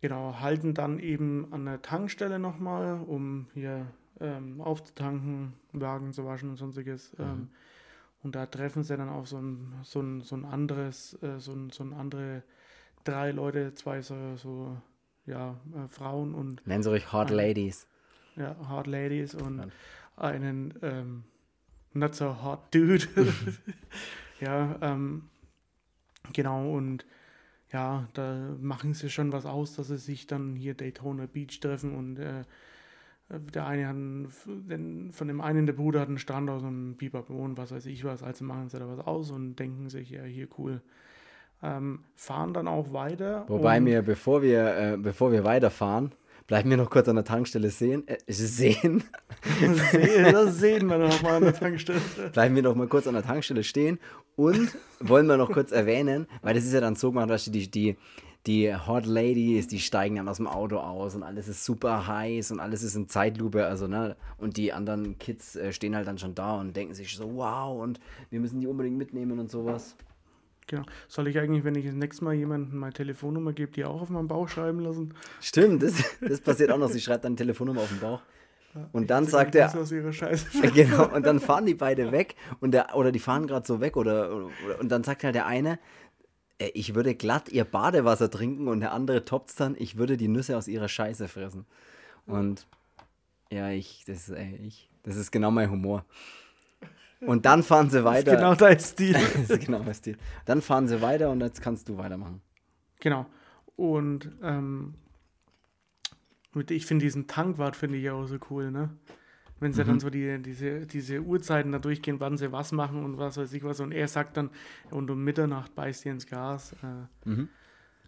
Genau, 0.00 0.40
halten 0.40 0.74
dann 0.74 0.98
eben 0.98 1.52
an 1.52 1.64
der 1.66 1.82
Tankstelle 1.82 2.38
nochmal, 2.38 3.00
um 3.06 3.46
hier 3.54 3.86
ähm, 4.20 4.60
aufzutanken, 4.60 5.52
Wagen 5.72 6.12
zu 6.12 6.24
waschen 6.24 6.50
und 6.50 6.56
sonstiges. 6.56 7.16
Mhm. 7.16 7.48
Und 8.24 8.34
da 8.34 8.46
treffen 8.46 8.82
sie 8.82 8.96
dann 8.96 9.10
auch 9.10 9.26
so 9.26 9.38
ein, 9.38 9.74
so 9.82 10.00
ein, 10.00 10.22
so 10.22 10.34
ein 10.34 10.44
anderes, 10.44 11.16
äh, 11.22 11.38
so, 11.38 11.52
ein, 11.52 11.70
so 11.70 11.84
ein 11.84 11.92
andere 11.92 12.42
drei 13.04 13.30
Leute, 13.30 13.74
zwei 13.74 14.00
so, 14.00 14.36
so 14.36 14.76
ja, 15.26 15.60
äh, 15.74 15.88
Frauen 15.88 16.34
und. 16.34 16.66
Nennen 16.66 16.82
sie 16.82 16.90
euch 16.90 17.12
Hot 17.12 17.30
ein, 17.30 17.36
Ladies. 17.36 17.86
Ja, 18.36 18.56
Hot 18.70 18.86
Ladies 18.86 19.34
und 19.34 19.58
ja. 19.58 19.66
einen 20.16 20.74
ähm, 20.82 21.24
Not 21.92 22.14
so 22.14 22.42
Hot 22.42 22.74
Dude. 22.74 23.06
ja, 24.40 24.76
ähm, 24.80 25.28
genau, 26.32 26.72
und 26.72 27.04
ja, 27.72 28.08
da 28.14 28.56
machen 28.58 28.94
sie 28.94 29.10
schon 29.10 29.32
was 29.32 29.46
aus, 29.46 29.76
dass 29.76 29.88
sie 29.88 29.98
sich 29.98 30.26
dann 30.26 30.56
hier 30.56 30.74
Daytona 30.74 31.26
Beach 31.26 31.60
treffen 31.60 31.94
und 31.94 32.18
äh, 32.18 32.44
der 33.28 33.66
eine 33.66 33.88
hat, 33.88 33.94
einen, 33.94 35.12
von 35.12 35.28
dem 35.28 35.40
einen 35.40 35.66
der 35.66 35.72
Bruder 35.72 36.00
hat 36.00 36.08
einen 36.08 36.18
Strand 36.18 36.50
aus 36.50 36.62
einem 36.62 36.96
Biberbo 36.96 37.34
und 37.34 37.56
was 37.56 37.72
weiß 37.72 37.86
ich 37.86 38.04
was, 38.04 38.22
also 38.22 38.44
machen 38.44 38.68
sie 38.68 38.78
da 38.78 38.86
was 38.88 39.06
aus 39.06 39.30
und 39.30 39.56
denken 39.56 39.88
sich, 39.88 40.10
ja, 40.10 40.22
hier 40.22 40.48
cool. 40.58 40.82
Ähm, 41.62 42.00
fahren 42.14 42.52
dann 42.52 42.68
auch 42.68 42.92
weiter. 42.92 43.44
Wobei 43.48 43.80
mir, 43.80 44.02
bevor 44.02 44.42
wir, 44.42 44.76
äh, 44.76 44.96
bevor 44.98 45.32
wir 45.32 45.44
weiterfahren, 45.44 46.12
bleiben 46.46 46.68
wir 46.68 46.76
noch 46.76 46.90
kurz 46.90 47.08
an 47.08 47.16
der 47.16 47.24
Tankstelle 47.24 47.70
sehen. 47.70 48.06
Äh, 48.06 48.18
sehen. 48.26 49.04
das 50.30 50.58
sehen 50.58 50.88
wir 50.88 50.98
noch 50.98 51.22
mal 51.22 51.36
an 51.36 51.44
der 51.44 51.54
Tankstelle. 51.54 52.00
bleiben 52.32 52.54
wir 52.54 52.62
noch 52.62 52.74
mal 52.74 52.86
kurz 52.86 53.06
an 53.06 53.14
der 53.14 53.22
Tankstelle 53.22 53.64
stehen 53.64 53.98
und 54.36 54.76
wollen 55.00 55.26
wir 55.26 55.38
noch 55.38 55.50
kurz 55.50 55.72
erwähnen, 55.72 56.26
weil 56.42 56.54
das 56.54 56.64
ist 56.64 56.74
ja 56.74 56.80
dann 56.80 56.96
so 56.96 57.12
gemacht, 57.12 57.30
dass 57.30 57.46
die, 57.46 57.70
die, 57.70 57.96
die 58.46 58.74
Hot 58.74 59.06
Ladies, 59.06 59.66
die 59.68 59.78
steigen 59.78 60.16
dann 60.16 60.28
aus 60.28 60.36
dem 60.36 60.46
Auto 60.46 60.76
aus 60.76 61.14
und 61.14 61.22
alles 61.22 61.48
ist 61.48 61.64
super 61.64 62.06
heiß 62.06 62.50
und 62.50 62.60
alles 62.60 62.82
ist 62.82 62.94
in 62.94 63.08
Zeitlupe, 63.08 63.66
also 63.66 63.86
ne, 63.86 64.16
und 64.36 64.56
die 64.56 64.72
anderen 64.72 65.18
Kids 65.18 65.56
äh, 65.56 65.72
stehen 65.72 65.96
halt 65.96 66.06
dann 66.06 66.18
schon 66.18 66.34
da 66.34 66.60
und 66.60 66.76
denken 66.76 66.94
sich 66.94 67.16
so, 67.16 67.36
wow, 67.36 67.82
und 67.82 68.00
wir 68.30 68.40
müssen 68.40 68.60
die 68.60 68.66
unbedingt 68.66 68.98
mitnehmen 68.98 69.38
und 69.38 69.50
sowas. 69.50 69.96
Genau. 70.66 70.84
Soll 71.08 71.28
ich 71.28 71.38
eigentlich, 71.38 71.64
wenn 71.64 71.74
ich 71.74 71.84
das 71.84 71.94
nächste 71.94 72.24
Mal 72.24 72.34
jemandem 72.34 72.78
meine 72.78 72.92
Telefonnummer 72.92 73.52
gebe, 73.52 73.72
die 73.72 73.84
auch 73.84 74.00
auf 74.00 74.08
meinem 74.08 74.28
Bauch 74.28 74.48
schreiben 74.48 74.80
lassen? 74.80 75.14
Stimmt, 75.40 75.82
das, 75.82 76.02
das 76.20 76.40
passiert 76.40 76.70
auch 76.70 76.78
noch. 76.78 76.88
Sie 76.88 77.00
schreibt 77.00 77.24
dann 77.24 77.36
Telefonnummer 77.36 77.82
auf 77.82 77.88
den 77.88 78.00
Bauch. 78.00 78.22
und 78.92 79.10
dann 79.10 79.26
sagt 79.26 79.54
er. 79.54 79.68
genau, 80.74 81.14
und 81.14 81.24
dann 81.26 81.38
fahren 81.40 81.66
die 81.66 81.74
beide 81.74 82.12
weg 82.12 82.34
und 82.60 82.72
der, 82.72 82.96
oder 82.96 83.12
die 83.12 83.18
fahren 83.18 83.46
gerade 83.46 83.66
so 83.66 83.80
weg 83.80 83.96
oder, 83.96 84.34
oder, 84.34 84.50
und 84.80 84.90
dann 84.90 85.04
sagt 85.04 85.22
halt 85.24 85.34
der 85.34 85.46
eine, 85.46 85.78
ich 86.58 86.94
würde 86.94 87.14
glatt 87.14 87.48
ihr 87.48 87.64
Badewasser 87.64 88.30
trinken 88.30 88.68
und 88.68 88.80
der 88.80 88.92
andere 88.92 89.24
toppt 89.24 89.58
dann, 89.58 89.74
ich 89.78 89.96
würde 89.96 90.16
die 90.16 90.28
Nüsse 90.28 90.56
aus 90.56 90.68
ihrer 90.68 90.88
Scheiße 90.88 91.28
fressen. 91.28 91.66
Und 92.26 92.66
ja, 93.50 93.70
ich, 93.70 94.04
das 94.06 94.28
ist, 94.28 94.36
ey, 94.36 94.56
ich, 94.66 94.88
das 95.02 95.16
ist 95.16 95.30
genau 95.30 95.50
mein 95.50 95.70
Humor. 95.70 96.04
Und 97.20 97.46
dann 97.46 97.62
fahren 97.62 97.90
sie 97.90 98.04
weiter. 98.04 98.32
Das 98.32 98.34
ist 98.34 98.40
genau 98.40 98.54
dein 98.54 98.80
Stil. 98.80 99.12
das 99.34 99.50
ist 99.50 99.66
genau 99.66 99.82
mein 99.82 99.94
Stil. 99.94 100.16
Dann 100.44 100.62
fahren 100.62 100.88
sie 100.88 101.00
weiter 101.00 101.30
und 101.30 101.40
jetzt 101.40 101.60
kannst 101.60 101.88
du 101.88 101.96
weitermachen. 101.96 102.40
Genau. 103.00 103.26
Und 103.76 104.30
ähm, 104.42 104.94
ich 106.68 106.86
finde 106.86 107.04
diesen 107.04 107.26
Tankwart 107.26 107.76
finde 107.76 107.98
ich 107.98 108.10
auch 108.10 108.26
so 108.26 108.38
cool, 108.50 108.70
ne? 108.70 108.90
Wenn 109.64 109.72
sie 109.72 109.82
mhm. 109.82 109.86
dann 109.86 110.00
so 110.00 110.10
die, 110.10 110.42
diese, 110.42 110.84
diese 110.84 111.22
Uhrzeiten 111.22 111.72
da 111.72 111.78
durchgehen, 111.78 112.20
wann 112.20 112.36
sie 112.36 112.52
was 112.52 112.70
machen 112.70 113.02
und 113.02 113.16
was 113.16 113.38
weiß 113.38 113.50
ich 113.54 113.64
was. 113.64 113.80
Und 113.80 113.92
er 113.92 114.08
sagt 114.08 114.36
dann, 114.36 114.50
und 114.90 115.10
um 115.10 115.24
Mitternacht 115.24 115.74
beißt 115.74 116.04
ihr 116.04 116.12
ins 116.12 116.26
Gas. 116.26 116.74
Äh, 116.82 117.30
mhm. 117.30 117.48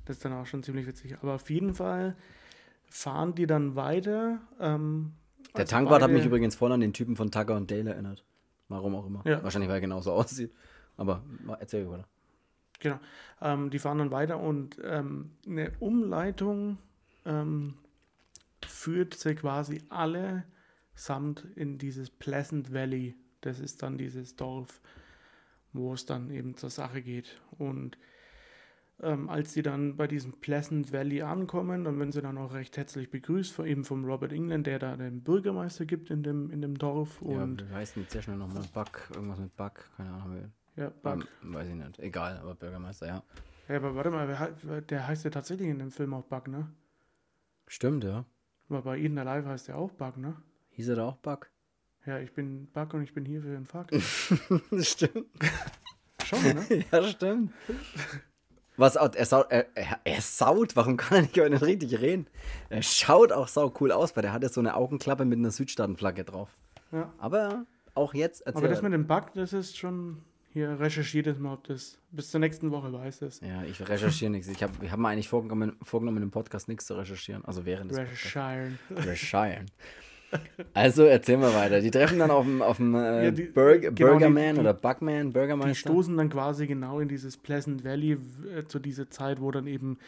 Das 0.04 0.16
ist 0.16 0.24
dann 0.26 0.34
auch 0.34 0.44
schon 0.44 0.62
ziemlich 0.62 0.86
witzig. 0.86 1.16
Aber 1.22 1.32
auf 1.32 1.48
jeden 1.48 1.72
Fall 1.72 2.14
fahren 2.90 3.34
die 3.34 3.46
dann 3.46 3.74
weiter. 3.74 4.38
Ähm, 4.60 5.14
Der 5.54 5.60
also 5.60 5.70
Tankwart 5.70 6.02
hat 6.02 6.10
mich 6.10 6.26
übrigens 6.26 6.56
voll 6.56 6.72
an 6.72 6.80
den 6.80 6.92
Typen 6.92 7.16
von 7.16 7.30
Tucker 7.30 7.56
und 7.56 7.70
Dale 7.70 7.94
erinnert. 7.94 8.22
Warum 8.68 8.94
auch 8.94 9.06
immer. 9.06 9.22
Ja. 9.24 9.42
Wahrscheinlich, 9.42 9.70
weil 9.70 9.78
er 9.78 9.80
genauso 9.80 10.12
aussieht. 10.12 10.52
Aber 10.98 11.22
erzähl 11.58 11.88
weiter. 11.88 12.06
Genau. 12.80 13.00
Ähm, 13.40 13.70
die 13.70 13.78
fahren 13.78 13.96
dann 13.96 14.10
weiter 14.10 14.40
und 14.40 14.76
ähm, 14.84 15.30
eine 15.46 15.72
Umleitung 15.80 16.76
ähm, 17.24 17.78
führt 18.60 19.14
sie 19.14 19.34
quasi 19.34 19.80
alle 19.88 20.44
samt 20.96 21.46
in 21.54 21.78
dieses 21.78 22.10
Pleasant 22.10 22.72
Valley. 22.72 23.14
Das 23.42 23.60
ist 23.60 23.82
dann 23.82 23.96
dieses 23.98 24.34
Dorf, 24.34 24.80
wo 25.72 25.92
es 25.92 26.06
dann 26.06 26.30
eben 26.30 26.56
zur 26.56 26.70
Sache 26.70 27.02
geht. 27.02 27.40
Und 27.58 27.96
ähm, 29.02 29.28
als 29.28 29.52
sie 29.52 29.62
dann 29.62 29.96
bei 29.96 30.06
diesem 30.06 30.32
Pleasant 30.32 30.92
Valley 30.92 31.20
ankommen, 31.20 31.84
dann 31.84 31.98
werden 31.98 32.12
sie 32.12 32.22
dann 32.22 32.38
auch 32.38 32.54
recht 32.54 32.76
herzlich 32.78 33.10
begrüßt, 33.10 33.52
von, 33.52 33.66
eben 33.66 33.84
vom 33.84 34.04
Robert 34.06 34.32
England, 34.32 34.66
der 34.66 34.78
da 34.78 34.96
den 34.96 35.22
Bürgermeister 35.22 35.84
gibt 35.84 36.10
in 36.10 36.22
dem, 36.22 36.50
in 36.50 36.62
dem 36.62 36.78
Dorf. 36.78 37.20
Und 37.20 37.60
ja, 37.60 37.70
wie 37.70 37.74
heißt 37.74 37.96
denn 37.96 38.06
sehr 38.08 38.22
schnell 38.22 38.38
nochmal? 38.38 38.64
Buck, 38.72 39.10
irgendwas 39.14 39.38
mit 39.38 39.54
Buck, 39.54 39.90
keine 39.96 40.10
Ahnung. 40.10 40.52
Ja, 40.76 40.90
Buck. 41.02 41.28
Ähm, 41.42 41.54
weiß 41.54 41.68
ich 41.68 41.74
nicht, 41.74 41.98
egal, 41.98 42.38
aber 42.38 42.54
Bürgermeister, 42.54 43.06
ja. 43.06 43.22
Ja, 43.68 43.76
aber 43.76 43.94
warte 43.96 44.10
mal, 44.10 44.82
der 44.88 45.06
heißt 45.06 45.24
ja 45.24 45.30
tatsächlich 45.30 45.68
in 45.68 45.78
dem 45.78 45.90
Film 45.90 46.14
auch 46.14 46.24
Buck, 46.24 46.48
ne? 46.48 46.72
Stimmt, 47.66 48.04
ja. 48.04 48.24
Aber 48.68 48.82
bei 48.82 48.98
Eden 48.98 49.18
Alive 49.18 49.48
heißt 49.48 49.68
der 49.68 49.76
auch 49.76 49.92
Buck, 49.92 50.16
ne? 50.16 50.36
Hieß 50.76 50.88
er 50.90 50.96
da 50.96 51.08
auch 51.08 51.16
Buck? 51.16 51.50
Ja, 52.04 52.18
ich 52.20 52.32
bin 52.32 52.68
Buck 52.72 52.92
und 52.94 53.02
ich 53.02 53.14
bin 53.14 53.24
hier 53.24 53.40
für 53.40 53.48
den 53.48 53.64
Fuck. 53.64 53.86
stimmt. 54.84 55.26
Schon, 56.22 56.42
ne? 56.42 56.84
ja, 56.92 57.02
stimmt. 57.02 57.52
Was 58.76 58.96
er, 58.96 59.24
saut, 59.24 59.46
er, 59.50 59.66
er, 60.04 60.20
saut, 60.20 60.76
warum 60.76 60.98
kann 60.98 61.16
er 61.16 61.22
nicht 61.22 61.36
nicht 61.36 61.62
richtig 61.62 62.00
reden? 62.00 62.26
Er 62.68 62.82
schaut 62.82 63.32
auch 63.32 63.48
sau 63.48 63.72
cool 63.80 63.90
aus, 63.90 64.14
weil 64.14 64.22
der 64.22 64.34
hat 64.34 64.42
ja 64.42 64.50
so 64.50 64.60
eine 64.60 64.76
Augenklappe 64.76 65.24
mit 65.24 65.38
einer 65.38 65.50
Südstaatenflagge 65.50 66.24
drauf. 66.24 66.54
Ja. 66.92 67.10
Aber 67.18 67.64
auch 67.94 68.12
jetzt. 68.12 68.46
Aber 68.46 68.68
das 68.68 68.82
mit 68.82 68.92
dem 68.92 69.06
Bug, 69.06 69.32
das 69.34 69.52
ist 69.52 69.76
schon. 69.78 70.22
Hier 70.52 70.78
recherchiert 70.80 71.26
es 71.26 71.38
mal, 71.38 71.54
ob 71.54 71.64
das 71.64 71.98
bis 72.10 72.30
zur 72.30 72.40
nächsten 72.40 72.70
Woche 72.70 72.90
weiß 72.90 73.22
es. 73.22 73.40
Ja, 73.40 73.62
ich 73.64 73.86
recherchiere 73.86 74.30
nichts. 74.30 74.48
Ich 74.48 74.62
habe 74.62 74.72
ich 74.82 74.90
hab 74.90 74.98
mir 74.98 75.08
eigentlich 75.08 75.28
vorgenommen, 75.28 75.76
vorgenommen, 75.82 76.22
im 76.22 76.30
Podcast 76.30 76.68
nichts 76.68 76.86
zu 76.86 76.94
recherchieren. 76.94 77.44
Also 77.44 77.66
während 77.66 77.90
des 77.90 77.98
Recherchieren. 77.98 78.78
Recherchieren. 78.90 79.66
Also 80.74 81.04
erzähl 81.04 81.36
mal 81.36 81.54
weiter. 81.54 81.80
Die 81.80 81.90
treffen 81.90 82.18
dann 82.18 82.30
auf 82.30 82.44
dem, 82.44 82.62
auf 82.62 82.76
dem 82.76 82.94
äh, 82.94 83.24
ja, 83.24 83.30
die, 83.30 83.44
Burger, 83.44 83.90
genau, 83.92 84.12
Burgerman 84.12 84.54
die, 84.54 84.60
oder 84.60 84.74
Bugman, 84.74 85.32
Burgermeister. 85.32 85.70
Die 85.70 85.78
stoßen 85.78 86.16
dann 86.16 86.28
quasi 86.28 86.66
genau 86.66 87.00
in 87.00 87.08
dieses 87.08 87.36
Pleasant 87.36 87.84
Valley 87.84 88.12
äh, 88.12 88.64
zu 88.66 88.78
dieser 88.78 89.08
Zeit, 89.10 89.40
wo 89.40 89.50
dann 89.50 89.66
eben 89.66 89.98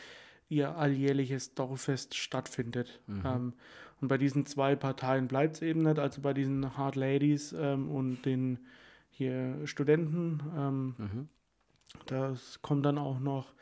ihr 0.48 0.76
alljährliches 0.76 1.54
Dorffest 1.54 2.14
stattfindet. 2.16 3.00
Mhm. 3.06 3.22
Ähm, 3.24 3.52
und 4.00 4.08
bei 4.08 4.18
diesen 4.18 4.46
zwei 4.46 4.76
Parteien 4.76 5.28
bleibt 5.28 5.56
es 5.56 5.62
eben 5.62 5.82
nicht, 5.82 5.98
also 5.98 6.20
bei 6.20 6.32
diesen 6.32 6.76
Hard 6.76 6.96
Ladies 6.96 7.52
ähm, 7.52 7.90
und 7.90 8.22
den 8.24 8.58
hier 9.10 9.56
Studenten. 9.64 10.40
Ähm, 10.56 10.94
mhm. 10.98 11.28
Das 12.06 12.60
kommt 12.62 12.86
dann 12.86 12.98
auch 12.98 13.18
noch 13.18 13.52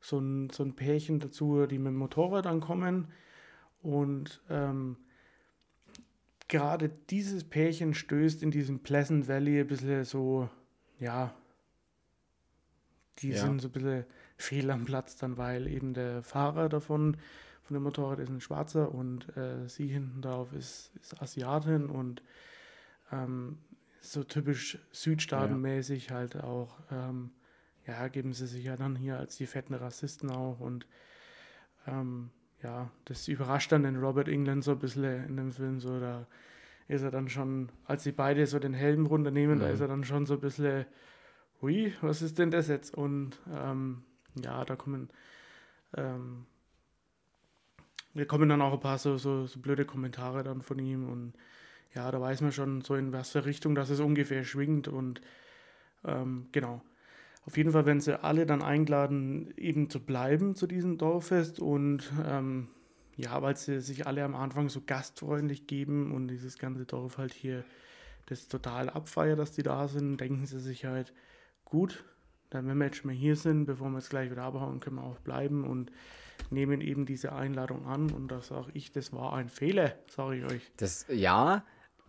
so 0.00 0.18
ein, 0.18 0.50
so 0.50 0.62
ein 0.62 0.74
Pärchen 0.74 1.18
dazu, 1.18 1.66
die 1.66 1.78
mit 1.78 1.88
dem 1.88 1.96
Motorrad 1.96 2.46
ankommen. 2.46 3.08
Und 3.82 4.40
ähm, 4.48 4.96
gerade 6.48 6.90
dieses 7.10 7.44
Pärchen 7.44 7.94
stößt 7.94 8.42
in 8.42 8.50
diesem 8.50 8.80
Pleasant 8.80 9.28
Valley 9.28 9.60
ein 9.60 9.66
bisschen 9.66 10.04
so, 10.04 10.48
ja, 10.98 11.34
die 13.18 13.30
ja. 13.30 13.38
sind 13.38 13.60
so 13.60 13.68
ein 13.68 13.72
bisschen 13.72 14.04
fehl 14.36 14.70
am 14.70 14.84
Platz 14.84 15.16
dann, 15.16 15.36
weil 15.36 15.66
eben 15.66 15.94
der 15.94 16.22
Fahrer 16.22 16.68
davon, 16.68 17.16
von 17.62 17.74
dem 17.74 17.82
Motorrad 17.82 18.20
ist 18.20 18.28
ein 18.28 18.40
Schwarzer 18.40 18.94
und 18.94 19.36
äh, 19.36 19.68
sie 19.68 19.88
hinten 19.88 20.22
drauf 20.22 20.52
ist, 20.52 20.92
ist 21.00 21.20
Asiatin 21.20 21.86
und 21.86 22.22
ähm, 23.10 23.58
so 24.00 24.22
typisch 24.22 24.78
südstaatenmäßig 24.92 26.08
ja. 26.08 26.16
halt 26.16 26.36
auch, 26.36 26.78
ähm, 26.92 27.30
ja, 27.86 28.06
geben 28.08 28.32
sie 28.32 28.46
sich 28.46 28.64
ja 28.64 28.76
dann 28.76 28.94
hier 28.94 29.18
als 29.18 29.36
die 29.36 29.46
fetten 29.46 29.74
Rassisten 29.74 30.30
auch 30.30 30.60
und 30.60 30.86
ähm, 31.88 32.30
ja, 32.62 32.90
das 33.04 33.28
überrascht 33.28 33.72
dann 33.72 33.82
den 33.82 33.96
Robert 33.96 34.28
England 34.28 34.64
so 34.64 34.72
ein 34.72 34.78
bisschen 34.78 35.26
in 35.26 35.36
dem 35.36 35.52
Film, 35.52 35.80
so 35.80 36.00
da 36.00 36.26
ist 36.88 37.02
er 37.02 37.10
dann 37.10 37.28
schon, 37.28 37.68
als 37.84 38.04
sie 38.04 38.12
beide 38.12 38.46
so 38.46 38.58
den 38.58 38.74
Helm 38.74 39.06
runternehmen, 39.06 39.58
mhm. 39.58 39.62
da 39.62 39.68
ist 39.68 39.80
er 39.80 39.88
dann 39.88 40.04
schon 40.04 40.26
so 40.26 40.34
ein 40.34 40.40
bisschen, 40.40 40.86
hui, 41.60 41.92
was 42.00 42.22
ist 42.22 42.38
denn 42.38 42.50
das 42.50 42.68
jetzt? 42.68 42.94
Und 42.94 43.38
ähm, 43.52 44.02
ja, 44.42 44.64
da 44.64 44.76
kommen, 44.76 45.10
ähm, 45.96 46.46
da 48.14 48.24
kommen 48.24 48.48
dann 48.48 48.62
auch 48.62 48.72
ein 48.72 48.80
paar 48.80 48.98
so, 48.98 49.18
so, 49.18 49.46
so 49.46 49.58
blöde 49.60 49.84
Kommentare 49.84 50.42
dann 50.42 50.62
von 50.62 50.78
ihm 50.78 51.08
und 51.08 51.34
ja, 51.94 52.10
da 52.10 52.20
weiß 52.20 52.42
man 52.42 52.52
schon 52.52 52.82
so 52.82 52.94
in 52.94 53.12
was 53.12 53.30
für 53.30 53.46
Richtung 53.46 53.74
dass 53.74 53.90
es 53.90 54.00
ungefähr 54.00 54.44
schwingt 54.44 54.86
und 54.86 55.20
ähm, 56.04 56.48
genau. 56.52 56.82
Auf 57.46 57.56
jeden 57.56 57.70
Fall 57.70 57.86
werden 57.86 58.00
sie 58.00 58.22
alle 58.22 58.44
dann 58.44 58.60
eingeladen, 58.60 59.54
eben 59.56 59.88
zu 59.88 60.00
bleiben 60.00 60.56
zu 60.56 60.66
diesem 60.66 60.98
Dorffest 60.98 61.60
und 61.60 62.12
ähm, 62.26 62.68
ja, 63.16 63.40
weil 63.40 63.56
sie 63.56 63.80
sich 63.80 64.06
alle 64.06 64.24
am 64.24 64.34
Anfang 64.34 64.68
so 64.68 64.82
gastfreundlich 64.84 65.66
geben 65.66 66.12
und 66.12 66.28
dieses 66.28 66.58
ganze 66.58 66.84
Dorf 66.84 67.18
halt 67.18 67.32
hier 67.32 67.64
das 68.26 68.48
total 68.48 68.90
abfeiert, 68.90 69.38
dass 69.38 69.52
die 69.52 69.62
da 69.62 69.86
sind, 69.86 70.20
denken 70.20 70.44
sie 70.46 70.58
sich 70.58 70.84
halt, 70.84 71.12
gut, 71.64 72.04
dann 72.50 72.66
wenn 72.66 72.78
wir 72.78 72.86
jetzt 72.86 72.98
schon 72.98 73.10
mal 73.10 73.16
hier 73.16 73.36
sind, 73.36 73.66
bevor 73.66 73.90
wir 73.90 73.98
jetzt 73.98 74.10
gleich 74.10 74.30
wieder 74.30 74.42
abhauen, 74.42 74.80
können 74.80 74.96
wir 74.96 75.04
auch 75.04 75.20
bleiben 75.20 75.64
und 75.64 75.92
nehmen 76.50 76.80
eben 76.80 77.06
diese 77.06 77.32
Einladung 77.32 77.86
an 77.86 78.10
und 78.10 78.28
da 78.28 78.40
sage 78.40 78.70
ich, 78.74 78.90
das 78.92 79.12
war 79.12 79.34
ein 79.34 79.48
Fehler, 79.48 79.94
sage 80.08 80.38
ich 80.38 80.44
euch. 80.44 80.72
Das, 80.76 81.06
ja, 81.08 81.64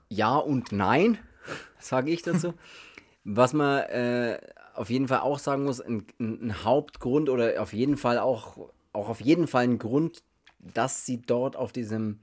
ja 0.10 0.36
und 0.36 0.72
nein, 0.72 1.20
sage 1.80 2.10
ich 2.10 2.24
dazu. 2.24 2.54
Was 3.24 3.52
man 3.54 3.80
äh, 3.84 4.40
auf 4.78 4.90
jeden 4.90 5.08
Fall 5.08 5.20
auch 5.20 5.40
sagen 5.40 5.64
muss, 5.64 5.82
ein, 5.82 6.06
ein, 6.20 6.64
Hauptgrund 6.64 7.30
oder 7.30 7.62
auf 7.62 7.74
jeden 7.74 7.98
Fall 7.98 8.20
auch, 8.20 8.70
auch 8.94 9.10
auf 9.10 9.22
jeden 9.22 9.48
Fall 9.48 9.64
ein 9.64 9.80
Grund, 9.80 10.24
dass 10.60 11.06
sie 11.06 11.22
dort 11.22 11.56
auf 11.56 11.72
diesem 11.72 12.20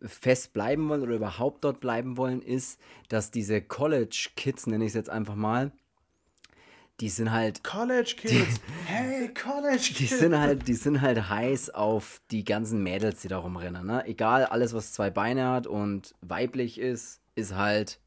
Fest 0.00 0.52
bleiben 0.52 0.88
wollen 0.88 1.02
oder 1.02 1.14
überhaupt 1.14 1.64
dort 1.64 1.80
bleiben 1.80 2.16
wollen, 2.16 2.42
ist, 2.42 2.80
dass 3.08 3.30
diese 3.30 3.62
College 3.62 4.30
Kids, 4.36 4.66
nenne 4.66 4.84
ich 4.84 4.90
es 4.90 4.94
jetzt 4.94 5.10
einfach 5.10 5.36
mal, 5.36 5.72
die 7.00 7.08
sind 7.08 7.32
halt. 7.32 7.64
College 7.64 8.14
Kids! 8.16 8.30
Die, 8.30 8.86
hey, 8.86 9.28
College 9.34 9.76
Kids! 9.76 9.98
Die 9.98 10.06
sind, 10.06 10.38
halt, 10.38 10.68
die 10.68 10.74
sind 10.74 11.00
halt 11.00 11.28
heiß 11.28 11.70
auf 11.70 12.20
die 12.30 12.44
ganzen 12.44 12.82
Mädels, 12.82 13.22
die 13.22 13.28
da 13.28 13.38
rumrennen. 13.38 13.86
Ne? 13.86 14.06
Egal, 14.06 14.44
alles, 14.44 14.74
was 14.74 14.92
zwei 14.92 15.10
Beine 15.10 15.48
hat 15.48 15.66
und 15.66 16.14
weiblich 16.20 16.78
ist, 16.78 17.20
ist 17.34 17.54
halt. 17.54 17.98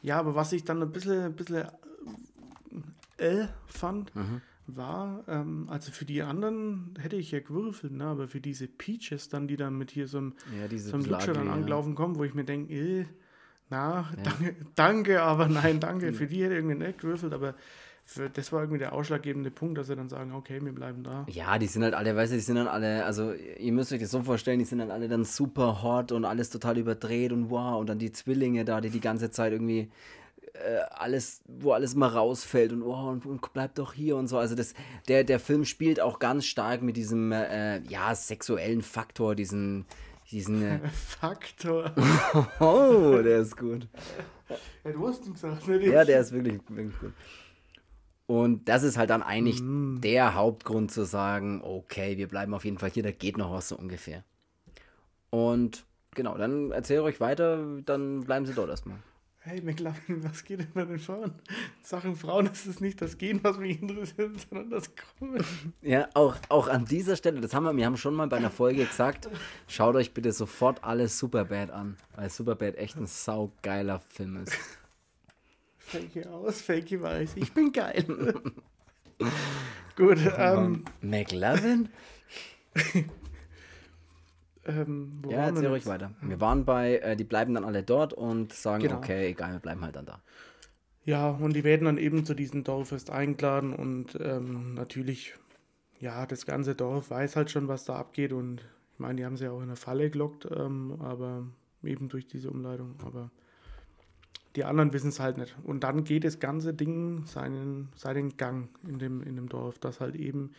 Ja, 0.00 0.18
aber 0.18 0.34
was 0.34 0.52
ich 0.52 0.64
dann 0.64 0.82
ein 0.82 0.92
bisschen, 0.92 1.24
ein 1.24 1.34
bisschen 1.36 1.66
äh, 3.18 3.46
fand, 3.66 4.14
mhm. 4.14 4.40
war, 4.66 5.24
ähm, 5.28 5.68
also 5.68 5.92
für 5.92 6.04
die 6.04 6.22
anderen 6.22 6.94
hätte 6.98 7.16
ich 7.16 7.30
ja 7.30 7.40
gewürfelt, 7.40 7.92
ne? 7.92 8.04
aber 8.04 8.28
für 8.28 8.40
diese 8.40 8.66
Peaches 8.66 9.28
dann, 9.28 9.48
die 9.48 9.56
dann 9.56 9.76
mit 9.76 9.90
hier 9.90 10.08
so 10.08 10.18
einem, 10.18 10.34
ja, 10.58 10.78
so 10.78 10.94
einem 10.94 11.06
Lutscher 11.06 11.32
dann 11.32 11.48
angelaufen 11.48 11.90
ja. 11.90 11.96
kommen, 11.96 12.16
wo 12.16 12.24
ich 12.24 12.34
mir 12.34 12.44
denke, 12.44 12.72
äh, 12.72 13.06
na, 13.68 14.08
ja. 14.16 14.22
danke, 14.22 14.56
danke, 14.74 15.22
aber 15.22 15.48
nein, 15.48 15.80
danke. 15.80 16.12
Für 16.12 16.26
die 16.26 16.42
hätte 16.42 16.54
ich 16.54 16.58
irgendwie 16.58 16.76
nicht 16.76 17.00
gewürfelt, 17.00 17.32
aber 17.32 17.54
für, 18.04 18.30
das 18.30 18.52
war 18.52 18.60
irgendwie 18.60 18.78
der 18.78 18.92
ausschlaggebende 18.92 19.50
Punkt, 19.50 19.76
dass 19.76 19.88
sie 19.88 19.96
dann 19.96 20.08
sagen, 20.08 20.32
okay, 20.32 20.64
wir 20.64 20.72
bleiben 20.72 21.02
da. 21.02 21.26
Ja, 21.28 21.58
die 21.58 21.66
sind 21.66 21.82
halt 21.82 21.94
alle, 21.94 22.14
weißt 22.14 22.32
du, 22.32 22.36
die 22.36 22.42
sind 22.42 22.54
dann 22.54 22.68
alle, 22.68 23.04
also 23.04 23.32
ihr 23.32 23.72
müsst 23.72 23.92
euch 23.92 24.00
das 24.00 24.12
so 24.12 24.22
vorstellen, 24.22 24.60
die 24.60 24.64
sind 24.64 24.78
dann 24.78 24.92
alle 24.92 25.08
dann 25.08 25.24
super 25.24 25.82
hot 25.82 26.12
und 26.12 26.24
alles 26.24 26.50
total 26.50 26.78
überdreht 26.78 27.32
und 27.32 27.50
wow, 27.50 27.80
und 27.80 27.88
dann 27.88 27.98
die 27.98 28.12
Zwillinge 28.12 28.64
da, 28.64 28.80
die 28.80 28.90
die 28.90 29.00
ganze 29.00 29.30
Zeit 29.32 29.52
irgendwie 29.52 29.90
äh, 30.64 30.80
alles, 30.90 31.42
wo 31.46 31.72
alles 31.72 31.94
mal 31.94 32.08
rausfällt 32.08 32.72
und, 32.72 32.82
oh, 32.82 33.08
und, 33.08 33.26
und 33.26 33.52
bleibt 33.52 33.78
doch 33.78 33.92
hier 33.92 34.16
und 34.16 34.28
so. 34.28 34.38
Also 34.38 34.54
das, 34.54 34.74
der, 35.08 35.24
der 35.24 35.40
Film 35.40 35.64
spielt 35.64 36.00
auch 36.00 36.18
ganz 36.18 36.46
stark 36.46 36.82
mit 36.82 36.96
diesem, 36.96 37.32
äh, 37.32 37.80
ja, 37.82 38.14
sexuellen 38.14 38.82
Faktor, 38.82 39.34
diesen, 39.34 39.86
diesen 40.30 40.62
äh 40.62 40.80
Faktor. 41.20 41.92
oh, 42.60 43.20
der 43.22 43.40
ist 43.40 43.56
gut. 43.56 43.88
Ja, 44.84 44.92
du 44.92 45.08
hast 45.08 45.26
ihn 45.26 45.32
gesagt, 45.34 45.66
ne? 45.68 45.84
Ja, 45.86 46.04
der 46.04 46.20
ist 46.20 46.32
wirklich, 46.32 46.60
wirklich 46.68 46.98
gut. 46.98 47.12
Und 48.26 48.68
das 48.68 48.82
ist 48.82 48.96
halt 48.96 49.10
dann 49.10 49.22
eigentlich 49.22 49.60
mm. 49.62 50.00
der 50.00 50.34
Hauptgrund 50.34 50.90
zu 50.90 51.04
sagen, 51.04 51.60
okay, 51.62 52.16
wir 52.16 52.26
bleiben 52.26 52.54
auf 52.54 52.64
jeden 52.64 52.78
Fall 52.78 52.90
hier, 52.90 53.04
da 53.04 53.12
geht 53.12 53.38
noch 53.38 53.52
was 53.52 53.68
so 53.68 53.76
ungefähr. 53.76 54.24
Und 55.30 55.84
genau, 56.12 56.36
dann 56.36 56.72
erzähle 56.72 57.00
ich 57.00 57.06
euch 57.06 57.20
weiter, 57.20 57.64
dann 57.84 58.22
bleiben 58.22 58.46
sie 58.46 58.54
dort 58.54 58.70
erstmal 58.70 58.98
hey 59.46 59.60
McLovin, 59.60 60.24
was 60.24 60.44
geht 60.44 60.58
denn 60.58 60.72
bei 60.74 60.84
den 60.84 60.98
Frauen? 60.98 61.32
Sachen 61.82 62.16
Frauen 62.16 62.46
ist 62.46 62.66
es 62.66 62.80
nicht 62.80 63.00
das 63.00 63.16
Gehen, 63.16 63.38
was 63.44 63.58
mich 63.58 63.80
interessiert, 63.80 64.32
sondern 64.40 64.70
das 64.70 64.90
Kommen. 64.96 65.44
Ja, 65.82 66.08
auch, 66.14 66.36
auch 66.48 66.66
an 66.66 66.84
dieser 66.84 67.16
Stelle, 67.16 67.40
das 67.40 67.54
haben 67.54 67.64
wir, 67.64 67.76
wir 67.76 67.86
haben 67.86 67.96
schon 67.96 68.14
mal 68.14 68.26
bei 68.26 68.38
einer 68.38 68.50
Folge 68.50 68.84
gesagt, 68.84 69.28
schaut 69.68 69.94
euch 69.94 70.12
bitte 70.12 70.32
sofort 70.32 70.82
alles 70.82 71.18
Superbad 71.18 71.70
an, 71.70 71.96
weil 72.16 72.28
Superbad 72.28 72.76
echt 72.76 72.96
ein 72.96 73.06
saugeiler 73.06 74.00
Film 74.00 74.38
ist. 74.38 74.58
Fake 75.78 76.26
aus, 76.26 76.60
fake 76.60 77.00
weiß, 77.00 77.36
ich 77.36 77.52
bin 77.52 77.70
geil. 77.70 78.04
Gut, 79.96 80.18
ähm. 80.36 80.84
McLovin? 81.00 81.88
Ähm, 84.66 85.22
ja, 85.28 85.46
erzähl 85.46 85.68
ruhig 85.68 85.86
weiter. 85.86 86.12
Wir 86.20 86.40
waren 86.40 86.64
bei, 86.64 86.98
äh, 86.98 87.16
die 87.16 87.24
bleiben 87.24 87.54
dann 87.54 87.64
alle 87.64 87.82
dort 87.82 88.12
und 88.12 88.52
sagen, 88.52 88.82
genau. 88.82 88.96
okay, 88.96 89.28
egal, 89.28 89.52
wir 89.52 89.60
bleiben 89.60 89.82
halt 89.82 89.96
dann 89.96 90.06
da. 90.06 90.20
Ja, 91.04 91.30
und 91.30 91.54
die 91.54 91.62
werden 91.62 91.84
dann 91.84 91.98
eben 91.98 92.24
zu 92.24 92.34
diesem 92.34 92.64
Dorffest 92.64 93.10
eingeladen 93.10 93.72
und 93.72 94.18
ähm, 94.20 94.74
natürlich, 94.74 95.34
ja, 96.00 96.26
das 96.26 96.46
ganze 96.46 96.74
Dorf 96.74 97.10
weiß 97.10 97.36
halt 97.36 97.50
schon, 97.50 97.68
was 97.68 97.84
da 97.84 97.94
abgeht 97.94 98.32
und 98.32 98.62
ich 98.92 98.98
meine, 98.98 99.16
die 99.16 99.24
haben 99.24 99.36
sie 99.36 99.44
ja 99.44 99.52
auch 99.52 99.60
in 99.60 99.68
der 99.68 99.76
Falle 99.76 100.10
gelockt, 100.10 100.48
ähm, 100.50 100.96
aber 101.00 101.46
eben 101.84 102.08
durch 102.08 102.26
diese 102.26 102.50
Umleitung, 102.50 102.96
aber 103.04 103.30
die 104.56 104.64
anderen 104.64 104.92
wissen 104.92 105.10
es 105.10 105.20
halt 105.20 105.38
nicht. 105.38 105.54
Und 105.62 105.84
dann 105.84 106.02
geht 106.02 106.24
das 106.24 106.40
ganze 106.40 106.74
Ding 106.74 107.24
seinen, 107.26 107.90
seinen 107.94 108.36
Gang 108.36 108.70
in 108.88 108.98
dem, 108.98 109.22
in 109.22 109.36
dem 109.36 109.48
Dorf, 109.48 109.78
das 109.78 110.00
halt 110.00 110.16
eben 110.16 110.52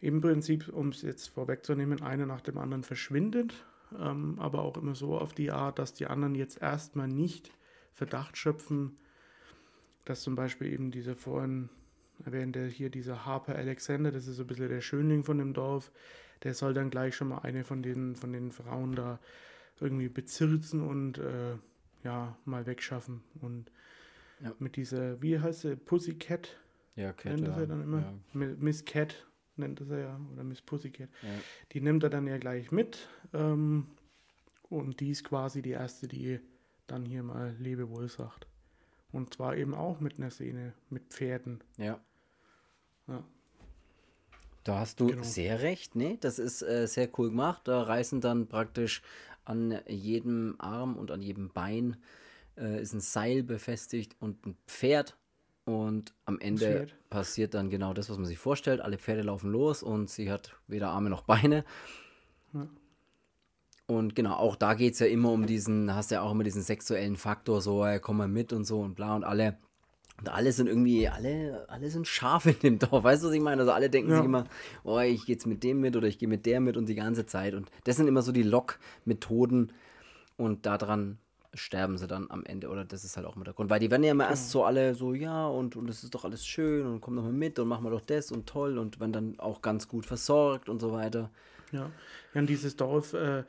im 0.00 0.20
Prinzip, 0.20 0.68
um 0.68 0.88
es 0.88 1.02
jetzt 1.02 1.28
vorwegzunehmen, 1.28 2.02
einer 2.02 2.26
nach 2.26 2.40
dem 2.40 2.58
anderen 2.58 2.82
verschwindet, 2.82 3.54
ähm, 3.98 4.38
aber 4.38 4.62
auch 4.62 4.76
immer 4.76 4.94
so 4.94 5.18
auf 5.18 5.34
die 5.34 5.50
Art, 5.50 5.78
dass 5.78 5.92
die 5.92 6.06
anderen 6.06 6.34
jetzt 6.34 6.60
erstmal 6.60 7.08
nicht 7.08 7.50
Verdacht 7.92 8.36
schöpfen, 8.36 8.96
dass 10.04 10.22
zum 10.22 10.34
Beispiel 10.34 10.72
eben 10.72 10.90
dieser 10.90 11.16
vorhin 11.16 11.68
erwähnte 12.24 12.66
hier 12.66 12.90
dieser 12.90 13.26
Harper 13.26 13.54
Alexander, 13.54 14.10
das 14.10 14.26
ist 14.26 14.36
so 14.36 14.44
ein 14.44 14.46
bisschen 14.46 14.68
der 14.68 14.80
Schönling 14.80 15.24
von 15.24 15.38
dem 15.38 15.52
Dorf, 15.52 15.90
der 16.42 16.54
soll 16.54 16.72
dann 16.72 16.90
gleich 16.90 17.14
schon 17.14 17.28
mal 17.28 17.38
eine 17.38 17.64
von 17.64 17.82
den, 17.82 18.16
von 18.16 18.32
den 18.32 18.50
Frauen 18.52 18.94
da 18.94 19.18
irgendwie 19.80 20.08
bezirzen 20.08 20.82
und 20.82 21.18
äh, 21.18 21.56
ja, 22.04 22.36
mal 22.44 22.66
wegschaffen. 22.66 23.22
Und 23.40 23.70
ja. 24.42 24.54
mit 24.58 24.76
dieser, 24.76 25.20
wie 25.22 25.38
heißt 25.38 25.62
sie, 25.62 25.76
Pussycat? 25.76 26.56
Ja, 26.96 27.12
Cat. 27.12 27.34
Nennt 27.34 27.48
ja. 27.48 27.66
dann 27.66 27.82
immer. 27.82 28.00
Ja. 28.00 28.46
Miss 28.58 28.84
Cat 28.84 29.26
nennt 29.56 29.80
es 29.80 29.90
er 29.90 29.98
ja, 29.98 30.20
oder 30.32 30.44
Miss 30.44 30.62
Pussycat. 30.62 31.08
Ja. 31.22 31.28
Die 31.72 31.80
nimmt 31.80 32.02
er 32.02 32.10
dann 32.10 32.26
ja 32.26 32.38
gleich 32.38 32.72
mit. 32.72 33.08
Ähm, 33.32 33.86
und 34.68 35.00
die 35.00 35.10
ist 35.10 35.24
quasi 35.24 35.62
die 35.62 35.70
erste, 35.70 36.08
die 36.08 36.40
dann 36.86 37.04
hier 37.04 37.22
mal 37.22 37.54
Lebewohl 37.58 38.08
sagt. 38.08 38.46
Und 39.12 39.34
zwar 39.34 39.56
eben 39.56 39.74
auch 39.74 40.00
mit 40.00 40.18
einer 40.18 40.30
Szene 40.30 40.72
mit 40.88 41.08
Pferden. 41.08 41.62
Ja. 41.76 42.00
ja. 43.08 43.24
Da 44.62 44.78
hast 44.78 45.00
du 45.00 45.08
genau. 45.08 45.22
sehr 45.22 45.62
recht, 45.62 45.96
ne? 45.96 46.18
Das 46.20 46.38
ist 46.38 46.62
äh, 46.62 46.86
sehr 46.86 47.08
cool 47.18 47.30
gemacht. 47.30 47.62
Da 47.66 47.82
reißen 47.82 48.20
dann 48.20 48.46
praktisch 48.46 49.02
an 49.44 49.80
jedem 49.88 50.54
Arm 50.58 50.96
und 50.96 51.10
an 51.10 51.22
jedem 51.22 51.48
Bein 51.48 51.96
äh, 52.56 52.80
ist 52.80 52.92
ein 52.92 53.00
Seil 53.00 53.42
befestigt 53.42 54.14
und 54.20 54.46
ein 54.46 54.56
Pferd 54.66 55.16
und 55.70 56.12
am 56.24 56.40
Ende 56.40 56.88
passiert 57.10 57.54
dann 57.54 57.70
genau 57.70 57.94
das, 57.94 58.10
was 58.10 58.16
man 58.16 58.26
sich 58.26 58.38
vorstellt. 58.38 58.80
Alle 58.80 58.98
Pferde 58.98 59.22
laufen 59.22 59.52
los 59.52 59.84
und 59.84 60.10
sie 60.10 60.30
hat 60.30 60.56
weder 60.66 60.88
Arme 60.88 61.10
noch 61.10 61.22
Beine. 61.22 61.64
Ja. 62.52 62.68
Und 63.86 64.16
genau, 64.16 64.34
auch 64.34 64.56
da 64.56 64.74
geht 64.74 64.94
es 64.94 64.98
ja 64.98 65.06
immer 65.06 65.30
um 65.30 65.46
diesen, 65.46 65.94
hast 65.94 66.10
ja 66.10 66.22
auch 66.22 66.32
immer 66.32 66.44
diesen 66.44 66.62
sexuellen 66.62 67.16
Faktor, 67.16 67.60
so, 67.60 67.86
hey, 67.86 68.00
komm 68.00 68.16
mal 68.16 68.28
mit 68.28 68.52
und 68.52 68.64
so 68.64 68.80
und 68.80 68.94
bla 68.94 69.14
und 69.14 69.22
alle. 69.22 69.58
Und 70.18 70.28
alle 70.28 70.52
sind 70.52 70.66
irgendwie, 70.66 71.08
alle, 71.08 71.66
alle 71.68 71.88
sind 71.88 72.06
scharf 72.06 72.46
in 72.46 72.58
dem 72.58 72.78
Dorf, 72.78 73.04
weißt 73.04 73.22
du, 73.22 73.28
was 73.28 73.34
ich 73.34 73.40
meine? 73.40 73.62
Also 73.62 73.72
alle 73.72 73.90
denken 73.90 74.10
ja. 74.10 74.16
sich 74.16 74.24
immer, 74.24 74.44
oh, 74.82 74.98
ich 74.98 75.24
gehe 75.24 75.34
jetzt 75.34 75.46
mit 75.46 75.62
dem 75.62 75.80
mit 75.80 75.96
oder 75.96 76.08
ich 76.08 76.18
gehe 76.18 76.28
mit 76.28 76.46
der 76.46 76.60
mit 76.60 76.76
und 76.76 76.88
die 76.88 76.94
ganze 76.96 77.26
Zeit. 77.26 77.54
Und 77.54 77.70
das 77.84 77.96
sind 77.96 78.08
immer 78.08 78.22
so 78.22 78.32
die 78.32 78.42
Lock-Methoden 78.42 79.72
und 80.36 80.66
daran 80.66 81.18
sterben 81.54 81.98
sie 81.98 82.06
dann 82.06 82.30
am 82.30 82.44
Ende. 82.44 82.68
Oder 82.68 82.84
das 82.84 83.04
ist 83.04 83.16
halt 83.16 83.26
auch 83.26 83.36
immer 83.36 83.44
der 83.44 83.54
Grund. 83.54 83.70
Weil 83.70 83.80
die 83.80 83.90
werden 83.90 84.04
ja 84.04 84.12
immer 84.12 84.24
genau. 84.24 84.30
erst 84.30 84.50
so 84.50 84.64
alle 84.64 84.94
so, 84.94 85.14
ja, 85.14 85.46
und, 85.46 85.76
und 85.76 85.88
es 85.88 86.04
ist 86.04 86.14
doch 86.14 86.24
alles 86.24 86.46
schön 86.46 86.86
und 86.86 87.00
komm 87.00 87.16
doch 87.16 87.22
mal 87.22 87.32
mit 87.32 87.58
und 87.58 87.68
machen 87.68 87.84
wir 87.84 87.90
doch 87.90 88.00
das 88.00 88.30
und 88.32 88.46
toll 88.46 88.78
und 88.78 89.00
werden 89.00 89.12
dann 89.12 89.40
auch 89.40 89.62
ganz 89.62 89.88
gut 89.88 90.06
versorgt 90.06 90.68
und 90.68 90.80
so 90.80 90.92
weiter. 90.92 91.30
Ja, 91.72 91.90
ja 92.34 92.40
und 92.40 92.48
dieses 92.48 92.76
Dorf 92.76 93.14
äh, 93.14 93.44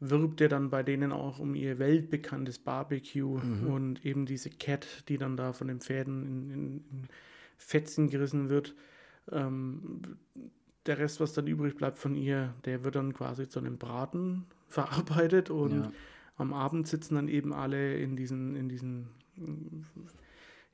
wirbt 0.00 0.40
ja 0.40 0.48
dann 0.48 0.70
bei 0.70 0.82
denen 0.82 1.12
auch 1.12 1.38
um 1.38 1.54
ihr 1.54 1.78
weltbekanntes 1.78 2.58
Barbecue 2.58 3.38
mhm. 3.38 3.66
und 3.72 4.04
eben 4.04 4.26
diese 4.26 4.50
Cat, 4.50 4.86
die 5.08 5.18
dann 5.18 5.36
da 5.36 5.52
von 5.52 5.68
den 5.68 5.80
Pferden 5.80 6.26
in, 6.26 6.50
in, 6.50 6.76
in 6.90 7.08
Fetzen 7.56 8.08
gerissen 8.08 8.48
wird. 8.48 8.74
Ähm, 9.30 10.02
der 10.86 10.98
Rest, 10.98 11.20
was 11.20 11.32
dann 11.32 11.46
übrig 11.46 11.76
bleibt 11.76 11.98
von 11.98 12.16
ihr, 12.16 12.54
der 12.64 12.82
wird 12.84 12.96
dann 12.96 13.14
quasi 13.14 13.48
zu 13.48 13.60
einem 13.60 13.78
Braten 13.78 14.46
verarbeitet 14.68 15.50
und 15.50 15.84
ja. 15.84 15.92
Am 16.36 16.52
Abend 16.52 16.88
sitzen 16.88 17.14
dann 17.14 17.28
eben 17.28 17.52
alle 17.52 17.96
in 17.96 18.16
diesen, 18.16 18.56
in 18.56 18.68
diesen 18.68 19.08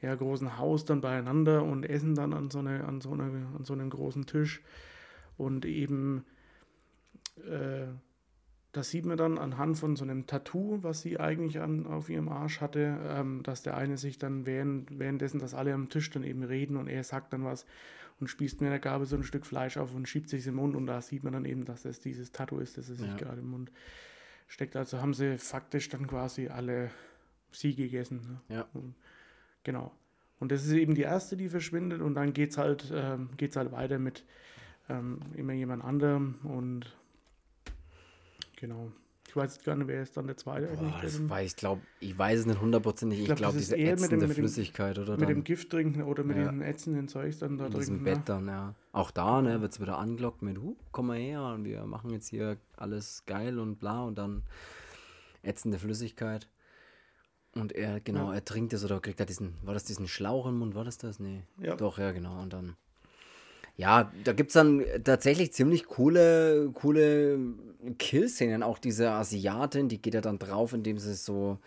ja, 0.01 0.15
großen 0.15 0.59
Haus 0.59 0.85
dann 0.85 1.01
beieinander 1.01 1.63
und 1.65 1.85
essen 1.85 2.15
dann 2.15 2.33
an 2.33 2.51
so, 2.51 2.61
eine, 2.61 2.85
an 2.85 3.01
so, 3.01 3.13
eine, 3.13 3.25
an 3.57 3.65
so 3.65 3.73
einem 3.73 3.91
großen 3.91 4.27
Tisch 4.27 4.63
und 5.37 5.65
eben 5.65 6.25
äh, 7.45 7.87
das 8.73 8.91
sieht 8.91 9.07
man 9.07 9.17
dann 9.17 9.39
anhand 9.39 9.79
von 9.79 9.97
so 9.97 10.05
einem 10.05 10.27
Tattoo, 10.27 10.83
was 10.83 11.01
sie 11.01 11.19
eigentlich 11.19 11.61
an, 11.61 11.87
auf 11.87 12.11
ihrem 12.11 12.29
Arsch 12.29 12.61
hatte, 12.61 12.99
ähm, 13.03 13.43
dass 13.43 13.63
der 13.63 13.77
eine 13.77 13.97
sich 13.97 14.19
dann 14.19 14.47
während, 14.47 14.99
währenddessen, 14.99 15.41
dass 15.41 15.55
alle 15.55 15.73
am 15.73 15.89
Tisch 15.89 16.11
dann 16.11 16.23
eben 16.23 16.43
reden 16.43 16.77
und 16.77 16.87
er 16.87 17.03
sagt 17.03 17.33
dann 17.33 17.45
was 17.45 17.67
und 18.21 18.29
spießt 18.29 18.61
mir 18.61 18.69
der 18.69 18.79
Gabel 18.79 19.07
so 19.07 19.17
ein 19.17 19.23
Stück 19.23 19.47
Fleisch 19.47 19.79
auf 19.79 19.95
und 19.95 20.09
schiebt 20.09 20.29
sich 20.29 20.47
im 20.47 20.57
Mund 20.57 20.77
und 20.77 20.87
da 20.87 21.01
sieht 21.01 21.25
man 21.25 21.33
dann 21.33 21.45
eben, 21.45 21.65
dass 21.65 21.83
das 21.83 22.01
dieses 22.01 22.31
Tattoo 22.31 22.59
ist, 22.59 22.77
das 22.77 22.91
er 22.91 22.97
sich 22.97 23.09
ja. 23.09 23.17
gerade 23.17 23.41
im 23.41 23.51
Mund 23.51 23.73
steckt. 24.49 24.75
Also 24.75 25.01
haben 25.01 25.15
sie 25.15 25.39
faktisch 25.39 25.89
dann 25.89 26.07
quasi 26.09 26.49
alle 26.49 26.91
sie 27.53 27.75
gegessen. 27.75 28.41
Ne? 28.49 28.57
Ja. 28.57 28.69
Und, 28.75 28.95
genau. 29.63 29.93
Und 30.41 30.51
das 30.53 30.65
ist 30.65 30.73
eben 30.73 30.95
die 30.95 31.03
erste, 31.03 31.37
die 31.37 31.49
verschwindet 31.49 32.01
und 32.01 32.15
dann 32.15 32.33
geht 32.33 32.51
es 32.51 32.59
halt, 32.59 32.93
ähm, 32.93 33.31
geht's 33.37 33.57
halt 33.57 33.73
weiter 33.73 33.99
mit 33.99 34.25
ähm, 34.89 35.21
immer 35.37 35.53
jemand 35.53 35.85
anderem 35.85 36.37
und 36.43 36.97
Genau. 38.59 38.91
Ich 39.39 39.45
weiß 39.45 39.55
jetzt 39.55 39.65
gar 39.65 39.77
nicht, 39.77 39.87
wer 39.87 40.03
ist 40.03 40.17
dann 40.17 40.27
der 40.27 40.37
zweite 40.37 40.67
Boah, 40.67 40.97
eigentlich. 40.97 41.29
Weiß, 41.31 41.51
ich 41.53 41.57
glaube, 41.57 41.81
ich 42.01 42.19
weiß 42.19 42.41
es 42.41 42.47
nicht 42.47 42.61
hundertprozentig. 42.61 43.21
Ich 43.21 43.27
glaube, 43.27 43.41
glaub, 43.41 43.53
diese 43.57 43.79
ätzende 43.79 44.17
mit 44.17 44.31
dem, 44.31 44.35
Flüssigkeit 44.35 44.97
mit 44.97 45.07
oder 45.07 45.13
Mit 45.13 45.29
dann, 45.29 45.29
dem 45.29 45.45
Gift 45.45 45.71
trinken 45.71 46.03
oder 46.03 46.25
mit 46.25 46.37
ja. 46.37 46.43
diesem 46.43 46.61
ätzenden 46.61 47.07
Zeug 47.07 47.39
dann 47.39 47.57
da 47.57 47.67
in 47.67 47.73
trinken. 47.73 48.03
Bett 48.03 48.17
ne? 48.17 48.23
dann, 48.27 48.49
ja. 48.49 48.75
Auch 48.91 49.13
da, 49.13 49.41
ne, 49.41 49.61
wird 49.61 49.73
es 49.73 49.81
wieder 49.81 49.97
angelockt 49.97 50.43
mit, 50.43 50.59
huh, 50.59 50.75
komm 50.91 51.07
mal 51.07 51.19
her 51.19 51.45
und 51.55 51.65
wir 51.65 51.87
machen 51.87 52.11
jetzt 52.11 52.27
hier 52.27 52.57
alles 52.77 53.23
geil 53.27 53.61
und 53.61 53.79
bla 53.79 54.03
und 54.03 54.19
dann 54.19 54.43
ätzende 55.45 55.79
Flüssigkeit. 55.79 56.49
Und 57.55 57.71
er, 57.71 58.01
genau, 58.01 58.31
ja. 58.31 58.35
er 58.35 58.45
trinkt 58.45 58.73
es 58.73 58.85
oder 58.85 58.99
kriegt 58.99 59.21
er 59.21 59.27
diesen, 59.27 59.55
war 59.63 59.73
das 59.73 59.85
diesen 59.85 60.09
Schlauch 60.09 60.47
im 60.47 60.59
Mund, 60.59 60.75
war 60.75 60.85
das 60.85 60.99
das? 60.99 61.21
Nee. 61.21 61.45
Ja. 61.61 61.77
Doch, 61.77 61.99
ja, 61.99 62.11
genau. 62.11 62.43
Und 62.43 62.53
dann 62.53 62.77
ja, 63.79 64.13
da 64.25 64.33
gibt 64.33 64.51
es 64.51 64.55
dann 64.55 64.85
tatsächlich 65.05 65.53
ziemlich 65.53 65.87
coole, 65.87 66.71
coole 66.75 67.39
Kill-Szenen. 67.99 68.65
Auch 68.65 68.81
diese 68.81 69.13
Asiatin, 69.13 69.89
die 69.89 70.03
geht 70.03 70.15
ja 70.15 70.21
dann 70.21 70.41
drauf, 70.41 70.73
indem 70.73 70.99
sie 70.99 71.15
so 71.15 71.61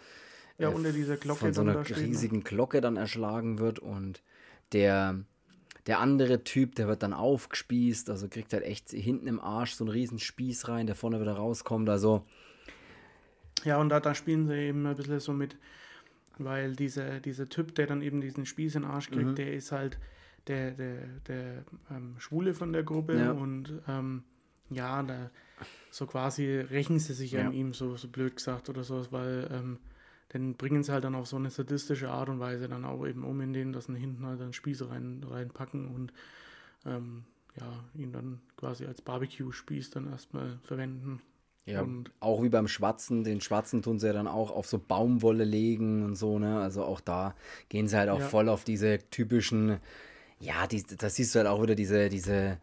ja, 0.58 0.70
äh, 0.70 0.74
unter 0.74 0.92
dieser 0.92 1.16
Glocke 1.16 1.40
von 1.40 1.54
so 1.54 1.62
einer 1.62 1.76
ne? 1.76 1.98
riesigen 1.98 2.44
Glocke 2.44 2.82
dann 2.82 2.98
erschlagen 2.98 3.60
wird. 3.60 3.80
Und 3.80 4.22
der, 4.74 5.24
der 5.88 6.00
andere 6.00 6.44
Typ, 6.44 6.76
der 6.76 6.90
wird 6.90 7.02
dann 7.02 7.14
aufgespießt, 7.14 8.10
also 8.10 8.28
kriegt 8.28 8.52
halt 8.52 8.66
echt 8.66 8.90
hinten 8.90 9.28
im 9.28 9.40
Arsch 9.40 9.76
so 9.76 9.86
einen 9.86 9.94
riesen 9.94 10.20
Spieß 10.20 10.68
rein, 10.68 10.88
der 10.88 10.96
vorne 10.96 11.22
wieder 11.22 11.38
rauskommt. 11.38 11.88
Also. 11.90 12.26
Ja, 13.64 13.78
und 13.78 13.88
da, 13.88 14.02
da 14.02 14.14
spielen 14.14 14.48
sie 14.48 14.56
eben 14.56 14.86
ein 14.86 14.98
bisschen 14.98 15.22
so 15.22 15.32
mit, 15.32 15.56
weil 16.40 16.76
dieser, 16.76 17.22
dieser 17.22 17.48
Typ, 17.48 17.74
der 17.76 17.88
dann 17.88 18.02
eben 18.02 18.20
diesen 18.20 18.46
Spieß 18.46 18.76
in 18.76 18.82
den 18.82 18.92
Arsch 18.92 19.10
kriegt, 19.12 19.28
mhm. 19.28 19.36
der 19.36 19.54
ist 19.54 19.72
halt 19.72 19.98
der, 20.48 20.72
der, 20.72 21.08
der 21.28 21.66
ähm, 21.90 22.16
Schwule 22.18 22.54
von 22.54 22.74
der 22.74 22.84
Gruppe 22.84 23.18
ja. 23.18 23.32
und 23.32 23.82
ähm, 23.88 24.24
ja, 24.70 25.04
da 25.04 25.30
so 25.92 26.08
quasi 26.08 26.46
rächen 26.46 27.00
sie 27.00 27.14
sich 27.14 27.34
ja. 27.34 27.46
an 27.46 27.54
ihm, 27.54 27.74
so, 27.74 27.98
so 27.98 28.08
blöd 28.08 28.36
gesagt 28.36 28.70
oder 28.70 28.84
sowas, 28.84 29.12
weil 29.12 29.50
ähm, 29.52 29.80
dann 30.30 30.56
bringen 30.56 30.84
sie 30.84 30.94
halt 30.94 31.04
dann 31.04 31.16
auf 31.16 31.28
so 31.28 31.36
eine 31.36 31.50
sadistische 31.50 32.10
Art 32.10 32.30
und 32.30 32.40
Weise 32.40 32.70
dann 32.70 32.86
auch 32.86 33.06
eben 33.06 33.24
um, 33.24 33.42
in 33.42 33.54
denen 33.54 33.74
das 33.74 33.88
hinten 33.88 34.26
halt 34.26 34.40
dann 34.40 34.54
Spieße 34.54 34.90
rein, 34.90 35.24
reinpacken 35.30 35.94
und 35.94 36.14
ähm, 36.86 37.26
ja, 37.60 37.84
ihn 37.94 38.14
dann 38.14 38.40
quasi 38.56 38.86
als 38.86 39.02
Barbecue-Spieß 39.02 39.90
dann 39.90 40.10
erstmal 40.10 40.58
verwenden. 40.64 41.22
Ja, 41.66 41.82
und 41.82 42.12
auch 42.22 42.42
wie 42.42 42.50
beim 42.50 42.68
Schwarzen, 42.68 43.24
den 43.24 43.40
Schwarzen 43.40 43.82
tun 43.82 44.00
sie 44.00 44.08
ja 44.08 44.14
dann 44.14 44.28
auch 44.28 44.52
auf 44.52 44.66
so 44.66 44.80
Baumwolle 44.80 45.44
legen 45.44 46.04
und 46.04 46.16
so, 46.16 46.40
ne? 46.40 46.60
Also 46.60 46.84
auch 46.84 47.02
da 47.02 47.36
gehen 47.70 47.88
sie 47.88 47.98
halt 47.98 48.10
auch 48.10 48.20
ja. 48.20 48.28
voll 48.28 48.50
auf 48.50 48.64
diese 48.64 48.98
typischen 49.12 49.78
ja, 50.42 50.68
die, 50.68 50.84
das 50.84 51.16
siehst 51.16 51.36
du 51.36 51.40
halt 51.40 51.48
auch 51.48 51.62
wieder 51.62 51.76
diese, 51.76 52.10
diese, 52.10 52.58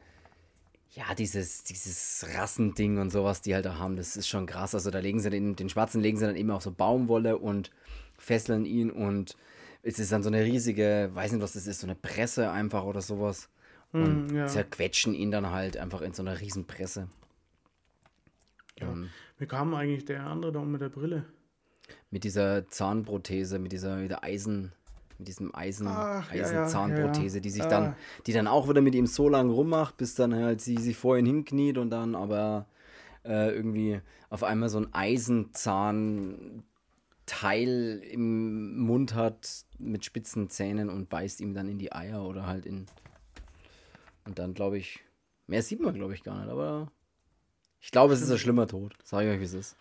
ja, 0.90 1.14
dieses, 1.14 1.62
dieses 1.62 2.26
Rassending 2.34 2.98
und 2.98 3.10
sowas, 3.10 3.40
die 3.40 3.54
halt 3.54 3.66
da 3.66 3.78
haben, 3.78 3.96
das 3.96 4.16
ist 4.16 4.28
schon 4.28 4.46
krass. 4.46 4.74
Also 4.74 4.90
da 4.90 4.98
legen 4.98 5.20
sie 5.20 5.30
den, 5.30 5.54
den 5.54 5.68
Schwarzen 5.68 6.00
legen 6.00 6.18
sie 6.18 6.26
dann 6.26 6.36
eben 6.36 6.50
auf 6.50 6.62
so 6.62 6.72
Baumwolle 6.72 7.38
und 7.38 7.70
fesseln 8.18 8.64
ihn 8.64 8.90
und 8.90 9.36
es 9.82 10.00
ist 10.00 10.10
dann 10.10 10.24
so 10.24 10.28
eine 10.28 10.44
riesige, 10.44 11.10
weiß 11.14 11.32
nicht 11.32 11.40
was 11.40 11.52
das 11.52 11.68
ist, 11.68 11.80
so 11.80 11.86
eine 11.86 11.94
Presse 11.94 12.50
einfach 12.50 12.82
oder 12.82 13.00
sowas. 13.00 13.48
Und 13.92 14.32
mm, 14.32 14.36
ja. 14.36 14.46
zerquetschen 14.46 15.14
ihn 15.14 15.30
dann 15.30 15.50
halt 15.50 15.76
einfach 15.76 16.02
in 16.02 16.12
so 16.12 16.22
einer 16.22 16.40
riesen 16.40 16.66
Presse. 16.66 17.08
Ja. 18.78 18.92
Wie 19.38 19.46
kam 19.46 19.72
eigentlich 19.74 20.04
der 20.04 20.26
andere 20.26 20.52
da 20.52 20.60
mit 20.62 20.80
der 20.80 20.88
Brille? 20.88 21.24
Mit 22.10 22.24
dieser 22.24 22.68
Zahnprothese, 22.68 23.58
mit 23.58 23.72
dieser, 23.72 23.96
mit 23.96 24.22
Eisen, 24.22 24.72
mit 25.18 25.28
diesem 25.28 25.54
Eisen, 25.54 25.88
Ach, 25.88 26.30
Eisenzahnprothese, 26.30 27.36
ja, 27.36 27.40
ja. 27.40 27.40
die 27.40 27.50
sich 27.50 27.64
dann, 27.64 27.96
die 28.26 28.32
dann 28.32 28.46
auch 28.46 28.68
wieder 28.68 28.80
mit 28.80 28.94
ihm 28.94 29.06
so 29.06 29.28
lange 29.28 29.52
rummacht, 29.52 29.96
bis 29.96 30.14
dann 30.14 30.34
halt 30.34 30.60
sie 30.60 30.76
sich 30.76 30.96
vor 30.96 31.18
ihn 31.18 31.26
hinkniet 31.26 31.76
und 31.78 31.90
dann 31.90 32.14
aber 32.14 32.66
äh, 33.24 33.50
irgendwie 33.50 34.00
auf 34.30 34.44
einmal 34.44 34.68
so 34.68 34.78
ein 34.78 34.92
Eisenzahnteil 34.92 36.62
im 38.10 38.78
Mund 38.78 39.14
hat 39.14 39.64
mit 39.78 40.04
spitzen 40.04 40.50
Zähnen 40.50 40.88
und 40.88 41.08
beißt 41.08 41.40
ihm 41.40 41.54
dann 41.54 41.68
in 41.68 41.78
die 41.78 41.92
Eier 41.92 42.24
oder 42.24 42.46
halt 42.46 42.64
in. 42.64 42.86
Und 44.24 44.38
dann 44.38 44.54
glaube 44.54 44.78
ich, 44.78 45.00
mehr 45.46 45.62
sieht 45.62 45.80
man 45.80 45.94
glaube 45.94 46.14
ich 46.14 46.22
gar 46.22 46.38
nicht, 46.38 46.48
aber 46.50 46.92
ich 47.80 47.90
glaube, 47.90 48.12
es 48.12 48.20
ist 48.20 48.30
ein 48.30 48.38
schlimmer 48.38 48.66
Tod. 48.66 48.94
Sag 49.04 49.22
ich 49.22 49.30
euch, 49.30 49.40
wie 49.40 49.44
es 49.44 49.54
ist. 49.54 49.76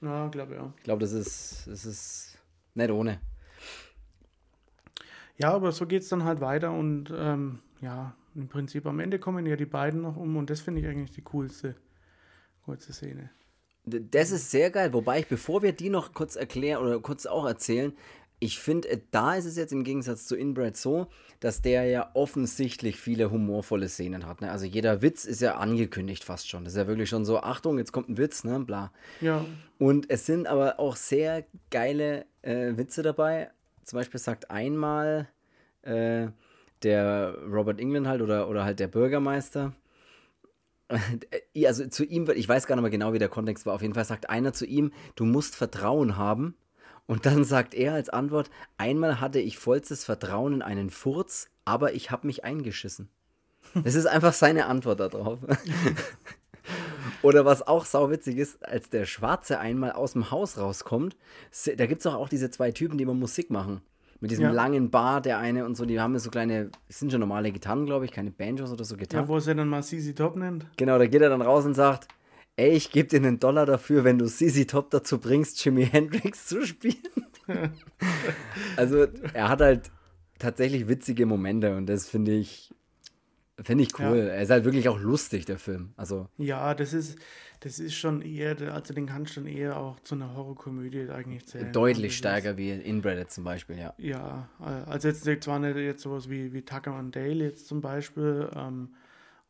Ja, 0.00 0.28
glaube 0.28 0.54
ja. 0.54 0.72
Ich 0.76 0.84
glaube, 0.84 1.00
das 1.00 1.12
ist, 1.12 1.66
das 1.66 1.84
ist 1.84 2.38
nicht 2.74 2.90
ohne. 2.90 3.20
Ja, 5.40 5.52
aber 5.52 5.72
so 5.72 5.86
geht 5.86 6.02
es 6.02 6.08
dann 6.08 6.24
halt 6.24 6.40
weiter 6.40 6.72
und 6.72 7.12
ähm, 7.16 7.60
ja, 7.80 8.14
im 8.34 8.48
Prinzip 8.48 8.86
am 8.86 9.00
Ende 9.00 9.18
kommen 9.18 9.46
ja 9.46 9.56
die 9.56 9.66
beiden 9.66 10.02
noch 10.02 10.16
um 10.16 10.36
und 10.36 10.50
das 10.50 10.60
finde 10.60 10.82
ich 10.82 10.86
eigentlich 10.86 11.12
die 11.12 11.22
coolste 11.22 11.74
kurze 12.64 12.92
Szene. 12.92 13.30
Das 13.84 14.30
ist 14.30 14.50
sehr 14.50 14.70
geil, 14.70 14.92
wobei 14.92 15.20
ich, 15.20 15.26
bevor 15.26 15.62
wir 15.62 15.72
die 15.72 15.88
noch 15.88 16.12
kurz 16.12 16.36
erklären 16.36 16.82
oder 16.82 17.00
kurz 17.00 17.24
auch 17.24 17.46
erzählen, 17.46 17.94
ich 18.38 18.58
finde, 18.58 18.88
äh, 18.88 19.00
da 19.10 19.34
ist 19.34 19.44
es 19.44 19.56
jetzt 19.56 19.72
im 19.72 19.84
Gegensatz 19.84 20.26
zu 20.26 20.36
Inbred 20.36 20.76
so, 20.76 21.06
dass 21.40 21.62
der 21.62 21.84
ja 21.84 22.10
offensichtlich 22.14 22.96
viele 22.96 23.30
humorvolle 23.30 23.88
Szenen 23.88 24.26
hat. 24.26 24.40
Ne? 24.40 24.50
Also 24.50 24.66
jeder 24.66 25.02
Witz 25.02 25.24
ist 25.24 25.40
ja 25.40 25.56
angekündigt 25.56 26.24
fast 26.24 26.48
schon. 26.48 26.64
Das 26.64 26.72
ist 26.72 26.78
ja 26.78 26.86
wirklich 26.86 27.08
schon 27.08 27.24
so, 27.24 27.40
Achtung, 27.40 27.78
jetzt 27.78 27.92
kommt 27.92 28.08
ein 28.08 28.18
Witz, 28.18 28.44
ne, 28.44 28.60
bla. 28.60 28.92
Ja. 29.20 29.44
Und 29.78 30.10
es 30.10 30.26
sind 30.26 30.46
aber 30.46 30.80
auch 30.80 30.96
sehr 30.96 31.44
geile 31.70 32.26
äh, 32.42 32.76
Witze 32.76 33.02
dabei 33.02 33.50
zum 33.84 33.98
Beispiel 33.98 34.20
sagt 34.20 34.50
einmal 34.50 35.28
äh, 35.82 36.28
der 36.82 37.36
Robert 37.46 37.80
England 37.80 38.06
halt 38.06 38.22
oder, 38.22 38.48
oder 38.48 38.64
halt 38.64 38.80
der 38.80 38.88
Bürgermeister, 38.88 39.72
also 41.64 41.86
zu 41.86 42.04
ihm, 42.04 42.28
ich 42.34 42.48
weiß 42.48 42.66
gar 42.66 42.76
nicht 42.76 42.82
mehr 42.82 42.90
genau, 42.90 43.12
wie 43.12 43.18
der 43.18 43.28
Kontext 43.28 43.66
war, 43.66 43.74
auf 43.74 43.82
jeden 43.82 43.94
Fall 43.94 44.04
sagt 44.04 44.28
einer 44.30 44.52
zu 44.52 44.66
ihm, 44.66 44.92
du 45.14 45.24
musst 45.24 45.56
Vertrauen 45.56 46.16
haben. 46.16 46.54
Und 47.06 47.26
dann 47.26 47.42
sagt 47.42 47.74
er 47.74 47.94
als 47.94 48.08
Antwort, 48.08 48.50
einmal 48.78 49.20
hatte 49.20 49.40
ich 49.40 49.58
vollstes 49.58 50.04
Vertrauen 50.04 50.54
in 50.54 50.62
einen 50.62 50.90
Furz, 50.90 51.50
aber 51.64 51.92
ich 51.92 52.12
habe 52.12 52.26
mich 52.26 52.44
eingeschissen. 52.44 53.08
Das 53.74 53.96
ist 53.96 54.06
einfach 54.06 54.32
seine 54.32 54.66
Antwort 54.66 55.00
darauf. 55.00 55.40
Oder 57.22 57.44
was 57.44 57.66
auch 57.66 57.84
sauwitzig 57.84 58.38
ist, 58.38 58.64
als 58.64 58.88
der 58.88 59.04
Schwarze 59.04 59.58
einmal 59.58 59.92
aus 59.92 60.12
dem 60.12 60.30
Haus 60.30 60.58
rauskommt, 60.58 61.16
da 61.76 61.86
gibt 61.86 62.00
es 62.00 62.06
auch, 62.06 62.14
auch 62.14 62.28
diese 62.28 62.50
zwei 62.50 62.70
Typen, 62.72 62.98
die 62.98 63.04
immer 63.04 63.14
Musik 63.14 63.50
machen. 63.50 63.82
Mit 64.20 64.30
diesem 64.30 64.44
ja. 64.44 64.50
langen 64.50 64.90
Bart, 64.90 65.24
der 65.24 65.38
eine 65.38 65.64
und 65.64 65.76
so, 65.76 65.86
die 65.86 65.98
haben 65.98 66.18
so 66.18 66.30
kleine, 66.30 66.70
sind 66.88 67.10
schon 67.10 67.20
normale 67.20 67.52
Gitarren, 67.52 67.86
glaube 67.86 68.04
ich, 68.04 68.12
keine 68.12 68.30
Banjos 68.30 68.70
oder 68.70 68.84
so 68.84 68.96
Gitarren. 68.96 69.24
Ja, 69.24 69.28
wo 69.28 69.38
er 69.38 69.54
dann 69.54 69.68
mal 69.68 69.82
CC 69.82 70.12
Top 70.12 70.36
nennt. 70.36 70.66
Genau, 70.76 70.98
da 70.98 71.06
geht 71.06 71.22
er 71.22 71.30
dann 71.30 71.40
raus 71.40 71.64
und 71.64 71.72
sagt, 71.72 72.06
ey, 72.56 72.70
ich 72.72 72.90
gebe 72.90 73.08
dir 73.08 73.16
einen 73.16 73.40
Dollar 73.40 73.64
dafür, 73.64 74.04
wenn 74.04 74.18
du 74.18 74.26
CC 74.26 74.66
Top 74.66 74.90
dazu 74.90 75.18
bringst, 75.18 75.64
Jimi 75.64 75.86
Hendrix 75.86 76.46
zu 76.46 76.66
spielen. 76.66 76.96
also 78.76 79.06
er 79.32 79.48
hat 79.48 79.62
halt 79.62 79.90
tatsächlich 80.38 80.86
witzige 80.86 81.24
Momente 81.24 81.74
und 81.76 81.86
das 81.86 82.06
finde 82.06 82.32
ich 82.32 82.74
Finde 83.62 83.84
ich 83.84 83.98
cool. 83.98 84.18
Ja. 84.18 84.24
Er 84.24 84.42
ist 84.42 84.50
halt 84.50 84.64
wirklich 84.64 84.88
auch 84.88 84.98
lustig, 84.98 85.44
der 85.44 85.58
Film. 85.58 85.92
Also. 85.96 86.28
Ja, 86.38 86.74
das 86.74 86.92
ist, 86.92 87.18
das 87.60 87.78
ist 87.78 87.94
schon 87.94 88.22
eher, 88.22 88.56
also 88.72 88.94
den 88.94 89.06
kannst 89.06 89.36
du 89.36 89.42
dann 89.42 89.50
eher 89.50 89.76
auch 89.76 90.00
zu 90.00 90.14
einer 90.14 90.34
Horrorkomödie 90.34 91.10
eigentlich 91.10 91.46
zählen. 91.46 91.72
Deutlich 91.72 92.12
also 92.12 92.16
stärker 92.16 92.56
wie 92.56 92.70
Inbred 92.70 93.30
zum 93.30 93.44
Beispiel, 93.44 93.78
ja. 93.78 93.94
Ja, 93.98 94.48
äh, 94.60 94.90
also 94.90 95.08
jetzt 95.08 95.44
zwar 95.44 95.58
nicht 95.58 95.76
jetzt 95.76 96.02
sowas 96.02 96.30
wie, 96.30 96.52
wie 96.52 96.62
Tucker 96.62 96.94
and 96.94 97.14
Dale 97.14 97.44
jetzt 97.44 97.66
zum 97.66 97.80
Beispiel, 97.82 98.48
ähm, 98.56 98.94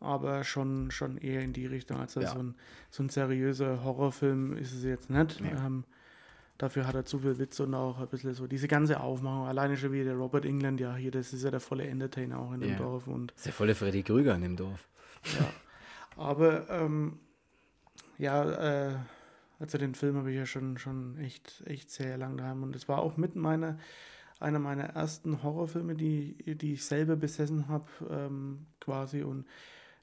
aber 0.01 0.43
schon, 0.45 0.91
schon 0.91 1.19
eher 1.19 1.43
in 1.43 1.53
die 1.53 1.67
Richtung. 1.67 1.99
Also 1.99 2.21
ja. 2.21 2.33
so, 2.33 2.39
ein, 2.41 2.55
so 2.91 3.03
ein 3.05 3.11
seriöser 3.11 3.85
Horrorfilm 3.85 4.57
ist 4.57 4.73
es 4.73 4.83
jetzt 4.83 5.09
nicht. 5.11 5.41
Ja. 5.41 5.67
Ähm, 5.67 5.85
dafür 6.63 6.87
hat 6.87 6.95
er 6.95 7.05
zu 7.05 7.19
viel 7.19 7.39
Witz 7.39 7.59
und 7.61 7.75
auch 7.75 7.99
ein 7.99 8.09
bisschen 8.09 8.35
so 8.35 8.47
diese 8.47 8.69
ganze 8.69 9.01
Aufmachung. 9.01 9.47
Alleine 9.47 9.77
schon 9.77 9.93
wie 9.93 10.05
der 10.05 10.15
Robert 10.15 10.45
England, 10.45 10.81
ja, 10.81 10.95
hier, 10.95 11.11
das 11.11 11.33
ist 11.33 11.43
ja 11.43 11.51
der 11.51 11.61
volle 11.61 11.87
Entertainer 11.87 12.39
auch 12.39 12.53
in 12.53 12.61
dem 12.61 12.77
Dorf. 12.77 13.07
Und, 13.07 13.31
das 13.33 13.39
ist 13.39 13.47
der 13.47 13.53
volle 13.53 13.75
Freddy 13.75 14.03
Krüger 14.03 14.35
in 14.35 14.43
dem 14.43 14.57
Dorf. 14.57 14.89
Ja. 15.39 15.53
Aber 16.17 16.69
ähm, 16.69 17.19
ja, 18.19 18.91
äh, 18.91 18.97
also 19.59 19.79
den 19.79 19.95
Film 19.95 20.17
habe 20.17 20.31
ich 20.31 20.37
ja 20.37 20.47
schon, 20.47 20.79
schon 20.79 21.19
echt, 21.19 21.63
echt 21.67 21.91
sehr 21.91 22.19
lang 22.19 22.37
daheim. 22.37 22.63
Und 22.63 22.77
es 22.77 22.89
war 22.89 22.99
auch 22.99 23.17
mit 23.17 23.37
meiner, 23.37 23.79
einer 24.39 24.59
meiner 24.59 24.85
ersten 24.85 25.43
Horrorfilme, 25.43 25.95
die, 25.95 26.37
die 26.57 26.75
ich 26.75 26.85
selber 26.85 27.17
besessen 27.17 27.69
habe, 27.69 27.87
ähm, 28.11 28.67
quasi. 28.81 29.23
Und 29.23 29.47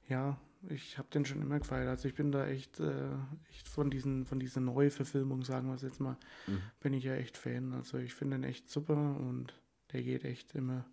ja, 0.08 0.38
ich 0.70 0.98
habe 0.98 1.08
den 1.14 1.26
schon 1.26 1.42
immer 1.42 1.60
gefeiert. 1.60 1.88
Also 1.88 2.08
ich 2.08 2.16
bin 2.16 2.32
da 2.32 2.48
echt, 2.48 2.80
äh, 2.80 3.12
echt 3.50 3.68
von 3.68 3.90
diesen, 3.90 4.26
von 4.26 4.40
dieser 4.40 4.60
Neuverfilmung, 4.62 5.44
sagen 5.44 5.68
wir 5.68 5.76
es 5.76 5.82
jetzt 5.82 6.00
mal, 6.00 6.18
mhm. 6.48 6.62
bin 6.80 6.94
ich 6.94 7.04
ja 7.04 7.16
echt 7.16 7.38
Fan. 7.38 7.74
Also 7.74 7.98
ich 7.98 8.14
finde 8.14 8.38
den 8.38 8.44
echt 8.44 8.70
super 8.70 8.96
und 8.96 9.54
der 9.94 10.04
geht 10.04 10.26
echt 10.26 10.56
immer. 10.56 10.86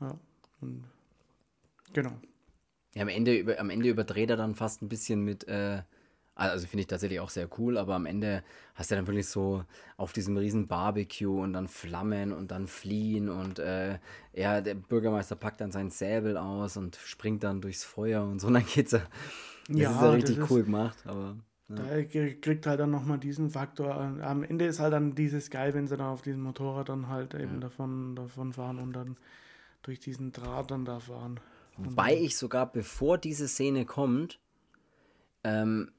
Ja, 0.00 0.18
und 0.60 0.84
genau. 1.92 2.18
Ja, 2.94 3.02
am 3.02 3.08
Ende, 3.08 3.58
am 3.58 3.70
Ende 3.70 3.88
überdreht 3.88 4.30
er 4.30 4.36
dann 4.36 4.54
fast 4.54 4.82
ein 4.82 4.88
bisschen 4.88 5.24
mit, 5.24 5.46
äh, 5.48 5.82
also 6.34 6.66
finde 6.66 6.82
ich 6.82 6.86
tatsächlich 6.86 7.20
auch 7.20 7.30
sehr 7.30 7.48
cool, 7.58 7.76
aber 7.76 7.94
am 7.94 8.06
Ende 8.06 8.42
hast 8.74 8.90
du 8.90 8.94
dann 8.94 9.06
wirklich 9.06 9.28
so 9.28 9.64
auf 9.96 10.12
diesem 10.12 10.36
riesen 10.36 10.66
Barbecue 10.66 11.40
und 11.40 11.52
dann 11.52 11.68
Flammen 11.68 12.32
und 12.32 12.50
dann 12.50 12.66
Fliehen 12.66 13.28
und 13.28 13.58
äh, 13.58 13.98
ja, 14.32 14.60
der 14.60 14.74
Bürgermeister 14.74 15.36
packt 15.36 15.60
dann 15.60 15.72
seinen 15.72 15.90
Säbel 15.90 16.36
aus 16.36 16.76
und 16.76 16.96
springt 16.96 17.44
dann 17.44 17.60
durchs 17.60 17.84
Feuer 17.84 18.24
und 18.24 18.40
so, 18.40 18.46
und 18.48 18.54
dann 18.54 18.66
geht's 18.66 18.92
ja. 18.92 19.02
Das 19.68 19.76
ja, 19.78 19.90
ist 19.90 20.02
ja 20.02 20.10
richtig 20.10 20.38
ist, 20.38 20.50
cool 20.50 20.64
gemacht, 20.64 20.98
aber. 21.06 21.36
Ja. 21.68 21.76
Da 21.76 22.04
kriegt 22.04 22.66
halt 22.66 22.80
dann 22.80 22.90
nochmal 22.90 23.18
diesen 23.18 23.48
Faktor. 23.48 23.94
Am 23.94 24.42
Ende 24.42 24.66
ist 24.66 24.80
halt 24.80 24.92
dann 24.92 25.14
dieses 25.14 25.48
geil, 25.48 25.72
wenn 25.72 25.86
sie 25.86 25.96
dann 25.96 26.08
auf 26.08 26.20
diesem 26.20 26.42
Motorrad 26.42 26.88
dann 26.88 27.08
halt 27.08 27.34
eben 27.34 27.54
ja. 27.54 27.60
davon, 27.60 28.14
davon 28.16 28.52
fahren 28.52 28.78
und 28.78 28.92
dann 28.92 29.16
durch 29.82 30.00
diesen 30.00 30.32
Draht 30.32 30.70
dann 30.70 30.84
da 30.84 31.00
fahren. 31.00 31.40
Wobei 31.78 32.14
ich 32.16 32.36
sogar, 32.36 32.70
bevor 32.70 33.16
diese 33.16 33.48
Szene 33.48 33.86
kommt, 33.86 34.38
ähm, 35.44 35.90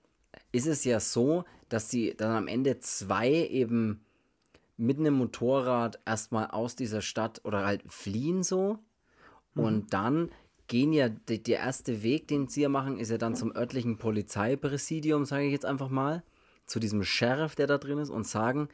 ist 0.54 0.68
es 0.68 0.86
ja 0.86 1.01
so, 1.01 1.43
dass 1.68 1.89
sie 1.89 2.14
dann 2.16 2.32
am 2.32 2.47
Ende 2.47 2.80
zwei 2.80 3.30
eben 3.30 4.06
mit 4.78 4.99
einem 4.99 5.16
Motorrad 5.16 5.99
erstmal 6.06 6.47
aus 6.47 6.76
dieser 6.76 7.01
Stadt 7.01 7.41
oder 7.43 7.66
halt 7.66 7.84
fliehen 7.88 8.43
so. 8.43 8.80
Mhm. 9.56 9.64
Und 9.64 9.93
dann 9.93 10.32
gehen 10.68 10.93
ja, 10.93 11.10
der, 11.10 11.39
der 11.39 11.60
erste 11.60 12.04
Weg, 12.04 12.28
den 12.28 12.47
sie 12.47 12.62
ja 12.62 12.70
machen, 12.70 12.97
ist 12.97 13.12
ja 13.12 13.18
dann 13.18 13.36
zum 13.36 13.56
örtlichen 13.56 13.97
Polizeipräsidium, 13.97 15.26
sage 15.26 15.45
ich 15.45 15.51
jetzt 15.51 15.66
einfach 15.66 15.89
mal, 15.89 16.24
zu 16.66 16.80
diesem 16.80 17.04
Sheriff, 17.04 17.56
der 17.56 17.68
da 17.68 17.78
drin 17.78 17.97
ist, 17.97 18.10
und 18.10 18.26
sagen, 18.26 18.70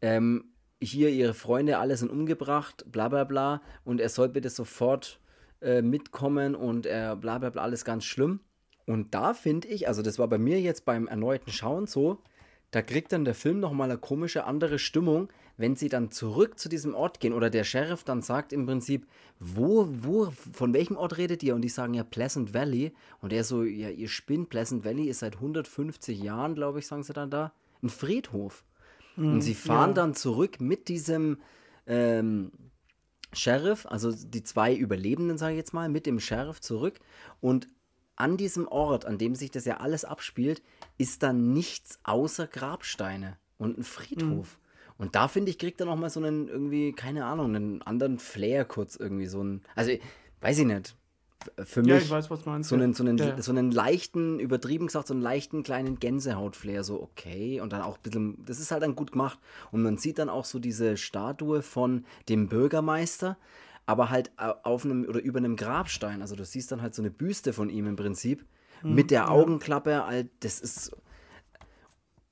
ähm, 0.00 0.44
hier 0.80 1.10
ihre 1.10 1.34
Freunde 1.34 1.78
alle 1.78 1.96
sind 1.96 2.10
umgebracht, 2.10 2.84
bla 2.90 3.08
bla 3.08 3.24
bla, 3.24 3.62
und 3.84 4.00
er 4.00 4.08
soll 4.08 4.28
bitte 4.28 4.50
sofort 4.50 5.20
äh, 5.60 5.82
mitkommen 5.82 6.54
und 6.54 6.86
er 6.86 7.16
bla 7.16 7.38
bla 7.38 7.50
bla, 7.50 7.62
alles 7.62 7.84
ganz 7.84 8.04
schlimm. 8.04 8.40
Und 8.86 9.14
da 9.14 9.34
finde 9.34 9.68
ich, 9.68 9.88
also 9.88 10.02
das 10.02 10.18
war 10.18 10.28
bei 10.28 10.38
mir 10.38 10.60
jetzt 10.60 10.84
beim 10.84 11.08
erneuten 11.08 11.50
Schauen 11.50 11.86
so, 11.86 12.18
da 12.70 12.82
kriegt 12.82 13.12
dann 13.12 13.24
der 13.24 13.34
Film 13.34 13.60
nochmal 13.60 13.90
eine 13.90 13.98
komische 13.98 14.44
andere 14.44 14.78
Stimmung, 14.78 15.28
wenn 15.56 15.76
sie 15.76 15.88
dann 15.88 16.10
zurück 16.10 16.58
zu 16.58 16.68
diesem 16.68 16.94
Ort 16.94 17.20
gehen 17.20 17.32
oder 17.32 17.48
der 17.48 17.64
Sheriff 17.64 18.04
dann 18.04 18.22
sagt 18.22 18.52
im 18.52 18.66
Prinzip, 18.66 19.06
wo, 19.38 19.88
wo, 19.90 20.30
von 20.52 20.74
welchem 20.74 20.96
Ort 20.96 21.16
redet 21.16 21.42
ihr? 21.42 21.54
Und 21.54 21.62
die 21.62 21.68
sagen 21.68 21.94
ja 21.94 22.04
Pleasant 22.04 22.52
Valley. 22.52 22.92
Und 23.20 23.32
er 23.32 23.44
so, 23.44 23.62
ja, 23.62 23.88
ihr 23.88 24.08
spinnt, 24.08 24.50
Pleasant 24.50 24.84
Valley 24.84 25.08
ist 25.08 25.20
seit 25.20 25.36
150 25.36 26.22
Jahren, 26.22 26.54
glaube 26.54 26.80
ich, 26.80 26.86
sagen 26.86 27.02
sie 27.02 27.12
dann 27.12 27.30
da, 27.30 27.52
ein 27.82 27.88
Friedhof. 27.88 28.64
Mhm, 29.16 29.34
und 29.34 29.40
sie 29.40 29.54
fahren 29.54 29.90
ja. 29.90 29.94
dann 29.94 30.14
zurück 30.14 30.60
mit 30.60 30.88
diesem 30.88 31.38
ähm, 31.86 32.52
Sheriff, 33.32 33.86
also 33.86 34.12
die 34.12 34.42
zwei 34.42 34.74
Überlebenden, 34.74 35.38
sage 35.38 35.54
ich 35.54 35.58
jetzt 35.58 35.72
mal, 35.72 35.88
mit 35.88 36.06
dem 36.06 36.20
Sheriff 36.20 36.60
zurück. 36.60 36.98
Und 37.40 37.68
an 38.16 38.36
diesem 38.36 38.66
Ort, 38.66 39.04
an 39.04 39.18
dem 39.18 39.34
sich 39.34 39.50
das 39.50 39.64
ja 39.64 39.78
alles 39.78 40.04
abspielt, 40.04 40.62
ist 40.98 41.22
dann 41.22 41.52
nichts 41.52 42.00
außer 42.04 42.46
Grabsteine 42.46 43.36
und 43.58 43.78
ein 43.78 43.84
Friedhof. 43.84 44.58
Mhm. 44.58 44.66
Und 44.98 45.14
da 45.14 45.28
finde 45.28 45.50
ich, 45.50 45.58
kriegt 45.58 45.80
er 45.80 45.86
nochmal 45.86 46.10
so 46.10 46.20
einen 46.20 46.48
irgendwie, 46.48 46.92
keine 46.92 47.26
Ahnung, 47.26 47.54
einen 47.54 47.82
anderen 47.82 48.18
Flair 48.18 48.64
kurz 48.64 48.96
irgendwie, 48.96 49.26
so 49.26 49.42
ein, 49.42 49.62
also 49.74 49.92
weiß 50.40 50.58
ich 50.58 50.66
nicht. 50.66 50.96
Für 51.64 51.82
mich 51.82 51.90
ja, 51.90 51.98
ich 51.98 52.10
weiß, 52.10 52.26
so, 52.26 52.50
einen, 52.74 52.94
so, 52.94 53.04
einen, 53.04 53.18
ja. 53.18 53.40
so 53.40 53.52
einen 53.52 53.70
leichten, 53.70 54.40
übertrieben 54.40 54.86
gesagt, 54.86 55.06
so 55.06 55.14
einen 55.14 55.22
leichten 55.22 55.62
kleinen 55.62 56.00
Gänsehaut-Flair, 56.00 56.82
so 56.82 57.00
okay. 57.00 57.60
Und 57.60 57.72
dann 57.72 57.82
auch 57.82 57.98
ein 57.98 58.02
bisschen, 58.02 58.44
das 58.44 58.58
ist 58.58 58.70
halt 58.72 58.82
dann 58.82 58.96
gut 58.96 59.12
gemacht. 59.12 59.38
Und 59.70 59.82
man 59.82 59.96
sieht 59.98 60.18
dann 60.18 60.28
auch 60.28 60.44
so 60.44 60.58
diese 60.58 60.96
Statue 60.96 61.62
von 61.62 62.04
dem 62.28 62.48
Bürgermeister, 62.48 63.36
aber 63.86 64.10
halt 64.10 64.32
auf 64.36 64.84
einem 64.84 65.04
oder 65.04 65.20
über 65.20 65.38
einem 65.38 65.56
Grabstein. 65.56 66.20
Also 66.20 66.36
du 66.36 66.44
siehst 66.44 66.72
dann 66.72 66.82
halt 66.82 66.94
so 66.94 67.02
eine 67.02 67.10
Büste 67.10 67.52
von 67.52 67.70
ihm 67.70 67.86
im 67.86 67.96
Prinzip 67.96 68.44
mhm, 68.82 68.94
mit 68.94 69.10
der 69.10 69.30
Augenklappe. 69.30 70.06
Halt, 70.06 70.28
das 70.40 70.60
ist 70.60 70.96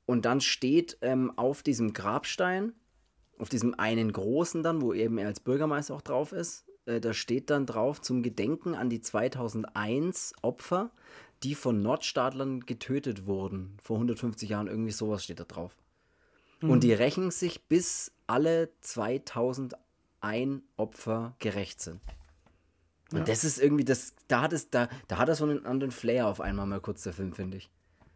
und 0.07 0.25
dann 0.27 0.41
steht 0.41 0.99
ähm, 1.01 1.33
auf 1.37 1.63
diesem 1.63 1.93
Grabstein, 1.93 2.75
auf 3.39 3.49
diesem 3.49 3.79
einen 3.79 4.13
großen 4.13 4.63
dann, 4.63 4.83
wo 4.83 4.93
eben 4.93 5.19
er 5.19 5.29
als 5.29 5.41
Bürgermeister 5.41 5.95
auch 5.95 6.03
drauf 6.03 6.33
ist, 6.33 6.67
äh, 6.87 7.01
da 7.01 7.13
steht 7.13 7.51
dann 7.51 7.67
drauf 7.67 8.01
zum 8.01 8.23
Gedenken 8.23 8.75
an 8.75 8.91
die 8.91 9.01
2001 9.01 10.35
Opfer, 10.43 10.91
die 11.43 11.55
von 11.55 11.83
Nordstaatlern 11.83 12.61
getötet 12.61 13.27
wurden. 13.27 13.77
Vor 13.83 13.97
150 13.97 14.49
Jahren, 14.49 14.67
irgendwie 14.67 14.93
sowas 14.93 15.25
steht 15.25 15.41
da 15.41 15.45
drauf. 15.45 15.77
Mhm. 16.61 16.71
Und 16.71 16.85
die 16.85 16.93
rächen 16.93 17.31
sich 17.31 17.67
bis 17.67 18.13
alle 18.27 18.71
2000 18.81 19.75
ein 20.25 20.63
Opfer 20.77 21.37
gerecht 21.39 21.81
sind. 21.81 22.01
Und 23.13 23.19
ja. 23.19 23.25
das 23.25 23.45
ist 23.45 23.61
irgendwie, 23.61 23.85
das, 23.85 24.15
da 24.27 24.41
hat 24.41 24.53
es, 24.53 24.71
da, 24.71 24.89
da 25.07 25.19
hat 25.19 25.29
er 25.29 25.35
so 25.35 25.45
einen 25.45 25.67
anderen 25.67 25.93
Flair 25.93 26.27
auf 26.27 26.41
einmal 26.41 26.67
mal 26.67 26.81
kurz, 26.81 27.03
der 27.03 27.13
Film, 27.13 27.33
finde 27.33 27.59
ich. 27.59 27.71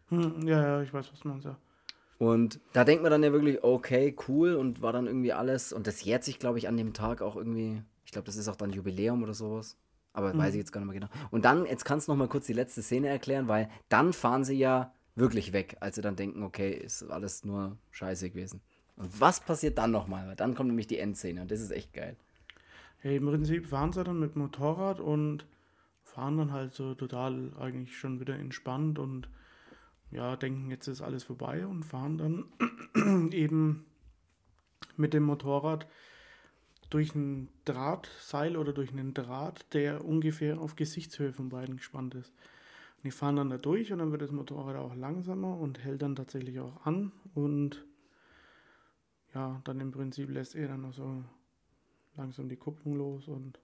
Hm, 0.09 0.49
ja, 0.49 0.63
ja, 0.63 0.83
ich 0.83 0.93
weiß, 0.93 1.13
was 1.13 1.25
meinst, 1.25 1.45
ja. 1.45 1.57
Und 2.17 2.59
da 2.73 2.83
denkt 2.85 3.03
man 3.03 3.13
dann 3.13 3.23
ja 3.23 3.33
wirklich, 3.33 3.63
okay, 3.63 4.17
cool, 4.27 4.55
und 4.55 4.83
war 4.83 4.93
dann 4.93 5.07
irgendwie 5.07 5.33
alles, 5.33 5.73
und 5.73 5.87
das 5.87 6.03
jährt 6.03 6.25
sich, 6.25 6.39
glaube 6.39 6.59
ich, 6.59 6.67
an 6.67 6.77
dem 6.77 6.95
Tag 6.95 7.23
auch 7.23 7.37
irgendwie, 7.37 7.83
ich 8.05 8.11
glaube, 8.11 8.27
das 8.27 8.37
ist 8.37 8.49
auch 8.49 8.57
dann 8.57 8.71
Jubiläum 8.71 9.23
oder 9.23 9.35
sowas. 9.35 9.77
Aber 10.15 10.33
mhm. 10.33 10.39
weiß 10.39 10.55
ich 10.55 10.59
jetzt 10.59 10.73
gar 10.73 10.81
nicht 10.81 10.91
mehr 10.91 10.99
genau. 10.99 11.13
Und 11.31 11.45
dann, 11.45 11.67
jetzt 11.67 11.85
kannst 11.85 12.09
du 12.09 12.13
noch 12.13 12.19
mal 12.19 12.29
kurz 12.29 12.47
die 12.47 12.55
letzte 12.55 12.83
Szene 12.83 13.09
erklären, 13.09 13.47
weil 13.47 13.71
dann 13.89 14.13
fahren 14.13 14.43
sie 14.43 14.57
ja 14.57 14.93
wirklich 15.15 15.53
weg, 15.53 15.77
als 15.81 15.97
sie 15.97 16.03
dann 16.03 16.17
denken, 16.17 16.43
okay, 16.43 16.73
ist 16.73 17.05
alles 17.05 17.45
nur 17.45 17.77
scheiße 17.91 18.31
gewesen. 18.31 18.63
Was 18.99 19.41
passiert 19.41 19.79
dann 19.79 19.93
nochmal? 19.93 20.35
Dann 20.37 20.55
kommt 20.55 20.69
nämlich 20.69 20.89
die 20.89 20.99
Endszene 20.99 21.43
und 21.43 21.51
das 21.51 21.61
ist 21.61 21.71
echt 21.71 21.93
geil. 21.95 22.17
Ja, 23.05 23.13
im 23.13 23.27
Prinzip 23.27 23.67
fahren 23.67 23.93
sie 23.93 24.03
dann 24.03 24.19
mit 24.19 24.35
Motorrad 24.35 24.99
und 24.99 25.47
fahren 26.03 26.37
dann 26.37 26.53
halt 26.53 26.75
so 26.75 26.95
total 26.95 27.53
eigentlich 27.61 27.97
schon 27.97 28.19
wieder 28.19 28.35
entspannt 28.35 28.99
und 28.99 29.29
ja, 30.11 30.35
denken, 30.35 30.71
jetzt 30.71 30.89
ist 30.89 31.01
alles 31.01 31.23
vorbei 31.23 31.65
und 31.65 31.85
fahren 31.85 32.19
dann 32.19 33.31
eben 33.33 33.85
mit 34.97 35.15
dem 35.15 35.23
Motorrad 35.23 35.87
durch 36.91 37.15
ein 37.15 37.49
Drahtseil 37.67 38.57
oder 38.57 38.73
durch 38.73 38.91
einen 38.91 39.15
Draht, 39.15 39.73
der 39.75 40.05
ungefähr 40.05 40.59
auf 40.59 40.75
Gesichtshöhe 40.75 41.33
von 41.33 41.51
beiden 41.51 41.77
gespannt 41.77 42.15
ist. 42.15 42.33
Und 42.97 43.05
die 43.05 43.11
fahren 43.13 43.37
dann 43.37 43.51
da 43.51 43.59
durch 43.59 43.93
und 43.93 44.01
dann 44.01 44.11
wird 44.11 44.23
das 44.23 44.33
Motorrad 44.33 44.75
auch 44.77 44.97
langsamer 44.97 45.57
und 45.57 45.85
hält 45.85 46.03
dann 46.03 46.17
tatsächlich 46.17 46.59
auch 46.59 46.85
an 46.85 47.13
und 47.35 47.85
ja, 49.39 49.61
dann 49.62 49.80
im 49.80 49.93
Prinzip 49.93 50.30
lässt 50.30 50.57
er 50.57 50.66
dann 50.66 50.82
noch 50.82 50.93
so 50.93 51.22
langsam 52.16 52.49
die 52.49 52.57
Kupplung 52.57 52.97
los 52.97 53.28
und 53.28 53.61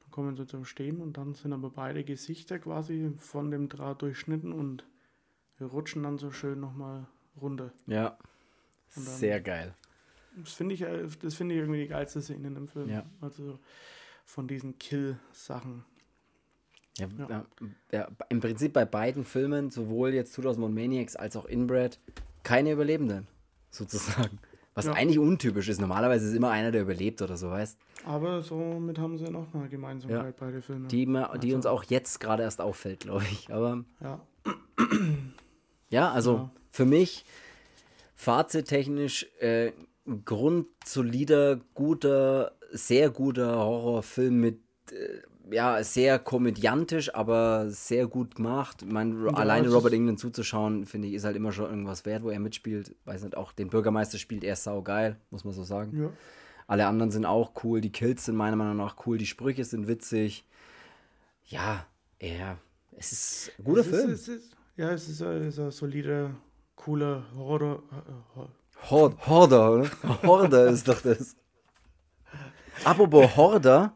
dann 0.00 0.10
kommen 0.10 0.36
sie 0.36 0.46
zum 0.46 0.66
Stehen 0.66 1.00
und 1.00 1.16
dann 1.16 1.32
sind 1.32 1.54
aber 1.54 1.70
beide 1.70 2.04
Gesichter 2.04 2.58
quasi 2.58 3.10
von 3.16 3.50
dem 3.50 3.70
Draht 3.70 4.02
durchschnitten 4.02 4.52
und 4.52 4.84
rutschen 5.58 6.02
dann 6.02 6.18
so 6.18 6.30
schön 6.30 6.60
nochmal 6.60 7.06
runter. 7.40 7.72
Ja, 7.86 8.18
dann, 8.94 9.04
sehr 9.04 9.40
geil. 9.40 9.74
Das 10.36 10.52
finde 10.52 10.74
ich, 10.74 10.82
äh, 10.82 11.08
das 11.22 11.34
finde 11.34 11.54
ich 11.54 11.60
irgendwie 11.60 11.80
die 11.80 11.88
geilste 11.88 12.20
Szene 12.20 12.48
in 12.48 12.54
dem 12.54 12.68
Film. 12.68 12.90
Ja. 12.90 13.06
Also 13.22 13.58
von 14.26 14.46
diesen 14.48 14.78
Kill-Sachen. 14.78 15.84
Ja, 16.98 17.08
ja. 17.28 17.46
ja, 17.90 18.08
im 18.28 18.40
Prinzip 18.40 18.74
bei 18.74 18.84
beiden 18.84 19.24
Filmen, 19.24 19.70
sowohl 19.70 20.12
jetzt 20.12 20.34
2000 20.34 20.74
Maniacs 20.74 21.16
als 21.16 21.36
auch 21.36 21.46
Inbred, 21.46 21.98
keine 22.42 22.72
Überlebenden, 22.72 23.26
sozusagen. 23.70 24.38
Was 24.74 24.86
ja. 24.86 24.92
eigentlich 24.92 25.18
untypisch 25.18 25.68
ist. 25.68 25.80
Normalerweise 25.80 26.28
ist 26.28 26.34
immer 26.34 26.50
einer, 26.50 26.70
der 26.70 26.82
überlebt 26.82 27.20
oder 27.22 27.36
so, 27.36 27.50
weißt 27.50 27.76
Aber 28.06 28.40
somit 28.42 28.98
haben 28.98 29.18
sie 29.18 29.24
nochmal 29.24 29.68
Gemeinsamkeit 29.68 30.34
ja. 30.38 30.46
beide 30.46 30.62
Filme. 30.62 30.86
Die, 30.88 31.06
die 31.06 31.16
also. 31.16 31.56
uns 31.56 31.66
auch 31.66 31.84
jetzt 31.84 32.20
gerade 32.20 32.44
erst 32.44 32.60
auffällt, 32.60 33.00
glaube 33.00 33.24
ich. 33.30 33.52
Aber. 33.52 33.84
Ja. 34.00 34.20
Ja, 35.92 36.12
also 36.12 36.34
ja. 36.34 36.50
für 36.70 36.84
mich 36.84 37.24
fazittechnisch 38.14 39.26
äh, 39.40 39.72
grundsolider, 40.24 41.60
guter, 41.74 42.52
sehr 42.70 43.10
guter 43.10 43.56
Horrorfilm 43.56 44.40
mit 44.40 44.60
äh, 44.92 45.22
ja, 45.50 45.82
sehr 45.82 46.18
komödiantisch, 46.18 47.14
aber 47.14 47.70
sehr 47.70 48.06
gut 48.06 48.36
gemacht. 48.36 48.82
Ich 48.82 48.92
meine, 48.92 49.26
ja, 49.26 49.34
alleine 49.34 49.72
Robert 49.72 49.92
England 49.92 50.18
zuzuschauen, 50.18 50.86
finde 50.86 51.08
ich, 51.08 51.14
ist 51.14 51.24
halt 51.24 51.36
immer 51.36 51.52
schon 51.52 51.70
irgendwas 51.70 52.04
wert, 52.04 52.22
wo 52.22 52.30
er 52.30 52.40
mitspielt. 52.40 52.94
Weiß 53.04 53.22
nicht, 53.22 53.36
auch 53.36 53.52
den 53.52 53.68
Bürgermeister 53.68 54.18
spielt 54.18 54.44
er 54.44 54.56
saugeil, 54.56 55.16
muss 55.30 55.44
man 55.44 55.52
so 55.52 55.64
sagen. 55.64 56.02
Ja. 56.02 56.10
Alle 56.66 56.86
anderen 56.86 57.10
sind 57.10 57.26
auch 57.26 57.52
cool, 57.64 57.80
die 57.80 57.90
Kills 57.90 58.26
sind 58.26 58.36
meiner 58.36 58.56
Meinung 58.56 58.76
nach 58.76 58.96
cool, 59.06 59.18
die 59.18 59.26
Sprüche 59.26 59.64
sind 59.64 59.88
witzig. 59.88 60.46
Ja, 61.46 61.86
er, 62.18 62.58
es 62.96 63.12
ist 63.12 63.52
ein 63.58 63.64
guter 63.64 63.80
es 63.80 63.88
Film. 63.88 64.10
Ist, 64.10 64.28
es 64.28 64.28
ist, 64.28 64.56
ja, 64.76 64.90
es 64.92 65.08
ist, 65.08 65.22
ein, 65.22 65.48
ist 65.48 65.58
ein 65.58 65.70
solider, 65.72 66.30
cooler 66.76 67.24
Horror. 67.36 67.82
Hor 68.88 69.14
Horder, 69.26 69.72
oder? 69.72 69.90
Horder 70.22 70.68
ist 70.68 70.86
doch 70.86 71.00
das. 71.00 71.36
Apropos 72.84 73.36
Horder, 73.36 73.94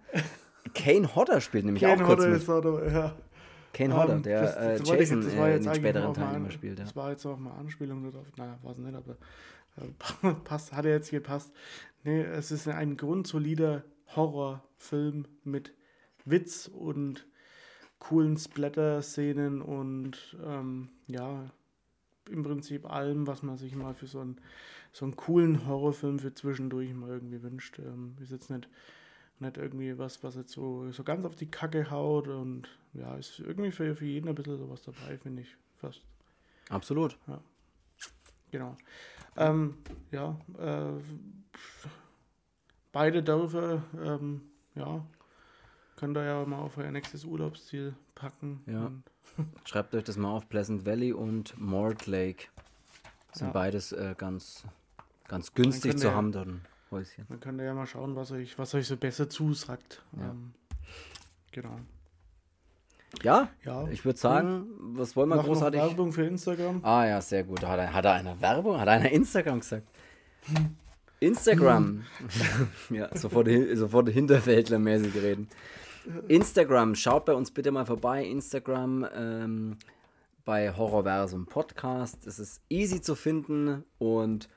Kane 0.72 1.14
Hodder 1.14 1.40
spielt 1.40 1.64
nämlich 1.64 1.82
Kane 1.82 2.02
auch 2.02 2.06
kurz 2.06 2.20
Hodder 2.20 2.32
mit. 2.32 2.42
Ist 2.42 2.48
auch, 2.48 2.92
ja. 2.92 3.14
Kane 3.72 3.96
Hodder, 3.96 4.14
um, 4.14 4.22
der 4.22 4.42
das, 4.42 4.54
das 4.54 4.90
äh, 4.90 4.98
Jason 4.98 5.22
ich, 5.22 5.34
in 5.34 5.62
den 5.62 5.74
späteren 5.74 6.14
Teilen 6.14 6.36
immer 6.36 6.50
spielt. 6.50 6.78
Ja. 6.78 6.84
Das 6.84 6.96
war 6.96 7.10
jetzt 7.10 7.26
auch 7.26 7.38
mal 7.38 7.52
Anspielung 7.52 8.04
darauf. 8.04 8.26
Naja, 8.36 8.58
war 8.62 8.72
es 8.72 8.78
nicht, 8.78 8.94
aber 8.94 9.16
äh, 9.76 10.34
passt, 10.44 10.72
hat 10.72 10.84
er 10.84 10.92
jetzt 10.92 11.10
gepasst. 11.10 11.52
Nee, 12.04 12.22
es 12.22 12.50
ist 12.50 12.68
ein 12.68 12.96
grundsolider 12.96 13.84
Horrorfilm 14.14 15.26
mit 15.42 15.74
Witz 16.24 16.68
und 16.68 17.26
coolen 17.98 18.36
Splatter-Szenen 18.36 19.62
und 19.62 20.36
ähm, 20.44 20.90
ja, 21.06 21.50
im 22.30 22.42
Prinzip 22.42 22.90
allem, 22.90 23.26
was 23.26 23.42
man 23.42 23.56
sich 23.56 23.74
mal 23.74 23.94
für 23.94 24.06
so 24.06 24.20
einen, 24.20 24.40
so 24.92 25.04
einen 25.04 25.16
coolen 25.16 25.66
Horrorfilm 25.66 26.18
für 26.18 26.34
zwischendurch 26.34 26.92
mal 26.94 27.10
irgendwie 27.10 27.42
wünscht. 27.42 27.78
Ähm, 27.78 28.16
ist 28.20 28.32
jetzt 28.32 28.50
nicht 28.50 28.68
nicht 29.40 29.56
irgendwie 29.56 29.98
was, 29.98 30.22
was 30.22 30.36
jetzt 30.36 30.52
so, 30.52 30.90
so 30.92 31.04
ganz 31.04 31.24
auf 31.24 31.36
die 31.36 31.50
Kacke 31.50 31.90
haut 31.90 32.28
und 32.28 32.68
ja, 32.92 33.14
ist 33.16 33.40
irgendwie 33.40 33.70
für, 33.70 33.94
für 33.96 34.04
jeden 34.04 34.28
ein 34.28 34.34
bisschen 34.34 34.58
sowas 34.58 34.82
dabei, 34.82 35.18
finde 35.18 35.42
ich 35.42 35.56
fast. 35.80 36.02
Absolut. 36.68 37.18
Ja. 37.26 37.40
Genau. 38.50 38.76
Ähm, 39.36 39.76
ja, 40.12 40.38
äh, 40.58 41.02
beide 42.92 43.22
Dörfer, 43.22 43.82
ähm, 44.00 44.42
ja, 44.76 45.04
könnt 45.96 46.16
ihr 46.16 46.24
ja 46.24 46.44
mal 46.46 46.58
auf 46.58 46.78
euer 46.78 46.92
nächstes 46.92 47.24
Urlaubsziel 47.24 47.94
packen. 48.14 48.62
Ja. 48.66 48.92
Schreibt 49.64 49.94
euch 49.94 50.04
das 50.04 50.16
mal 50.16 50.30
auf 50.30 50.48
Pleasant 50.48 50.86
Valley 50.86 51.12
und 51.12 51.58
Mort 51.58 52.06
Lake. 52.06 52.46
Sind 53.32 53.48
ja. 53.48 53.52
beides 53.52 53.90
äh, 53.90 54.14
ganz, 54.16 54.64
ganz 55.26 55.52
günstig 55.54 55.98
zu 55.98 56.14
haben 56.14 56.30
dann. 56.30 56.60
Häuschen. 56.94 57.26
Dann 57.28 57.40
könnt 57.40 57.60
ihr 57.60 57.64
ja 57.64 57.74
mal 57.74 57.86
schauen, 57.86 58.14
was 58.14 58.30
euch, 58.30 58.56
was 58.58 58.74
euch 58.74 58.86
so 58.86 58.96
besser 58.96 59.28
zusagt. 59.28 60.02
Ja. 60.16 60.30
Ähm, 60.30 60.52
genau. 61.50 61.76
Ja, 63.22 63.48
ja. 63.64 63.88
ich 63.88 64.04
würde 64.04 64.18
sagen, 64.18 64.66
was 64.78 65.16
wollen 65.16 65.28
wir 65.28 65.36
Mach 65.36 65.44
großartig? 65.44 65.80
Werbung 65.80 66.12
für 66.12 66.24
Instagram. 66.24 66.84
Ah 66.84 67.06
ja, 67.06 67.20
sehr 67.20 67.44
gut. 67.44 67.64
Hat, 67.64 67.78
er, 67.78 67.92
hat 67.92 68.04
er 68.04 68.12
eine 68.14 68.40
Werbung? 68.40 68.80
Hat 68.80 68.88
er 68.88 68.94
eine 68.94 69.12
Instagram 69.12 69.60
gesagt? 69.60 69.86
Instagram. 71.20 72.04
ja, 72.90 73.16
sofort, 73.16 73.48
sofort 73.74 74.08
Hinterwäldler-mäßig 74.08 75.14
reden. 75.20 75.48
Instagram, 76.28 76.94
schaut 76.94 77.24
bei 77.24 77.34
uns 77.34 77.50
bitte 77.50 77.70
mal 77.70 77.86
vorbei. 77.86 78.24
Instagram 78.24 79.06
ähm, 79.14 79.76
bei 80.44 80.76
Horrorversum 80.76 81.46
Podcast. 81.46 82.26
Es 82.26 82.38
ist 82.38 82.60
easy 82.68 83.00
zu 83.00 83.14
finden 83.14 83.84
und 83.98 84.48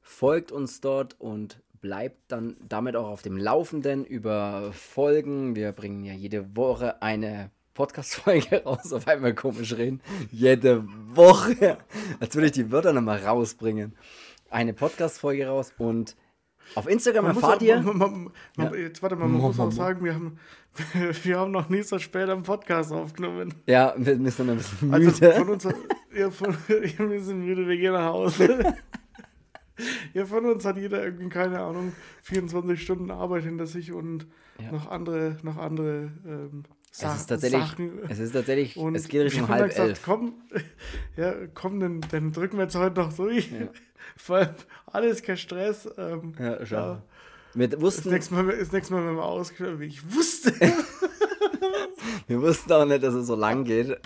folgt 0.00 0.52
uns 0.52 0.80
dort 0.80 1.20
und 1.20 1.60
bleibt 1.80 2.32
dann 2.32 2.56
damit 2.68 2.96
auch 2.96 3.08
auf 3.08 3.22
dem 3.22 3.36
Laufenden 3.36 4.04
über 4.04 4.72
Folgen. 4.72 5.56
Wir 5.56 5.72
bringen 5.72 6.04
ja 6.04 6.12
jede 6.12 6.56
Woche 6.56 7.02
eine 7.02 7.50
Podcast-Folge 7.74 8.62
raus, 8.64 8.92
auf 8.92 9.06
einmal 9.06 9.34
komisch 9.34 9.74
reden. 9.74 10.00
Jede 10.30 10.84
Woche. 11.14 11.78
Als 12.20 12.34
würde 12.34 12.46
ich 12.46 12.52
die 12.52 12.72
Wörter 12.72 12.92
nochmal 12.92 13.18
rausbringen. 13.18 13.94
Eine 14.50 14.72
Podcast-Folge 14.72 15.46
raus 15.46 15.72
und 15.78 16.16
auf 16.74 16.88
Instagram 16.88 17.26
man 17.26 17.34
erfahrt 17.36 17.58
auch, 17.58 17.62
ihr. 17.62 17.80
Man, 17.80 17.98
man, 17.98 18.30
man, 18.56 18.74
ja. 18.74 18.80
Jetzt 18.80 19.02
warte 19.02 19.16
mal, 19.16 19.28
man 19.28 19.40
muss 19.40 19.60
auch 19.60 19.70
sagen, 19.70 20.04
wir 20.04 20.14
haben, 20.14 20.38
wir 21.22 21.38
haben 21.38 21.52
noch 21.52 21.68
nie 21.68 21.82
so 21.82 21.98
spät 21.98 22.28
am 22.28 22.42
Podcast 22.42 22.92
aufgenommen. 22.92 23.54
Ja, 23.66 23.94
wir 23.96 24.04
sind 24.04 24.22
ein 24.22 24.24
bisschen 24.24 24.50
also 24.92 25.14
müde. 25.20 25.34
Also 25.34 25.44
von 25.44 25.48
uns, 25.50 25.68
ja, 26.16 26.30
von, 26.30 26.56
wir 26.68 27.22
sind 27.22 27.44
müde, 27.44 27.68
wir 27.68 27.76
gehen 27.76 27.92
nach 27.92 28.12
Hause. 28.12 28.74
Ja, 30.14 30.24
von 30.24 30.44
uns 30.46 30.64
hat 30.64 30.76
jeder 30.78 31.04
irgendwie, 31.04 31.28
keine 31.28 31.60
Ahnung, 31.60 31.92
24 32.22 32.82
Stunden 32.82 33.10
Arbeit 33.10 33.44
hinter 33.44 33.66
sich 33.66 33.92
und 33.92 34.26
ja. 34.58 34.72
noch 34.72 34.90
andere, 34.90 35.36
noch 35.42 35.58
andere 35.58 36.10
ähm, 36.26 36.64
Sa 36.96 37.12
es 37.12 37.20
ist 37.20 37.26
tatsächlich, 37.26 37.60
Sachen. 37.60 37.98
Es 38.08 38.18
ist 38.18 38.32
tatsächlich, 38.32 38.76
und 38.78 38.94
es 38.94 39.06
geht 39.08 39.20
Richtung 39.20 39.48
halb 39.48 39.68
gesagt, 39.68 39.88
elf. 39.88 40.02
Komm, 40.02 40.32
ja, 41.18 41.34
komm, 41.52 41.78
dann, 41.78 42.00
dann 42.10 42.32
drücken 42.32 42.56
wir 42.56 42.64
jetzt 42.64 42.74
heute 42.74 42.98
noch 42.98 43.12
durch. 43.12 43.50
Ja. 43.50 43.68
Weil 44.26 44.54
alles 44.86 45.22
kein 45.22 45.36
Stress. 45.36 45.86
Ähm, 45.98 46.32
ja, 46.38 46.64
schau. 46.64 46.76
Ja. 46.76 47.02
Wir 47.52 47.80
wussten, 47.82 48.04
das 48.04 48.12
nächste 48.12 48.34
Mal, 48.34 48.56
das 48.56 48.72
nächste 48.72 48.94
Mal 48.94 49.06
wenn 49.06 49.16
wir 49.16 49.24
ausgeschrieben, 49.24 49.82
ich 49.82 50.14
wusste. 50.14 50.54
wir 52.26 52.40
wussten 52.40 52.72
auch 52.72 52.86
nicht, 52.86 53.02
dass 53.02 53.12
es 53.12 53.26
so 53.26 53.34
lang 53.34 53.64
geht. 53.64 53.98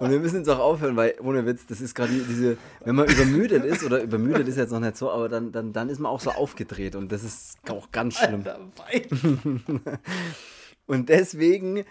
Und 0.00 0.10
wir 0.10 0.18
müssen 0.18 0.38
jetzt 0.38 0.48
auch 0.48 0.58
aufhören, 0.58 0.96
weil, 0.96 1.14
ohne 1.22 1.44
Witz, 1.44 1.66
das 1.66 1.82
ist 1.82 1.94
gerade 1.94 2.10
diese, 2.10 2.56
wenn 2.84 2.94
man 2.94 3.06
übermüdet 3.06 3.66
ist, 3.66 3.84
oder 3.84 4.02
übermüdet 4.02 4.48
ist 4.48 4.56
jetzt 4.56 4.72
noch 4.72 4.80
nicht 4.80 4.96
so, 4.96 5.10
aber 5.10 5.28
dann, 5.28 5.52
dann, 5.52 5.74
dann 5.74 5.90
ist 5.90 5.98
man 5.98 6.10
auch 6.10 6.20
so 6.20 6.30
aufgedreht 6.30 6.96
und 6.96 7.12
das 7.12 7.22
ist 7.22 7.58
auch 7.68 7.92
ganz 7.92 8.16
schlimm. 8.16 8.42
und 10.86 11.10
deswegen, 11.10 11.84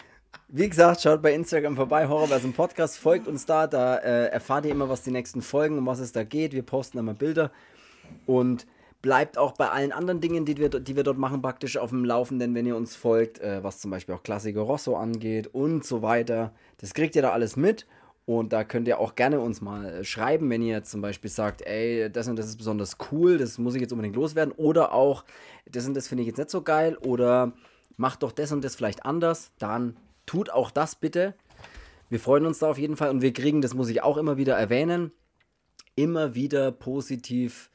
wie 0.48 0.68
gesagt, 0.68 1.02
schaut 1.02 1.22
bei 1.22 1.32
Instagram 1.32 1.76
vorbei, 1.76 2.08
Horrorversum 2.08 2.52
Podcast, 2.52 2.98
folgt 2.98 3.28
uns 3.28 3.46
da, 3.46 3.68
da 3.68 3.98
äh, 3.98 4.26
erfahrt 4.26 4.64
ihr 4.64 4.72
immer, 4.72 4.88
was 4.88 5.02
die 5.02 5.12
nächsten 5.12 5.40
Folgen, 5.40 5.78
um 5.78 5.86
was 5.86 6.00
es 6.00 6.10
da 6.10 6.24
geht. 6.24 6.52
Wir 6.52 6.64
posten 6.64 6.98
immer 6.98 7.14
Bilder 7.14 7.52
und 8.26 8.66
bleibt 9.02 9.38
auch 9.38 9.52
bei 9.52 9.70
allen 9.70 9.92
anderen 9.92 10.20
Dingen, 10.20 10.44
die 10.44 10.56
wir, 10.56 10.68
die 10.68 10.96
wir 10.96 11.04
dort 11.04 11.16
machen, 11.16 11.40
praktisch 11.42 11.76
auf 11.76 11.90
dem 11.90 12.04
Laufenden, 12.04 12.54
wenn 12.54 12.66
ihr 12.66 12.76
uns 12.76 12.96
folgt, 12.96 13.38
äh, 13.38 13.62
was 13.62 13.78
zum 13.78 13.90
Beispiel 13.90 14.16
auch 14.16 14.22
Klassiker 14.22 14.62
Rosso 14.62 14.96
angeht 14.96 15.46
und 15.52 15.84
so 15.84 16.02
weiter. 16.02 16.52
Das 16.78 16.92
kriegt 16.92 17.16
ihr 17.16 17.22
da 17.22 17.30
alles 17.30 17.56
mit. 17.56 17.86
Und 18.30 18.52
da 18.52 18.62
könnt 18.62 18.86
ihr 18.86 19.00
auch 19.00 19.16
gerne 19.16 19.40
uns 19.40 19.60
mal 19.60 19.86
äh, 19.86 20.04
schreiben, 20.04 20.48
wenn 20.50 20.62
ihr 20.62 20.84
zum 20.84 21.00
Beispiel 21.00 21.28
sagt, 21.28 21.62
ey, 21.62 22.08
das 22.12 22.28
und 22.28 22.36
das 22.36 22.46
ist 22.46 22.58
besonders 22.58 22.96
cool, 23.10 23.38
das 23.38 23.58
muss 23.58 23.74
ich 23.74 23.80
jetzt 23.80 23.90
unbedingt 23.90 24.14
loswerden. 24.14 24.54
Oder 24.56 24.92
auch, 24.92 25.24
das 25.68 25.84
und 25.84 25.94
das 25.94 26.06
finde 26.06 26.22
ich 26.22 26.28
jetzt 26.28 26.36
nicht 26.36 26.48
so 26.48 26.62
geil. 26.62 26.96
Oder 26.98 27.54
macht 27.96 28.22
doch 28.22 28.30
das 28.30 28.52
und 28.52 28.62
das 28.62 28.76
vielleicht 28.76 29.04
anders. 29.04 29.50
Dann 29.58 29.96
tut 30.26 30.48
auch 30.48 30.70
das 30.70 30.94
bitte. 30.94 31.34
Wir 32.08 32.20
freuen 32.20 32.46
uns 32.46 32.60
da 32.60 32.70
auf 32.70 32.78
jeden 32.78 32.96
Fall 32.96 33.10
und 33.10 33.20
wir 33.20 33.32
kriegen, 33.32 33.62
das 33.62 33.74
muss 33.74 33.88
ich 33.88 34.04
auch 34.04 34.16
immer 34.16 34.36
wieder 34.36 34.54
erwähnen, 34.54 35.10
immer 35.96 36.36
wieder 36.36 36.70
positiv, 36.70 37.68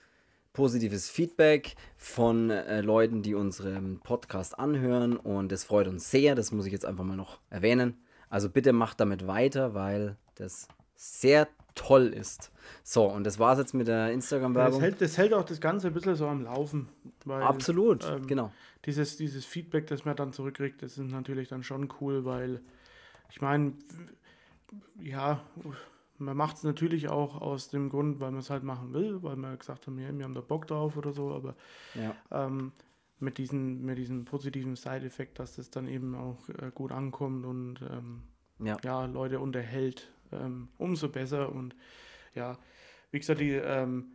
positives 0.53 1.09
Feedback 1.09 1.75
von 1.97 2.49
äh, 2.49 2.79
Leuten, 2.79 3.23
die 3.23 3.35
unseren 3.35 3.99
Podcast 3.99 4.57
anhören. 4.57 5.17
Und 5.17 5.51
das 5.51 5.65
freut 5.65 5.89
uns 5.89 6.09
sehr. 6.09 6.33
Das 6.33 6.53
muss 6.53 6.65
ich 6.65 6.71
jetzt 6.71 6.85
einfach 6.85 7.03
mal 7.03 7.17
noch 7.17 7.41
erwähnen. 7.49 7.97
Also 8.29 8.49
bitte 8.49 8.71
macht 8.71 9.01
damit 9.01 9.27
weiter, 9.27 9.73
weil 9.73 10.15
das 10.35 10.67
sehr 10.95 11.47
toll 11.75 12.07
ist. 12.07 12.51
So, 12.83 13.05
und 13.05 13.25
das 13.25 13.37
war 13.37 13.53
es 13.53 13.59
jetzt 13.59 13.73
mit 13.73 13.87
der 13.87 14.11
Instagram-Werbung. 14.11 14.81
Das, 14.81 14.97
das, 14.97 15.17
hält, 15.17 15.33
auch 15.33 15.43
das 15.43 15.59
Ganze 15.59 15.87
ein 15.87 15.93
bisschen 15.93 16.15
so 16.15 16.27
am 16.27 16.43
Laufen. 16.43 16.87
Weil, 17.25 17.43
Absolut, 17.43 18.05
ähm, 18.09 18.25
genau. 18.27 18.51
Dieses, 18.85 19.17
dieses 19.17 19.45
Feedback, 19.45 19.87
das 19.87 20.05
man 20.05 20.15
dann 20.15 20.31
zurückkriegt, 20.31 20.81
das 20.81 20.97
ist 20.97 21.11
natürlich 21.11 21.49
dann 21.49 21.63
schon 21.63 21.89
cool, 21.99 22.25
weil 22.25 22.61
ich 23.29 23.41
meine, 23.41 23.73
ja, 25.01 25.41
man 26.17 26.37
macht 26.37 26.57
es 26.57 26.63
natürlich 26.63 27.09
auch 27.09 27.41
aus 27.41 27.69
dem 27.69 27.89
Grund, 27.89 28.19
weil 28.19 28.31
man 28.31 28.39
es 28.39 28.49
halt 28.49 28.63
machen 28.63 28.93
will, 28.93 29.21
weil 29.21 29.35
man 29.35 29.57
gesagt 29.57 29.87
hat, 29.87 29.97
wir, 29.97 30.17
wir 30.17 30.23
haben 30.23 30.33
da 30.33 30.41
Bock 30.41 30.67
drauf 30.67 30.97
oder 30.97 31.11
so, 31.11 31.33
aber 31.33 31.55
ja. 31.93 32.15
ähm, 32.31 32.71
mit, 33.19 33.37
diesen, 33.37 33.83
mit 33.83 33.97
diesem 33.97 34.25
positiven 34.25 34.75
Side-Effekt, 34.75 35.39
dass 35.39 35.55
das 35.55 35.69
dann 35.69 35.87
eben 35.87 36.15
auch 36.15 36.47
äh, 36.49 36.71
gut 36.73 36.91
ankommt 36.91 37.45
und 37.45 37.81
ähm, 37.81 38.21
ja. 38.59 38.77
ja. 38.83 39.05
Leute 39.05 39.39
unterhält, 39.39 40.11
ähm, 40.31 40.69
umso 40.77 41.09
besser. 41.09 41.51
Und 41.51 41.75
ja, 42.33 42.57
wie 43.11 43.19
gesagt, 43.19 43.39
die 43.39 43.51
ähm, 43.51 44.11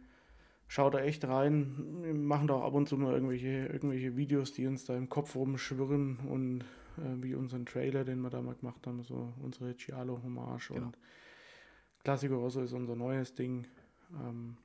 schaut 0.69 0.95
da 0.95 1.01
echt 1.01 1.27
rein. 1.27 2.03
Wir 2.03 2.15
machen 2.15 2.47
da 2.47 2.55
auch 2.55 2.65
ab 2.65 2.75
und 2.75 2.89
zu 2.89 2.97
mal 2.97 3.13
irgendwelche, 3.13 3.67
irgendwelche 3.67 4.17
Videos, 4.17 4.53
die 4.53 4.67
uns 4.67 4.85
da 4.85 4.97
im 4.97 5.09
Kopf 5.09 5.35
rumschwirren 5.35 6.19
und 6.29 6.61
äh, 6.99 7.23
wie 7.23 7.35
unseren 7.35 7.67
Trailer, 7.67 8.05
den 8.05 8.21
wir 8.21 8.31
da 8.31 8.41
mal 8.41 8.55
gemacht 8.55 8.87
haben, 8.87 9.03
so 9.03 9.33
unsere 9.43 9.75
Giallo-Hommage 9.75 10.69
genau. 10.69 10.87
und 10.87 10.99
Klassiker 12.05 12.37
Rosso 12.37 12.63
ist 12.63 12.73
unser 12.73 12.97
neues 12.97 13.35
Ding. 13.35 13.67
Ähm, 14.15 14.57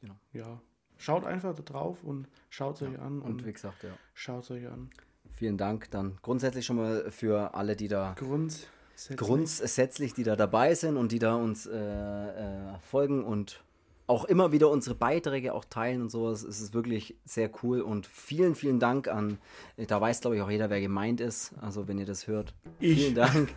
genau. 0.00 0.16
Ja, 0.32 0.60
schaut 0.96 1.24
einfach 1.24 1.54
da 1.54 1.62
drauf 1.62 2.02
und 2.02 2.28
schaut 2.48 2.76
es 2.76 2.82
euch 2.82 2.94
Ja, 2.94 3.00
an. 3.00 3.20
Und 3.22 3.46
wie 3.46 3.52
gesagt, 3.52 3.82
ja. 3.84 3.96
schaut 4.14 4.44
es 4.44 4.50
euch 4.50 4.66
an. 4.66 4.90
Vielen 5.32 5.56
Dank 5.56 5.90
dann 5.90 6.18
grundsätzlich 6.22 6.66
schon 6.66 6.76
mal 6.76 7.10
für 7.10 7.54
alle, 7.54 7.76
die 7.76 7.88
da 7.88 8.14
Grundsätzlich. 8.18 8.68
Grundsätzlich, 9.16 10.14
die 10.14 10.24
da 10.24 10.36
dabei 10.36 10.74
sind 10.74 10.96
und 10.96 11.12
die 11.12 11.18
da 11.18 11.34
uns 11.34 11.66
äh, 11.66 11.76
äh, 11.76 12.78
folgen 12.90 13.24
und 13.24 13.62
auch 14.10 14.24
immer 14.24 14.50
wieder 14.50 14.68
unsere 14.70 14.96
Beiträge 14.96 15.54
auch 15.54 15.64
teilen 15.64 16.02
und 16.02 16.10
sowas. 16.10 16.42
Es 16.42 16.60
ist 16.60 16.74
wirklich 16.74 17.14
sehr 17.24 17.48
cool 17.62 17.80
und 17.80 18.08
vielen, 18.08 18.56
vielen 18.56 18.80
Dank 18.80 19.06
an, 19.06 19.38
da 19.76 20.00
weiß 20.00 20.20
glaube 20.20 20.36
ich 20.36 20.42
auch 20.42 20.50
jeder, 20.50 20.68
wer 20.68 20.80
gemeint 20.80 21.20
ist. 21.20 21.52
Also 21.60 21.86
wenn 21.86 21.98
ihr 21.98 22.06
das 22.06 22.26
hört, 22.26 22.52
Ich. 22.80 23.00
vielen 23.00 23.14
Dank 23.14 23.50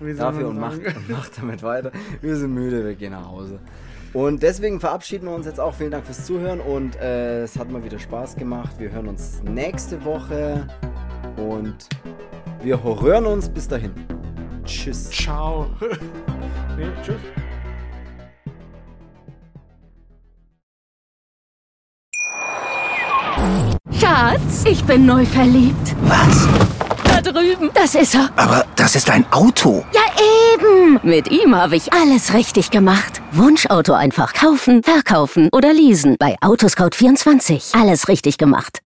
dafür 0.16 0.48
und 0.48 0.58
macht, 0.58 0.78
und 0.78 1.08
macht 1.10 1.36
damit 1.36 1.62
weiter. 1.62 1.92
Wir 2.22 2.36
sind 2.36 2.54
müde, 2.54 2.82
wir 2.82 2.94
gehen 2.94 3.12
nach 3.12 3.28
Hause. 3.28 3.60
Und 4.14 4.42
deswegen 4.42 4.80
verabschieden 4.80 5.26
wir 5.26 5.34
uns 5.34 5.46
jetzt 5.46 5.60
auch. 5.60 5.74
Vielen 5.74 5.92
Dank 5.92 6.04
fürs 6.04 6.24
Zuhören 6.24 6.60
und 6.60 6.96
äh, 6.96 7.42
es 7.42 7.56
hat 7.58 7.70
mal 7.70 7.84
wieder 7.84 7.98
Spaß 7.98 8.36
gemacht. 8.36 8.76
Wir 8.78 8.90
hören 8.90 9.06
uns 9.06 9.42
nächste 9.44 10.02
Woche 10.04 10.66
und 11.36 11.88
wir 12.62 12.82
hören 12.82 13.26
uns 13.26 13.48
bis 13.48 13.68
dahin. 13.68 13.92
Tschüss. 14.64 15.10
Ciao. 15.10 15.66
nee, 16.76 16.86
tschüss. 17.02 17.20
Schatz, 23.98 24.64
ich 24.64 24.84
bin 24.84 25.06
neu 25.06 25.24
verliebt. 25.24 25.94
Was? 26.02 26.46
Da 27.04 27.20
drüben. 27.20 27.70
Das 27.74 27.94
ist 27.94 28.14
er. 28.14 28.30
Aber 28.36 28.64
das 28.76 28.94
ist 28.94 29.10
ein 29.10 29.24
Auto. 29.32 29.84
Ja, 29.92 30.00
eben. 30.54 31.00
Mit 31.02 31.30
ihm 31.30 31.54
habe 31.54 31.76
ich 31.76 31.92
alles 31.92 32.34
richtig 32.34 32.70
gemacht. 32.70 33.20
Wunschauto 33.32 33.92
einfach 33.92 34.32
kaufen, 34.34 34.82
verkaufen 34.82 35.48
oder 35.52 35.72
leasen. 35.72 36.16
Bei 36.18 36.36
Autoscout24. 36.40 37.78
Alles 37.80 38.08
richtig 38.08 38.38
gemacht. 38.38 38.78